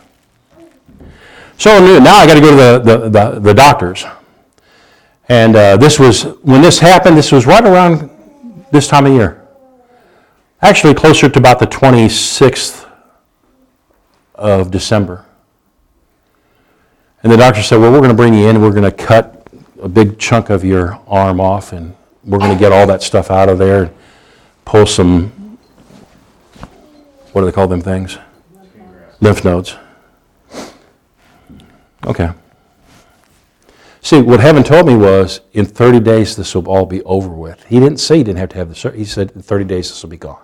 So 1.56 1.98
now 1.98 2.16
I 2.16 2.26
got 2.26 2.34
to 2.34 2.40
go 2.40 2.50
to 2.50 2.56
the, 2.56 2.78
the, 2.78 3.08
the, 3.08 3.40
the 3.40 3.54
doctors. 3.54 4.04
And 5.28 5.54
uh, 5.54 5.76
this 5.76 5.98
was, 5.98 6.22
when 6.42 6.60
this 6.60 6.78
happened, 6.78 7.16
this 7.16 7.30
was 7.30 7.46
right 7.46 7.64
around 7.64 8.09
this 8.70 8.86
time 8.86 9.06
of 9.06 9.12
year. 9.12 9.46
Actually, 10.62 10.94
closer 10.94 11.28
to 11.28 11.38
about 11.38 11.58
the 11.58 11.66
26th 11.66 12.86
of 14.34 14.70
December. 14.70 15.24
And 17.22 17.32
the 17.32 17.36
doctor 17.36 17.62
said, 17.62 17.78
Well, 17.78 17.92
we're 17.92 17.98
going 17.98 18.10
to 18.10 18.16
bring 18.16 18.34
you 18.34 18.48
in, 18.48 18.60
we're 18.60 18.70
going 18.70 18.82
to 18.82 18.92
cut 18.92 19.48
a 19.82 19.88
big 19.88 20.18
chunk 20.18 20.50
of 20.50 20.64
your 20.64 21.00
arm 21.06 21.40
off, 21.40 21.72
and 21.72 21.94
we're 22.24 22.38
going 22.38 22.52
to 22.52 22.58
get 22.58 22.72
all 22.72 22.86
that 22.86 23.02
stuff 23.02 23.30
out 23.30 23.48
of 23.48 23.58
there 23.58 23.84
and 23.84 23.94
pull 24.64 24.86
some, 24.86 25.58
what 27.32 27.42
do 27.42 27.46
they 27.46 27.52
call 27.52 27.68
them 27.68 27.80
things? 27.80 28.18
Lymph 29.20 29.44
nodes. 29.44 29.76
Okay. 32.06 32.30
See, 34.02 34.22
what 34.22 34.40
heaven 34.40 34.62
told 34.62 34.86
me 34.86 34.96
was 34.96 35.40
in 35.52 35.66
30 35.66 36.00
days 36.00 36.34
this 36.34 36.54
will 36.54 36.68
all 36.68 36.86
be 36.86 37.02
over 37.02 37.28
with. 37.28 37.64
He 37.64 37.78
didn't 37.78 37.98
say 37.98 38.18
he 38.18 38.24
didn't 38.24 38.38
have 38.38 38.48
to 38.50 38.56
have 38.56 38.68
the 38.70 38.74
surgery. 38.74 39.00
He 39.00 39.04
said 39.04 39.32
in 39.32 39.42
30 39.42 39.64
days 39.64 39.90
this 39.90 40.02
will 40.02 40.10
be 40.10 40.16
gone. 40.16 40.42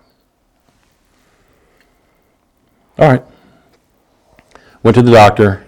All 2.99 3.09
right. 3.09 3.23
Went 4.83 4.95
to 4.97 5.03
the 5.03 5.11
doctor. 5.11 5.67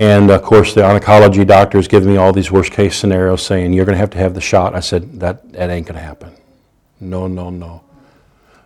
And 0.00 0.30
of 0.30 0.42
course, 0.42 0.74
the 0.74 0.82
oncology 0.82 1.46
doctor 1.46 1.78
is 1.78 1.88
giving 1.88 2.10
me 2.10 2.16
all 2.16 2.32
these 2.32 2.50
worst 2.50 2.70
case 2.72 2.96
scenarios 2.96 3.42
saying, 3.42 3.72
You're 3.72 3.84
going 3.84 3.94
to 3.94 4.00
have 4.00 4.10
to 4.10 4.18
have 4.18 4.34
the 4.34 4.40
shot. 4.40 4.74
I 4.74 4.80
said, 4.80 5.18
That, 5.18 5.52
that 5.52 5.70
ain't 5.70 5.86
going 5.86 5.96
to 5.96 6.04
happen. 6.04 6.32
No, 7.00 7.26
no, 7.26 7.50
no. 7.50 7.82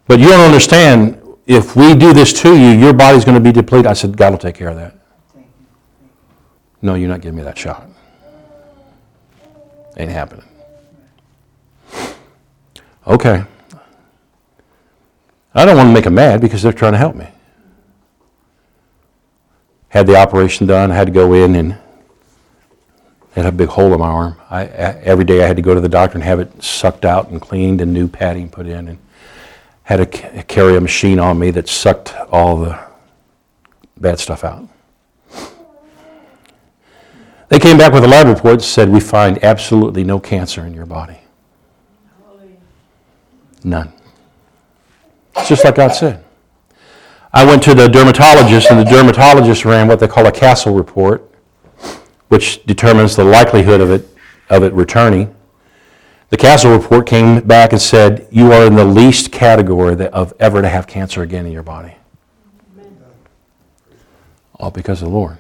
But 0.07 0.19
you 0.19 0.29
don't 0.29 0.41
understand. 0.41 1.19
If 1.47 1.75
we 1.75 1.95
do 1.95 2.13
this 2.13 2.33
to 2.43 2.57
you, 2.57 2.69
your 2.69 2.93
body's 2.93 3.25
going 3.25 3.35
to 3.35 3.41
be 3.41 3.53
depleted. 3.53 3.87
I 3.87 3.95
said, 3.95 4.17
God 4.17 4.31
will 4.31 4.39
take 4.39 4.55
care 4.55 4.69
of 4.69 4.77
that. 4.77 4.95
No, 6.83 6.95
you're 6.95 7.09
not 7.09 7.21
giving 7.21 7.37
me 7.37 7.45
that 7.45 7.57
shot. 7.57 7.89
Ain't 9.97 10.11
happening. 10.11 10.45
Okay. 13.07 13.45
I 15.55 15.65
don't 15.65 15.77
want 15.77 15.89
to 15.89 15.93
make 15.93 16.05
them 16.05 16.15
mad 16.15 16.41
because 16.41 16.63
they're 16.63 16.73
trying 16.73 16.93
to 16.93 16.99
help 16.99 17.15
me. 17.15 17.29
Had 19.89 20.07
the 20.07 20.17
operation 20.17 20.67
done, 20.67 20.91
I 20.91 20.95
had 20.95 21.07
to 21.07 21.13
go 21.13 21.35
in 21.35 21.55
and 21.55 21.79
had 23.35 23.47
a 23.47 23.53
big 23.53 23.69
hole 23.69 23.93
in 23.93 24.01
my 24.01 24.09
arm. 24.09 24.37
I, 24.51 24.65
every 24.65 25.25
day 25.25 25.45
I 25.45 25.47
had 25.47 25.57
to 25.57 25.63
go 25.63 25.75
to 25.75 25.81
the 25.81 25.89
doctor 25.89 26.17
and 26.17 26.25
have 26.25 26.41
it 26.41 26.63
sucked 26.63 27.05
out 27.05 27.29
and 27.29 27.41
cleaned 27.41 27.81
and 27.81 27.93
new 27.93 28.09
padding 28.09 28.49
put 28.49 28.67
in 28.67 28.89
and 28.89 28.99
had 29.85 29.97
to 29.97 30.43
carry 30.45 30.77
a 30.77 30.81
machine 30.81 31.19
on 31.19 31.39
me 31.39 31.51
that 31.51 31.69
sucked 31.69 32.15
all 32.31 32.57
the 32.57 32.79
bad 33.99 34.19
stuff 34.19 34.45
out. 34.45 34.67
They 37.53 37.59
came 37.59 37.77
back 37.77 37.93
with 37.93 38.03
a 38.03 38.09
lab 38.09 38.29
report 38.29 38.61
that 38.61 38.65
said 38.65 38.89
we 38.89 38.99
find 38.99 39.45
absolutely 39.45 40.05
no 40.05 40.19
cancer 40.19 40.65
in 40.65 40.73
your 40.73 40.87
body. 40.87 41.19
None. 43.63 43.93
It's 45.37 45.51
just 45.51 45.63
like 45.63 45.75
God 45.75 45.89
said. 45.89 46.25
I 47.31 47.45
went 47.45 47.63
to 47.65 47.75
the 47.75 47.89
dermatologist, 47.89 48.71
and 48.71 48.81
the 48.81 48.91
dermatologist 48.91 49.67
ran 49.67 49.87
what 49.87 50.01
they 50.01 50.09
call 50.09 50.27
a 50.27 50.33
Castle 50.33 50.75
report, 50.75 51.31
which 52.29 52.65
determines 52.65 53.17
the 53.17 53.25
likelihood 53.25 53.83
of 53.83 53.91
it, 53.91 54.09
of 54.49 54.63
it 54.63 54.73
returning. 54.73 55.35
The 56.31 56.39
Castle 56.39 56.73
report 56.73 57.07
came 57.07 57.47
back 57.47 57.73
and 57.73 57.83
said, 57.83 58.29
You 58.31 58.51
are 58.53 58.65
in 58.65 58.77
the 58.77 58.85
least 58.87 59.31
category 59.31 60.07
of 60.07 60.33
ever 60.41 60.63
to 60.63 60.69
have 60.71 60.87
cancer 60.87 61.21
again 61.21 61.45
in 61.45 61.53
your 61.53 61.63
body. 61.63 61.97
All 64.55 64.71
because 64.71 65.03
of 65.03 65.11
the 65.11 65.15
Lord. 65.15 65.37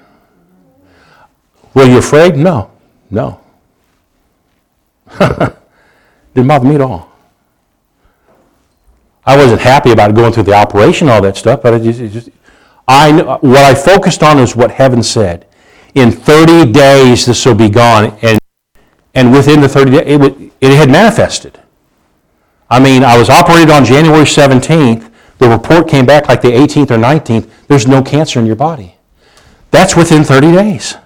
Were 1.74 1.84
you 1.84 1.98
afraid? 1.98 2.36
No. 2.36 2.70
No. 3.10 3.40
Didn't 5.18 6.48
bother 6.48 6.66
me 6.66 6.74
at 6.76 6.80
all. 6.80 7.10
I 9.24 9.36
wasn't 9.36 9.60
happy 9.60 9.92
about 9.92 10.14
going 10.14 10.32
through 10.32 10.44
the 10.44 10.54
operation, 10.54 11.08
all 11.08 11.22
that 11.22 11.36
stuff, 11.36 11.62
but 11.62 11.74
it 11.74 11.82
just, 11.82 12.12
just 12.12 12.28
I 12.88 13.12
what 13.12 13.64
I 13.64 13.74
focused 13.74 14.22
on 14.22 14.38
is 14.38 14.56
what 14.56 14.70
heaven 14.70 15.02
said. 15.02 15.46
In 15.94 16.10
30 16.10 16.72
days, 16.72 17.26
this 17.26 17.44
will 17.46 17.54
be 17.54 17.68
gone, 17.68 18.16
and 18.22 18.38
and 19.14 19.30
within 19.30 19.60
the 19.60 19.68
30 19.68 19.90
days, 19.90 20.02
it, 20.06 20.52
it 20.60 20.76
had 20.76 20.90
manifested. 20.90 21.60
I 22.70 22.80
mean, 22.80 23.04
I 23.04 23.18
was 23.18 23.28
operated 23.28 23.70
on 23.70 23.84
January 23.84 24.24
17th. 24.24 25.10
The 25.38 25.48
report 25.48 25.88
came 25.88 26.06
back 26.06 26.28
like 26.28 26.40
the 26.40 26.48
18th 26.48 26.90
or 26.90 26.96
19th. 26.96 27.48
There's 27.68 27.86
no 27.86 28.02
cancer 28.02 28.40
in 28.40 28.46
your 28.46 28.56
body. 28.56 28.96
That's 29.70 29.94
within 29.94 30.24
30 30.24 30.52
days. 30.52 30.96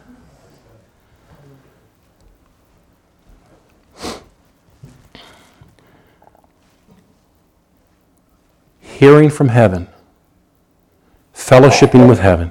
Hearing 8.97 9.29
from 9.29 9.49
heaven, 9.49 9.87
fellowshipping 11.35 12.09
with 12.09 12.19
heaven, 12.19 12.51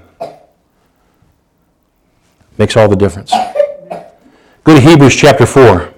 makes 2.58 2.78
all 2.78 2.88
the 2.88 2.96
difference. 2.96 3.32
Go 4.64 4.76
to 4.76 4.80
Hebrews 4.80 5.16
chapter 5.16 5.46
4. 5.46 5.91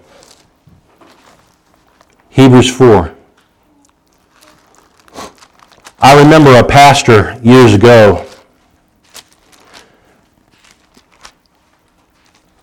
Hebrews 2.30 2.74
4. 2.76 3.14
I 6.00 6.24
remember 6.24 6.56
a 6.56 6.64
pastor 6.64 7.38
years 7.44 7.74
ago. 7.74 8.26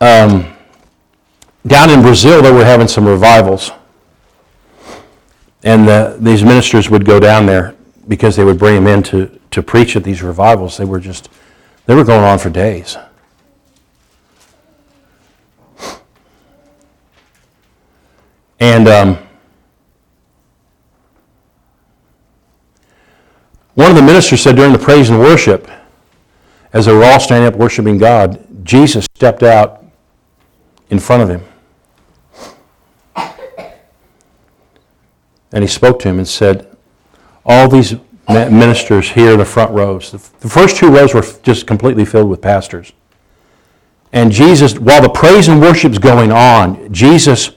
Um, 0.01 0.55
down 1.67 1.91
in 1.91 2.01
Brazil, 2.01 2.41
they 2.41 2.53
were 2.53 2.65
having 2.65 2.89
some 2.89 3.07
revivals. 3.07 3.73
And 5.65 5.89
the, 5.89 6.17
these 6.21 6.45
ministers 6.45 6.91
would 6.91 7.05
go 7.05 7.19
down 7.19 7.47
there 7.47 7.74
because 8.09 8.37
they 8.37 8.45
would 8.45 8.59
bring 8.59 8.75
them 8.75 8.87
in 8.87 9.03
to, 9.05 9.41
to 9.51 9.63
preach 9.63 9.97
at 9.97 10.05
these 10.05 10.23
revivals. 10.23 10.77
They 10.77 10.85
were 10.85 11.01
just, 11.01 11.29
they 11.87 11.95
were 11.95 12.05
going 12.05 12.25
on 12.25 12.39
for 12.39 12.51
days. 12.51 12.97
And 18.61 18.89
um, 18.89 19.19
one 23.75 23.91
of 23.91 23.97
the 23.97 24.03
ministers 24.03 24.41
said 24.41 24.57
during 24.57 24.73
the 24.73 24.79
praise 24.79 25.11
and 25.11 25.19
worship, 25.19 25.71
as 26.73 26.87
they 26.87 26.93
were 26.93 27.05
all 27.05 27.21
standing 27.21 27.47
up 27.47 27.59
worshiping 27.59 27.99
God, 27.99 28.47
Jesus 28.65 29.07
stepped 29.15 29.43
out 29.43 29.85
in 30.91 30.99
front 30.99 31.23
of 31.23 31.29
him. 31.29 31.43
And 35.53 35.63
he 35.63 35.69
spoke 35.69 36.01
to 36.01 36.09
him 36.09 36.19
and 36.19 36.27
said, 36.27 36.74
All 37.45 37.69
these 37.69 37.95
ministers 38.29 39.11
here 39.11 39.33
in 39.33 39.39
the 39.39 39.45
front 39.45 39.71
rows, 39.73 40.11
the 40.11 40.49
first 40.49 40.77
two 40.77 40.89
rows 40.89 41.15
were 41.15 41.25
just 41.43 41.67
completely 41.67 42.05
filled 42.05 42.31
with 42.31 42.41
pastors. 42.41 42.93
And 44.13 44.31
Jesus, 44.31 44.79
while 44.79 45.03
the 45.03 45.09
praise 45.09 45.49
and 45.49 45.61
worship's 45.61 45.99
going 45.99 46.31
on, 46.31 46.93
Jesus 46.93 47.51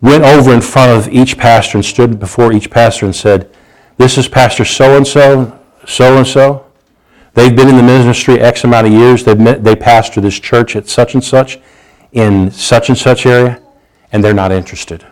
went 0.00 0.24
over 0.24 0.52
in 0.52 0.60
front 0.60 0.90
of 0.90 1.12
each 1.12 1.38
pastor 1.38 1.78
and 1.78 1.84
stood 1.84 2.18
before 2.18 2.52
each 2.52 2.70
pastor 2.70 3.06
and 3.06 3.14
said, 3.14 3.48
This 3.96 4.18
is 4.18 4.28
Pastor 4.28 4.64
so 4.64 4.96
and 4.96 5.06
so, 5.06 5.58
so 5.86 6.18
and 6.18 6.26
so. 6.26 6.66
They've 7.34 7.54
been 7.54 7.68
in 7.68 7.76
the 7.76 7.82
ministry 7.82 8.40
X 8.40 8.64
amount 8.64 8.86
of 8.86 8.92
years. 8.92 9.24
They've 9.24 9.38
met, 9.38 9.64
they 9.64 9.74
pastor 9.74 10.20
this 10.20 10.38
church 10.38 10.76
at 10.76 10.88
such 10.88 11.14
and 11.14 11.24
such 11.24 11.58
in 12.12 12.50
such 12.50 12.88
and 12.88 12.98
such 12.98 13.26
area, 13.26 13.60
and 14.12 14.22
they're 14.22 14.34
not 14.34 14.52
interested. 14.52 15.04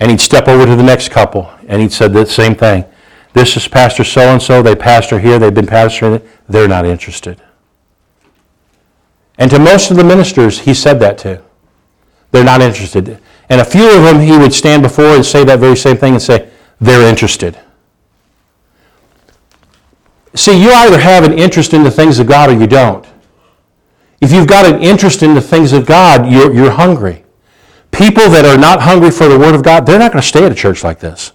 And 0.00 0.10
he'd 0.10 0.20
step 0.20 0.48
over 0.48 0.66
to 0.66 0.74
the 0.74 0.82
next 0.82 1.10
couple 1.10 1.50
and 1.68 1.80
he'd 1.80 1.92
said 1.92 2.12
the 2.12 2.26
same 2.26 2.54
thing. 2.54 2.84
This 3.32 3.56
is 3.56 3.68
Pastor 3.68 4.02
so 4.02 4.22
and 4.22 4.42
so. 4.42 4.62
They 4.62 4.74
pastor 4.74 5.20
here. 5.20 5.38
They've 5.38 5.54
been 5.54 5.66
pastoring. 5.66 6.26
They're 6.48 6.66
not 6.66 6.84
interested. 6.84 7.40
And 9.38 9.50
to 9.50 9.58
most 9.58 9.90
of 9.90 9.96
the 9.96 10.04
ministers, 10.04 10.60
he 10.60 10.74
said 10.74 10.98
that 11.00 11.16
to. 11.18 11.42
They're 12.32 12.44
not 12.44 12.60
interested. 12.60 13.18
And 13.48 13.60
a 13.60 13.64
few 13.64 13.88
of 13.96 14.04
them, 14.04 14.20
he 14.20 14.36
would 14.36 14.52
stand 14.52 14.82
before 14.82 15.14
and 15.14 15.24
say 15.24 15.44
that 15.44 15.58
very 15.58 15.76
same 15.76 15.96
thing 15.96 16.14
and 16.14 16.22
say, 16.22 16.50
they're 16.80 17.08
interested. 17.08 17.58
See, 20.34 20.62
you 20.62 20.70
either 20.70 20.98
have 20.98 21.24
an 21.24 21.38
interest 21.38 21.74
in 21.74 21.82
the 21.82 21.90
things 21.90 22.18
of 22.18 22.26
God 22.26 22.50
or 22.50 22.54
you 22.54 22.66
don't. 22.66 23.06
If 24.20 24.32
you've 24.32 24.46
got 24.46 24.66
an 24.66 24.80
interest 24.82 25.22
in 25.22 25.34
the 25.34 25.40
things 25.40 25.72
of 25.72 25.86
God, 25.86 26.30
you're, 26.30 26.52
you're 26.52 26.70
hungry. 26.70 27.24
People 28.00 28.30
that 28.30 28.46
are 28.46 28.56
not 28.56 28.80
hungry 28.80 29.10
for 29.10 29.28
the 29.28 29.38
Word 29.38 29.54
of 29.54 29.62
God, 29.62 29.84
they're 29.84 29.98
not 29.98 30.10
going 30.10 30.22
to 30.22 30.26
stay 30.26 30.42
at 30.42 30.50
a 30.50 30.54
church 30.54 30.82
like 30.82 31.00
this. 31.00 31.32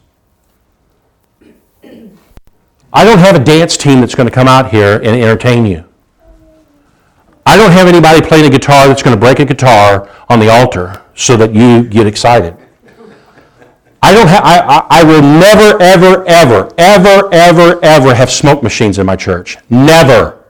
I 2.91 3.03
don't 3.05 3.19
have 3.19 3.35
a 3.35 3.39
dance 3.39 3.77
team 3.77 3.99
that's 3.99 4.15
going 4.15 4.27
to 4.27 4.33
come 4.33 4.47
out 4.47 4.71
here 4.71 4.95
and 4.95 5.05
entertain 5.05 5.67
you. 5.67 5.85
I 7.45 7.55
don't 7.55 7.69
have 7.69 7.87
anybody 7.87 8.19
playing 8.19 8.47
a 8.47 8.49
guitar 8.49 8.87
that's 8.87 9.03
going 9.03 9.15
to 9.15 9.19
break 9.19 9.39
a 9.39 9.45
guitar 9.45 10.09
on 10.27 10.39
the 10.39 10.49
altar 10.49 11.03
so 11.13 11.37
that 11.37 11.53
you 11.53 11.83
get 11.83 12.07
excited. 12.07 12.57
I 14.01 14.11
don't 14.15 14.27
have, 14.27 14.41
I, 14.43 14.87
I, 14.89 15.03
will 15.03 15.21
never, 15.21 15.79
ever, 15.79 16.27
ever, 16.27 16.73
ever, 16.79 17.31
ever, 17.31 17.85
ever 17.85 18.15
have 18.15 18.31
smoke 18.31 18.63
machines 18.63 18.97
in 18.97 19.05
my 19.05 19.15
church. 19.15 19.57
Never. 19.69 20.43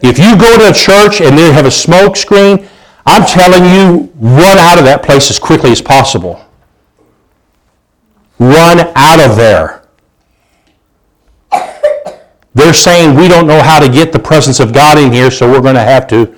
If 0.00 0.18
you 0.18 0.34
go 0.34 0.56
to 0.58 0.70
a 0.70 0.72
church 0.72 1.20
and 1.20 1.36
they 1.36 1.52
have 1.52 1.66
a 1.66 1.70
smoke 1.70 2.16
screen, 2.16 2.66
I'm 3.06 3.24
telling 3.24 3.64
you, 3.64 4.12
run 4.16 4.58
out 4.58 4.78
of 4.78 4.84
that 4.84 5.02
place 5.02 5.30
as 5.30 5.38
quickly 5.38 5.70
as 5.70 5.80
possible. 5.80 6.44
Run 8.38 8.80
out 8.94 9.20
of 9.20 9.36
there. 9.36 9.82
They're 12.54 12.74
saying 12.74 13.14
we 13.14 13.28
don't 13.28 13.46
know 13.46 13.62
how 13.62 13.78
to 13.78 13.88
get 13.88 14.12
the 14.12 14.18
presence 14.18 14.60
of 14.60 14.72
God 14.72 14.98
in 14.98 15.12
here, 15.12 15.30
so 15.30 15.50
we're 15.50 15.60
going 15.60 15.74
to 15.74 15.82
have 15.82 16.06
to 16.08 16.34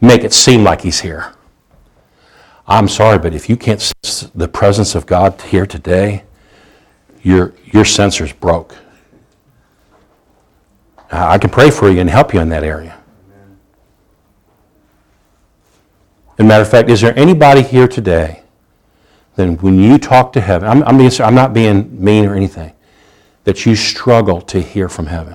make 0.00 0.24
it 0.24 0.32
seem 0.32 0.64
like 0.64 0.80
He's 0.80 1.00
here. 1.00 1.34
I'm 2.66 2.88
sorry, 2.88 3.18
but 3.18 3.32
if 3.34 3.48
you 3.48 3.56
can't 3.56 3.80
sense 3.80 4.30
the 4.34 4.48
presence 4.48 4.94
of 4.94 5.06
God 5.06 5.40
here 5.40 5.66
today, 5.66 6.24
your, 7.22 7.54
your 7.64 7.84
sensor's 7.84 8.32
broke. 8.32 8.74
I 11.10 11.38
can 11.38 11.50
pray 11.50 11.70
for 11.70 11.90
you 11.90 12.00
and 12.00 12.10
help 12.10 12.34
you 12.34 12.40
in 12.40 12.48
that 12.50 12.64
area. 12.64 12.98
As 16.38 16.44
a 16.44 16.46
matter 16.46 16.62
of 16.62 16.70
fact, 16.70 16.88
is 16.88 17.00
there 17.00 17.18
anybody 17.18 17.62
here 17.62 17.88
today 17.88 18.42
that 19.34 19.60
when 19.60 19.76
you 19.76 19.98
talk 19.98 20.32
to 20.34 20.40
heaven, 20.40 20.68
I'm, 20.68 20.84
I'm, 20.84 20.96
being, 20.96 21.10
I'm 21.20 21.34
not 21.34 21.52
being 21.52 22.02
mean 22.02 22.26
or 22.26 22.36
anything, 22.36 22.72
that 23.42 23.66
you 23.66 23.74
struggle 23.74 24.40
to 24.42 24.60
hear 24.60 24.88
from 24.88 25.06
heaven? 25.06 25.34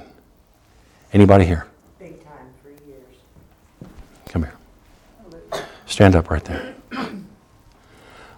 Anybody 1.12 1.44
here? 1.44 1.68
Big 2.00 2.24
time, 2.24 2.48
three 2.62 2.72
years. 2.88 3.92
Come 4.28 4.44
here. 4.44 5.66
Stand 5.88 6.16
up 6.16 6.30
right 6.30 6.44
there. 6.46 6.74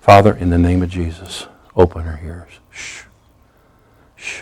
Father, 0.01 0.35
in 0.35 0.49
the 0.49 0.57
name 0.57 0.81
of 0.81 0.89
Jesus, 0.89 1.45
open 1.75 2.01
her 2.01 2.19
ears. 2.25 2.49
Shh. 2.71 3.03
Shh. 4.15 4.41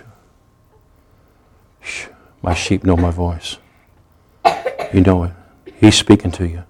Shh. 1.81 2.07
My 2.41 2.53
sheep 2.53 2.85
know 2.85 2.95
my 2.95 3.11
voice. 3.11 3.57
You 4.93 5.01
know 5.01 5.25
it. 5.25 5.31
He's 5.75 5.95
speaking 5.95 6.31
to 6.31 6.47
you. 6.47 6.63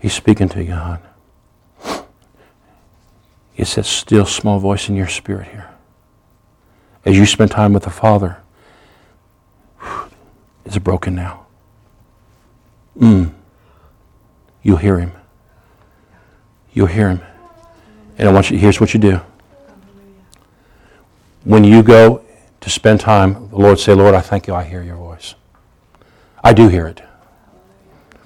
He's 0.00 0.12
speaking 0.12 0.48
to 0.50 0.62
you, 0.62 0.74
hon. 0.74 1.00
It's 3.56 3.74
that 3.76 3.86
still 3.86 4.26
small 4.26 4.58
voice 4.58 4.88
in 4.88 4.96
your 4.96 5.08
spirit 5.08 5.48
here. 5.48 5.70
As 7.04 7.16
you 7.16 7.24
spend 7.24 7.50
time 7.50 7.72
with 7.72 7.84
the 7.84 7.90
Father, 7.90 8.38
it's 10.64 10.78
broken 10.78 11.14
now. 11.14 11.46
Mm. 12.98 13.32
You'll 14.62 14.76
hear 14.76 14.98
him. 14.98 15.12
You'll 16.72 16.88
hear 16.88 17.08
him. 17.08 17.20
And 18.18 18.28
I 18.28 18.32
want 18.32 18.50
you, 18.50 18.58
here's 18.58 18.80
what 18.80 18.92
you 18.92 19.00
do. 19.00 19.20
When 21.44 21.62
you 21.62 21.82
go 21.82 22.24
to 22.60 22.70
spend 22.70 23.00
time, 23.00 23.48
the 23.50 23.56
Lord 23.56 23.78
say, 23.78 23.94
Lord, 23.94 24.14
I 24.14 24.20
thank 24.20 24.46
you, 24.46 24.54
I 24.54 24.64
hear 24.64 24.82
your 24.82 24.96
voice. 24.96 25.34
I 26.42 26.52
do 26.52 26.68
hear 26.68 26.86
it. 26.86 27.02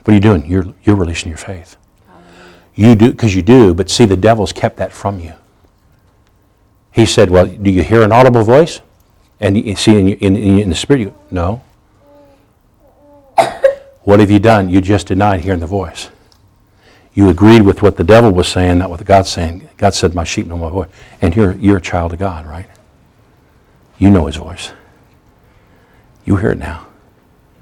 What 0.05 0.13
are 0.13 0.15
you 0.15 0.21
doing? 0.21 0.47
You're, 0.47 0.75
you're 0.85 0.97
releasing 0.97 1.29
your 1.29 1.39
faith. 1.39 1.77
You 2.75 2.95
do, 2.95 3.11
because 3.11 3.35
you 3.35 3.43
do, 3.43 3.75
but 3.75 3.91
see, 3.91 4.07
the 4.07 4.17
devil's 4.17 4.53
kept 4.53 4.79
that 4.79 4.93
from 4.93 5.21
you. 5.21 5.35
He 6.93 7.07
said, 7.07 7.31
Well, 7.31 7.47
do 7.47 7.71
you 7.71 7.83
hear 7.83 8.03
an 8.03 8.13
audible 8.13 8.43
voice? 8.43 8.81
And 9.39 9.57
you 9.57 9.77
see 9.77 9.99
in, 9.99 10.09
in, 10.09 10.37
in 10.37 10.69
the 10.69 10.75
spirit, 10.75 11.01
you 11.01 11.15
No. 11.31 11.63
What 14.03 14.21
have 14.21 14.31
you 14.31 14.39
done? 14.39 14.71
You 14.71 14.81
just 14.81 15.09
denied 15.09 15.41
hearing 15.41 15.61
the 15.61 15.67
voice. 15.67 16.09
You 17.13 17.29
agreed 17.29 17.63
with 17.63 17.83
what 17.83 17.97
the 17.97 18.05
devil 18.05 18.31
was 18.31 18.49
saying, 18.49 18.79
not 18.79 18.89
what 18.89 19.05
God's 19.05 19.29
saying. 19.31 19.69
God 19.77 19.95
said, 19.95 20.15
My 20.15 20.25
sheep 20.25 20.47
know 20.47 20.57
my 20.57 20.71
voice. 20.71 20.89
And 21.21 21.37
you're, 21.37 21.53
you're 21.57 21.77
a 21.77 21.83
child 21.83 22.13
of 22.13 22.19
God, 22.19 22.47
right? 22.47 22.67
You 23.99 24.11
know 24.11 24.27
his 24.27 24.37
voice. 24.37 24.73
You 26.25 26.37
hear 26.37 26.51
it 26.53 26.59
now. 26.59 26.87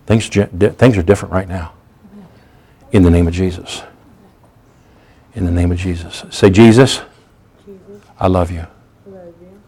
Things, 0.07 0.29
things 0.29 0.97
are 0.97 1.03
different 1.03 1.33
right 1.33 1.49
now. 1.49 1.73
In 2.93 3.03
the 3.03 3.11
name 3.11 3.27
of 3.29 3.35
Jesus. 3.35 3.83
In 5.35 5.45
the 5.45 5.51
name 5.51 5.73
of 5.73 5.79
Jesus. 5.79 6.25
Say, 6.31 6.49
Jesus, 6.51 7.03
Jesus, 7.65 8.03
I 8.19 8.27
love 8.29 8.51
you. 8.51 8.67
love 9.07 9.35
you. 9.41 9.61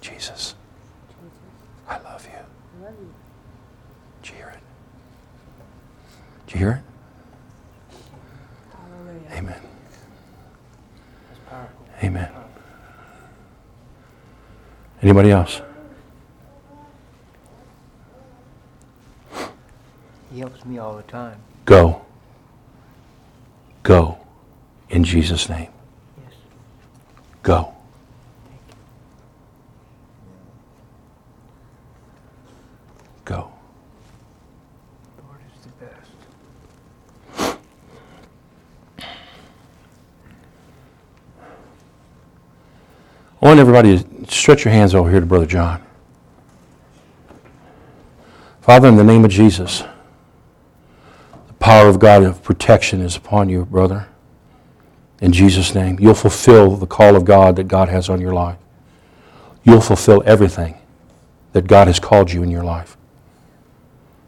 Jesus, 0.00 0.54
I 1.88 1.98
love 1.98 2.24
you. 2.24 2.84
Love 2.84 2.94
you. 3.00 3.12
Did 4.22 4.30
you 4.30 4.36
hear 4.36 4.48
it? 4.48 4.60
Did 6.46 6.54
you 6.54 6.58
hear 6.60 6.72
it? 6.72 6.82
Amen. 9.36 9.60
Amen. 12.02 12.28
Anybody 15.02 15.30
else? 15.30 15.60
He 20.36 20.40
helps 20.40 20.66
me 20.66 20.76
all 20.76 20.94
the 20.94 21.02
time. 21.04 21.40
Go. 21.64 22.02
Go. 23.82 24.18
In 24.90 25.02
Jesus' 25.02 25.48
name. 25.48 25.70
Yes. 26.22 26.34
Go. 27.42 27.72
Go. 33.24 33.50
Lord 35.24 35.40
is 35.56 35.64
the 35.64 35.70
best. 37.38 37.58
I 43.40 43.46
want 43.46 43.58
everybody 43.58 43.98
to 44.00 44.30
stretch 44.30 44.66
your 44.66 44.74
hands 44.74 44.94
over 44.94 45.10
here 45.10 45.20
to 45.20 45.24
Brother 45.24 45.46
John. 45.46 45.82
Father, 48.60 48.88
in 48.88 48.96
the 48.96 49.04
name 49.04 49.24
of 49.24 49.30
Jesus, 49.30 49.82
power 51.86 51.94
of 51.94 52.00
God 52.00 52.24
of 52.24 52.42
protection 52.42 53.00
is 53.00 53.14
upon 53.14 53.48
you, 53.48 53.64
brother. 53.64 54.08
In 55.20 55.32
Jesus' 55.32 55.72
name, 55.72 55.98
you'll 56.00 56.14
fulfill 56.14 56.74
the 56.74 56.86
call 56.86 57.14
of 57.14 57.24
God 57.24 57.54
that 57.56 57.68
God 57.68 57.88
has 57.88 58.08
on 58.08 58.20
your 58.20 58.34
life. 58.34 58.58
You'll 59.62 59.80
fulfill 59.80 60.20
everything 60.26 60.76
that 61.52 61.68
God 61.68 61.86
has 61.86 62.00
called 62.00 62.32
you 62.32 62.42
in 62.42 62.50
your 62.50 62.64
life. 62.64 62.96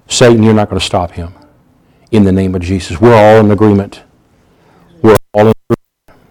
Satan, 0.06 0.44
you're 0.44 0.54
not 0.54 0.70
going 0.70 0.78
to 0.78 0.86
stop 0.86 1.11
him. 1.11 1.32
In 2.12 2.22
the 2.22 2.30
name 2.30 2.54
of 2.54 2.62
Jesus. 2.62 3.00
We're 3.00 3.12
all 3.12 3.44
in 3.44 3.50
agreement. 3.50 4.02
We're 5.02 5.16
all 5.34 5.48
in 5.48 5.52
agreement. 5.68 6.22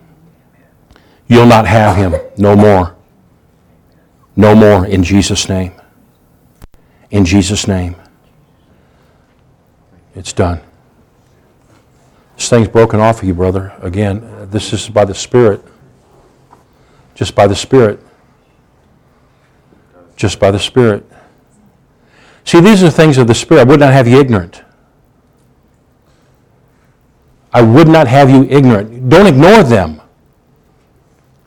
You'll 1.28 1.46
not 1.46 1.68
have 1.68 1.98
him. 1.98 2.16
No 2.38 2.56
more. 2.56 2.96
No 4.38 4.56
more 4.56 4.86
in 4.86 5.04
Jesus' 5.04 5.50
name. 5.50 5.74
In 7.12 7.26
Jesus' 7.26 7.68
name. 7.68 7.98
It's 10.16 10.32
done. 10.32 10.62
This 12.38 12.50
thing's 12.50 12.68
broken 12.68 13.00
off 13.00 13.22
of 13.22 13.28
you, 13.28 13.34
brother. 13.34 13.74
Again, 13.82 14.48
this 14.52 14.72
is 14.72 14.88
by 14.88 15.06
the 15.06 15.16
Spirit. 15.16 15.62
Just 17.16 17.34
by 17.34 17.48
the 17.48 17.56
Spirit. 17.56 18.00
Just 20.16 20.40
by 20.40 20.52
the 20.52 20.60
Spirit. 20.60 21.04
See, 22.46 22.62
these 22.62 22.84
are 22.84 22.92
things 22.92 23.18
of 23.18 23.26
the 23.26 23.34
Spirit. 23.34 23.62
I 23.62 23.64
would 23.66 23.80
not 23.80 23.92
have 23.92 24.08
you 24.08 24.20
ignorant. 24.20 24.62
I 27.52 27.64
would 27.64 27.88
not 27.88 28.08
have 28.08 28.30
you 28.30 28.44
ignorant. 28.44 29.10
Don't 29.10 29.26
ignore 29.26 29.64
them. 29.64 30.00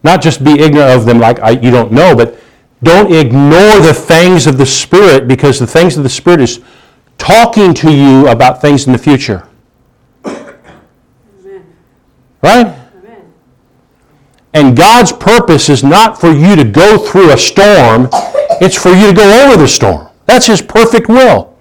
Not 0.03 0.21
just 0.21 0.43
be 0.43 0.59
ignorant 0.59 0.91
of 0.91 1.05
them 1.05 1.21
like 1.21 1.39
I, 1.39 1.51
you 1.51 1.71
don't 1.71 1.93
know, 1.93 2.17
but 2.17 2.37
don't 2.83 3.13
ignore 3.13 3.79
the 3.79 3.95
things 3.95 4.49
of 4.49 4.59
the 4.59 4.67
Spirit 4.67 5.29
because 5.29 5.61
the 5.61 5.67
things 5.69 5.97
of 5.97 6.03
the 6.03 6.09
Spirit 6.09 6.41
is 6.41 6.61
talking 7.17 7.75
to 7.75 7.93
you 7.93 8.27
about 8.27 8.61
things 8.61 8.87
in 8.87 8.93
the 8.93 8.99
future. 8.99 9.47
Right? 12.43 12.67
Amen. 12.67 13.33
And 14.55 14.77
God's 14.77 15.13
purpose 15.13 15.69
is 15.69 15.85
not 15.85 16.21
for 16.21 16.33
you 16.33 16.57
to 16.57 16.65
go 16.65 16.99
through 16.99 17.33
a 17.33 17.37
storm, 17.37 18.09
it's 18.61 18.77
for 18.77 18.91
you 18.91 19.09
to 19.09 19.15
go 19.15 19.45
over 19.45 19.57
the 19.57 19.69
storm. 19.69 20.09
That's 20.27 20.47
His 20.47 20.63
perfect 20.63 21.09
will. 21.09 21.57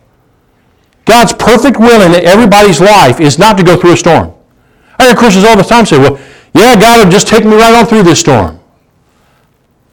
God's 1.06 1.34
perfect 1.34 1.80
will 1.80 2.02
in 2.02 2.14
everybody's 2.26 2.80
life 2.80 3.20
is 3.20 3.40
not 3.40 3.58
to 3.58 3.64
go 3.64 3.76
through 3.76 3.94
a 3.94 3.98
storm. 3.98 4.34
I 5.00 5.06
hear 5.06 5.16
Christians 5.16 5.46
all 5.46 5.58
the 5.58 5.64
time 5.64 5.86
say, 5.86 5.98
well, 5.98 6.20
yeah, 6.54 6.80
God 6.80 7.04
will 7.04 7.12
just 7.12 7.28
take 7.28 7.46
me 7.46 7.56
right 7.56 7.74
on 7.74 7.86
through 7.86 8.04
this 8.04 8.20
storm. 8.20 8.60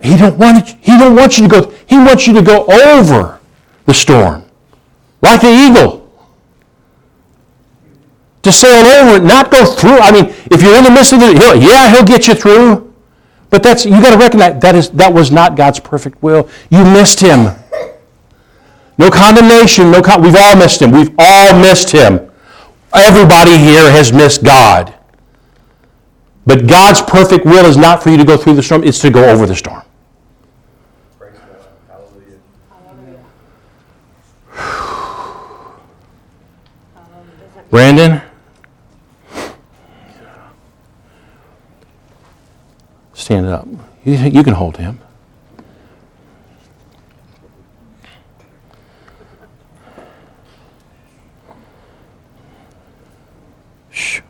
He 0.01 0.17
don't 0.17 0.37
want 0.37 0.69
it, 0.69 0.77
He 0.81 0.99
don't 0.99 1.17
want 1.17 1.39
you 1.39 1.49
to 1.49 1.63
go, 1.63 1.71
He 1.87 1.97
wants 1.97 2.27
you 2.27 2.35
to 2.35 2.43
go 2.43 2.67
over 2.67 3.41
the 3.87 3.95
storm. 3.95 4.45
Like 5.23 5.41
the 5.41 5.49
eagle. 5.49 6.06
To 8.47 8.53
sail 8.53 8.87
over 8.87 9.19
not 9.19 9.51
go 9.51 9.65
through. 9.67 9.99
I 9.99 10.13
mean, 10.13 10.27
if 10.53 10.63
you're 10.63 10.77
in 10.77 10.85
the 10.85 10.91
midst 10.91 11.13
of 11.13 11.21
it, 11.21 11.37
he'll, 11.37 11.57
yeah, 11.57 11.91
he'll 11.91 12.05
get 12.05 12.29
you 12.29 12.35
through. 12.37 12.95
But 13.51 13.65
that's 13.65 13.85
you 13.85 13.91
got 13.91 14.13
to 14.13 14.19
recognize 14.19 14.63
that 14.63 14.77
is 14.77 14.89
that 14.91 15.13
was 15.13 15.33
not 15.33 15.57
God's 15.57 15.81
perfect 15.81 16.23
will. 16.23 16.49
You 16.71 16.85
missed 16.85 17.19
him. 17.19 17.49
No 18.99 19.11
condemnation. 19.11 19.91
No, 19.91 20.01
con- 20.01 20.23
we've 20.23 20.37
all 20.39 20.55
missed 20.55 20.81
him. 20.81 20.93
We've 20.93 21.11
all 21.19 21.59
missed 21.59 21.91
him. 21.91 22.31
Everybody 22.95 23.59
here 23.59 23.91
has 23.91 24.13
missed 24.13 24.45
God. 24.45 24.95
But 26.47 26.69
God's 26.69 27.03
perfect 27.03 27.45
will 27.47 27.67
is 27.67 27.77
not 27.77 28.01
for 28.01 28.11
you 28.11 28.17
to 28.17 28.25
go 28.25 28.37
through 28.37 28.55
the 28.55 28.63
storm; 28.63 28.85
it's 28.85 29.01
to 29.01 29.11
go 29.11 29.29
over 29.29 29.45
the 29.45 29.57
storm. 29.57 29.83
Brandon, 37.71 38.23
stand 43.27 43.47
up. 43.49 43.67
You, 44.05 44.15
you 44.15 44.45
can 44.45 44.55
hold 44.55 44.77
him. 44.77 45.01
Shh. 53.91 54.21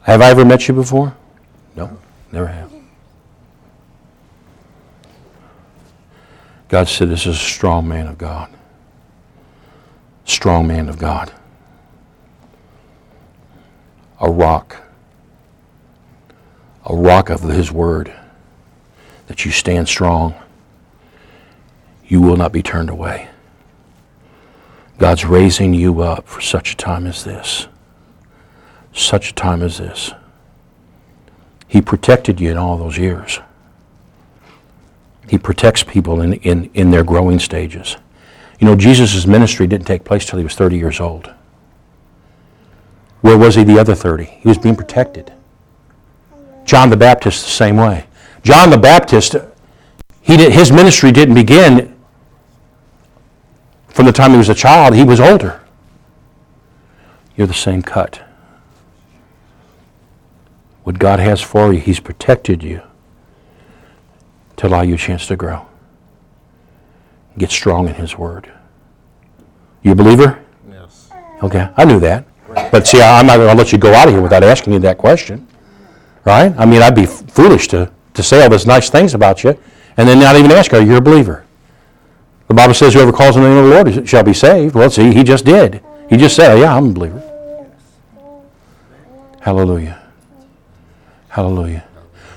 Have 0.00 0.22
I 0.22 0.30
ever 0.30 0.46
met 0.46 0.66
you 0.66 0.72
before? 0.72 1.14
No, 1.76 1.98
never 2.32 2.46
have. 2.46 2.72
God 6.68 6.88
said, 6.88 7.10
This 7.10 7.26
is 7.26 7.36
a 7.36 7.38
strong 7.38 7.86
man 7.86 8.06
of 8.06 8.16
God. 8.16 8.48
Strong 10.24 10.68
man 10.68 10.88
of 10.88 10.98
God. 10.98 11.30
A 14.22 14.30
rock. 14.30 14.80
A 16.86 16.94
rock 16.94 17.28
of 17.28 17.42
His 17.42 17.70
Word. 17.70 18.12
That 19.26 19.44
you 19.44 19.50
stand 19.50 19.88
strong. 19.88 20.34
You 22.06 22.22
will 22.22 22.36
not 22.36 22.52
be 22.52 22.62
turned 22.62 22.88
away. 22.88 23.28
God's 24.98 25.24
raising 25.24 25.74
you 25.74 26.00
up 26.00 26.28
for 26.28 26.40
such 26.40 26.72
a 26.72 26.76
time 26.76 27.06
as 27.06 27.24
this. 27.24 27.66
Such 28.92 29.30
a 29.30 29.34
time 29.34 29.62
as 29.62 29.78
this. 29.78 30.12
He 31.66 31.80
protected 31.80 32.40
you 32.40 32.50
in 32.50 32.56
all 32.56 32.76
those 32.76 32.98
years. 32.98 33.40
He 35.28 35.38
protects 35.38 35.82
people 35.82 36.20
in, 36.20 36.34
in, 36.34 36.70
in 36.74 36.90
their 36.90 37.02
growing 37.02 37.38
stages. 37.38 37.96
You 38.60 38.66
know, 38.66 38.76
Jesus' 38.76 39.26
ministry 39.26 39.66
didn't 39.66 39.86
take 39.86 40.04
place 40.04 40.26
till 40.26 40.38
he 40.38 40.44
was 40.44 40.54
30 40.54 40.76
years 40.76 41.00
old. 41.00 41.32
Where 43.22 43.38
was 43.38 43.54
he 43.54 43.64
the 43.64 43.78
other 43.78 43.94
30? 43.94 44.24
He 44.24 44.48
was 44.48 44.58
being 44.58 44.76
protected. 44.76 45.32
John 46.64 46.90
the 46.90 46.96
Baptist, 46.96 47.44
the 47.44 47.50
same 47.50 47.76
way. 47.76 48.06
John 48.42 48.70
the 48.70 48.78
Baptist, 48.78 49.36
he 50.20 50.36
did, 50.36 50.52
his 50.52 50.70
ministry 50.70 51.10
didn't 51.10 51.34
begin 51.34 51.96
from 53.88 54.06
the 54.06 54.12
time 54.12 54.32
he 54.32 54.38
was 54.38 54.48
a 54.48 54.54
child. 54.54 54.94
He 54.94 55.04
was 55.04 55.20
older. 55.20 55.60
You're 57.36 57.46
the 57.46 57.54
same 57.54 57.82
cut. 57.82 58.22
What 60.82 60.98
God 60.98 61.20
has 61.20 61.40
for 61.40 61.72
you, 61.72 61.80
He's 61.80 62.00
protected 62.00 62.62
you 62.62 62.82
to 64.56 64.66
allow 64.66 64.82
you 64.82 64.94
a 64.94 64.98
chance 64.98 65.26
to 65.28 65.36
grow. 65.36 65.66
Get 67.38 67.50
strong 67.50 67.88
in 67.88 67.94
His 67.94 68.18
Word. 68.18 68.52
You 69.82 69.92
a 69.92 69.94
believer? 69.94 70.42
Yes. 70.68 71.10
Okay, 71.42 71.68
I 71.76 71.84
knew 71.84 72.00
that. 72.00 72.26
But 72.54 72.86
see, 72.86 73.00
I'm 73.00 73.26
not 73.26 73.36
going 73.36 73.48
to 73.48 73.54
let 73.54 73.72
you 73.72 73.78
go 73.78 73.92
out 73.94 74.08
of 74.08 74.14
here 74.14 74.22
without 74.22 74.42
asking 74.42 74.72
you 74.72 74.78
that 74.80 74.98
question. 74.98 75.46
Right? 76.24 76.54
I 76.56 76.66
mean, 76.66 76.82
I'd 76.82 76.94
be 76.94 77.06
foolish 77.06 77.68
to, 77.68 77.90
to 78.14 78.22
say 78.22 78.42
all 78.42 78.50
those 78.50 78.66
nice 78.66 78.90
things 78.90 79.14
about 79.14 79.42
you 79.42 79.58
and 79.96 80.08
then 80.08 80.18
not 80.18 80.36
even 80.36 80.50
ask, 80.52 80.72
are 80.72 80.80
you 80.80 80.96
a 80.96 81.00
believer? 81.00 81.44
The 82.48 82.54
Bible 82.54 82.74
says 82.74 82.94
whoever 82.94 83.12
calls 83.12 83.36
on 83.36 83.42
the 83.42 83.48
name 83.48 83.58
of 83.58 83.64
the 83.64 83.92
Lord 83.92 84.08
shall 84.08 84.22
be 84.22 84.34
saved. 84.34 84.74
Well, 84.74 84.90
see, 84.90 85.12
he 85.12 85.22
just 85.22 85.44
did. 85.44 85.82
He 86.08 86.16
just 86.16 86.36
said, 86.36 86.58
yeah, 86.58 86.76
I'm 86.76 86.90
a 86.90 86.92
believer. 86.92 87.22
Hallelujah. 89.40 90.02
Hallelujah. 91.28 91.84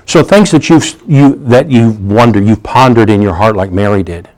So 0.06 0.24
things 0.24 0.52
that 0.52 0.70
you've 0.70 1.02
you 1.08 1.36
that 1.46 1.70
you've 1.70 2.00
wondered, 2.12 2.46
you've 2.46 2.64
pondered 2.64 3.10
in 3.10 3.22
your 3.22 3.34
heart 3.34 3.56
like 3.56 3.72
Mary 3.72 4.04
did. 4.04 4.30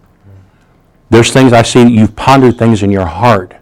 There's 1.10 1.32
things 1.32 1.54
I 1.54 1.62
see 1.62 1.88
you've 1.88 2.16
pondered 2.16 2.58
things 2.58 2.84
in 2.84 2.92
your 2.92 3.06
heart. 3.06 3.56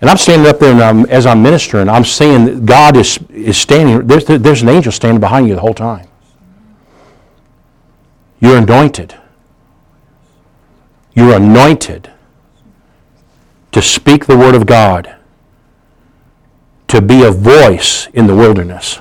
And 0.00 0.10
I'm 0.10 0.16
standing 0.16 0.46
up 0.46 0.58
there 0.58 0.72
and 0.72 0.82
I'm, 0.82 1.06
as 1.06 1.26
I'm 1.26 1.42
ministering, 1.42 1.88
I'm 1.88 2.04
saying 2.04 2.44
that 2.44 2.66
God 2.66 2.96
is, 2.96 3.18
is 3.30 3.56
standing, 3.56 4.06
there's, 4.06 4.24
there's 4.24 4.62
an 4.62 4.68
angel 4.68 4.92
standing 4.92 5.20
behind 5.20 5.48
you 5.48 5.54
the 5.54 5.60
whole 5.60 5.74
time. 5.74 6.06
You're 8.40 8.58
anointed. 8.58 9.14
You're 11.14 11.36
anointed 11.36 12.10
to 13.72 13.82
speak 13.82 14.26
the 14.26 14.36
word 14.36 14.54
of 14.54 14.66
God, 14.66 15.16
to 16.88 17.00
be 17.00 17.24
a 17.24 17.30
voice 17.30 18.06
in 18.12 18.26
the 18.26 18.34
wilderness. 18.34 19.00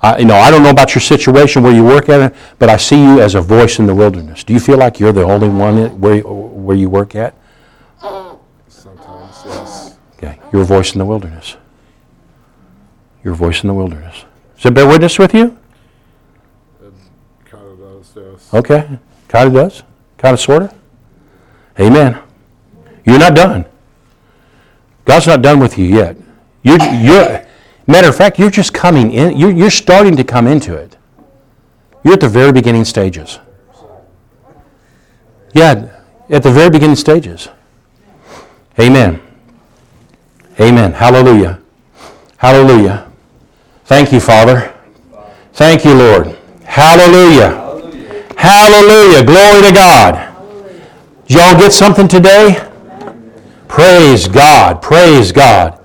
I, 0.00 0.18
you 0.18 0.24
know, 0.24 0.36
I 0.36 0.50
don't 0.50 0.62
know 0.62 0.70
about 0.70 0.94
your 0.94 1.02
situation 1.02 1.62
where 1.62 1.74
you 1.74 1.84
work 1.84 2.08
at 2.08 2.34
but 2.58 2.68
I 2.68 2.76
see 2.76 3.00
you 3.00 3.20
as 3.20 3.34
a 3.34 3.40
voice 3.40 3.78
in 3.78 3.86
the 3.86 3.94
wilderness. 3.94 4.44
Do 4.44 4.52
you 4.52 4.60
feel 4.60 4.78
like 4.78 5.00
you're 5.00 5.12
the 5.12 5.24
only 5.24 5.48
one 5.48 6.00
where, 6.00 6.20
where 6.20 6.76
you 6.76 6.90
work 6.90 7.14
at? 7.14 7.34
Okay, 10.54 10.62
voice 10.62 10.92
in 10.92 11.00
the 11.00 11.04
wilderness. 11.04 11.56
You're 13.24 13.34
voice 13.34 13.64
in 13.64 13.68
the 13.68 13.74
wilderness. 13.74 14.24
Does 14.56 14.66
it 14.66 14.74
bear 14.74 14.86
witness 14.86 15.18
with 15.18 15.34
you? 15.34 15.58
Kind 17.44 17.64
of 17.66 17.78
does, 17.78 18.12
yes. 18.14 18.54
Okay, 18.54 18.98
kind 19.26 19.48
of 19.48 19.54
does. 19.54 19.82
Kind 20.16 20.34
of, 20.34 20.40
sort 20.40 20.62
of. 20.62 20.74
Amen. 21.80 22.20
You're 23.04 23.18
not 23.18 23.34
done. 23.34 23.64
God's 25.04 25.26
not 25.26 25.42
done 25.42 25.58
with 25.58 25.76
you 25.76 25.86
yet. 25.86 26.16
You're, 26.62 26.82
you're, 26.82 27.44
matter 27.88 28.08
of 28.08 28.16
fact, 28.16 28.38
you're 28.38 28.48
just 28.48 28.72
coming 28.72 29.12
in. 29.12 29.36
You're, 29.36 29.50
you're 29.50 29.70
starting 29.70 30.16
to 30.16 30.24
come 30.24 30.46
into 30.46 30.74
it. 30.76 30.96
You're 32.04 32.14
at 32.14 32.20
the 32.20 32.28
very 32.28 32.52
beginning 32.52 32.84
stages. 32.84 33.40
Yeah, 35.52 36.00
at 36.30 36.42
the 36.42 36.52
very 36.52 36.70
beginning 36.70 36.96
stages. 36.96 37.48
Amen. 38.78 39.23
Amen. 40.60 40.92
Hallelujah. 40.92 41.60
Hallelujah. 42.36 43.10
Thank 43.84 44.12
you, 44.12 44.20
Father. 44.20 44.72
Thank 45.52 45.84
you, 45.84 45.94
Lord. 45.94 46.36
Hallelujah. 46.64 47.60
Hallelujah. 48.36 49.24
Glory 49.24 49.62
to 49.62 49.72
God. 49.72 50.34
Did 51.26 51.36
y'all 51.36 51.58
get 51.58 51.72
something 51.72 52.06
today? 52.06 52.68
Praise 53.68 54.28
God. 54.28 54.82
Praise 54.82 55.32
God. 55.32 55.80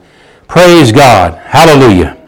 Praise 0.47 0.91
God. 0.91 1.35
Hallelujah. 1.45 2.18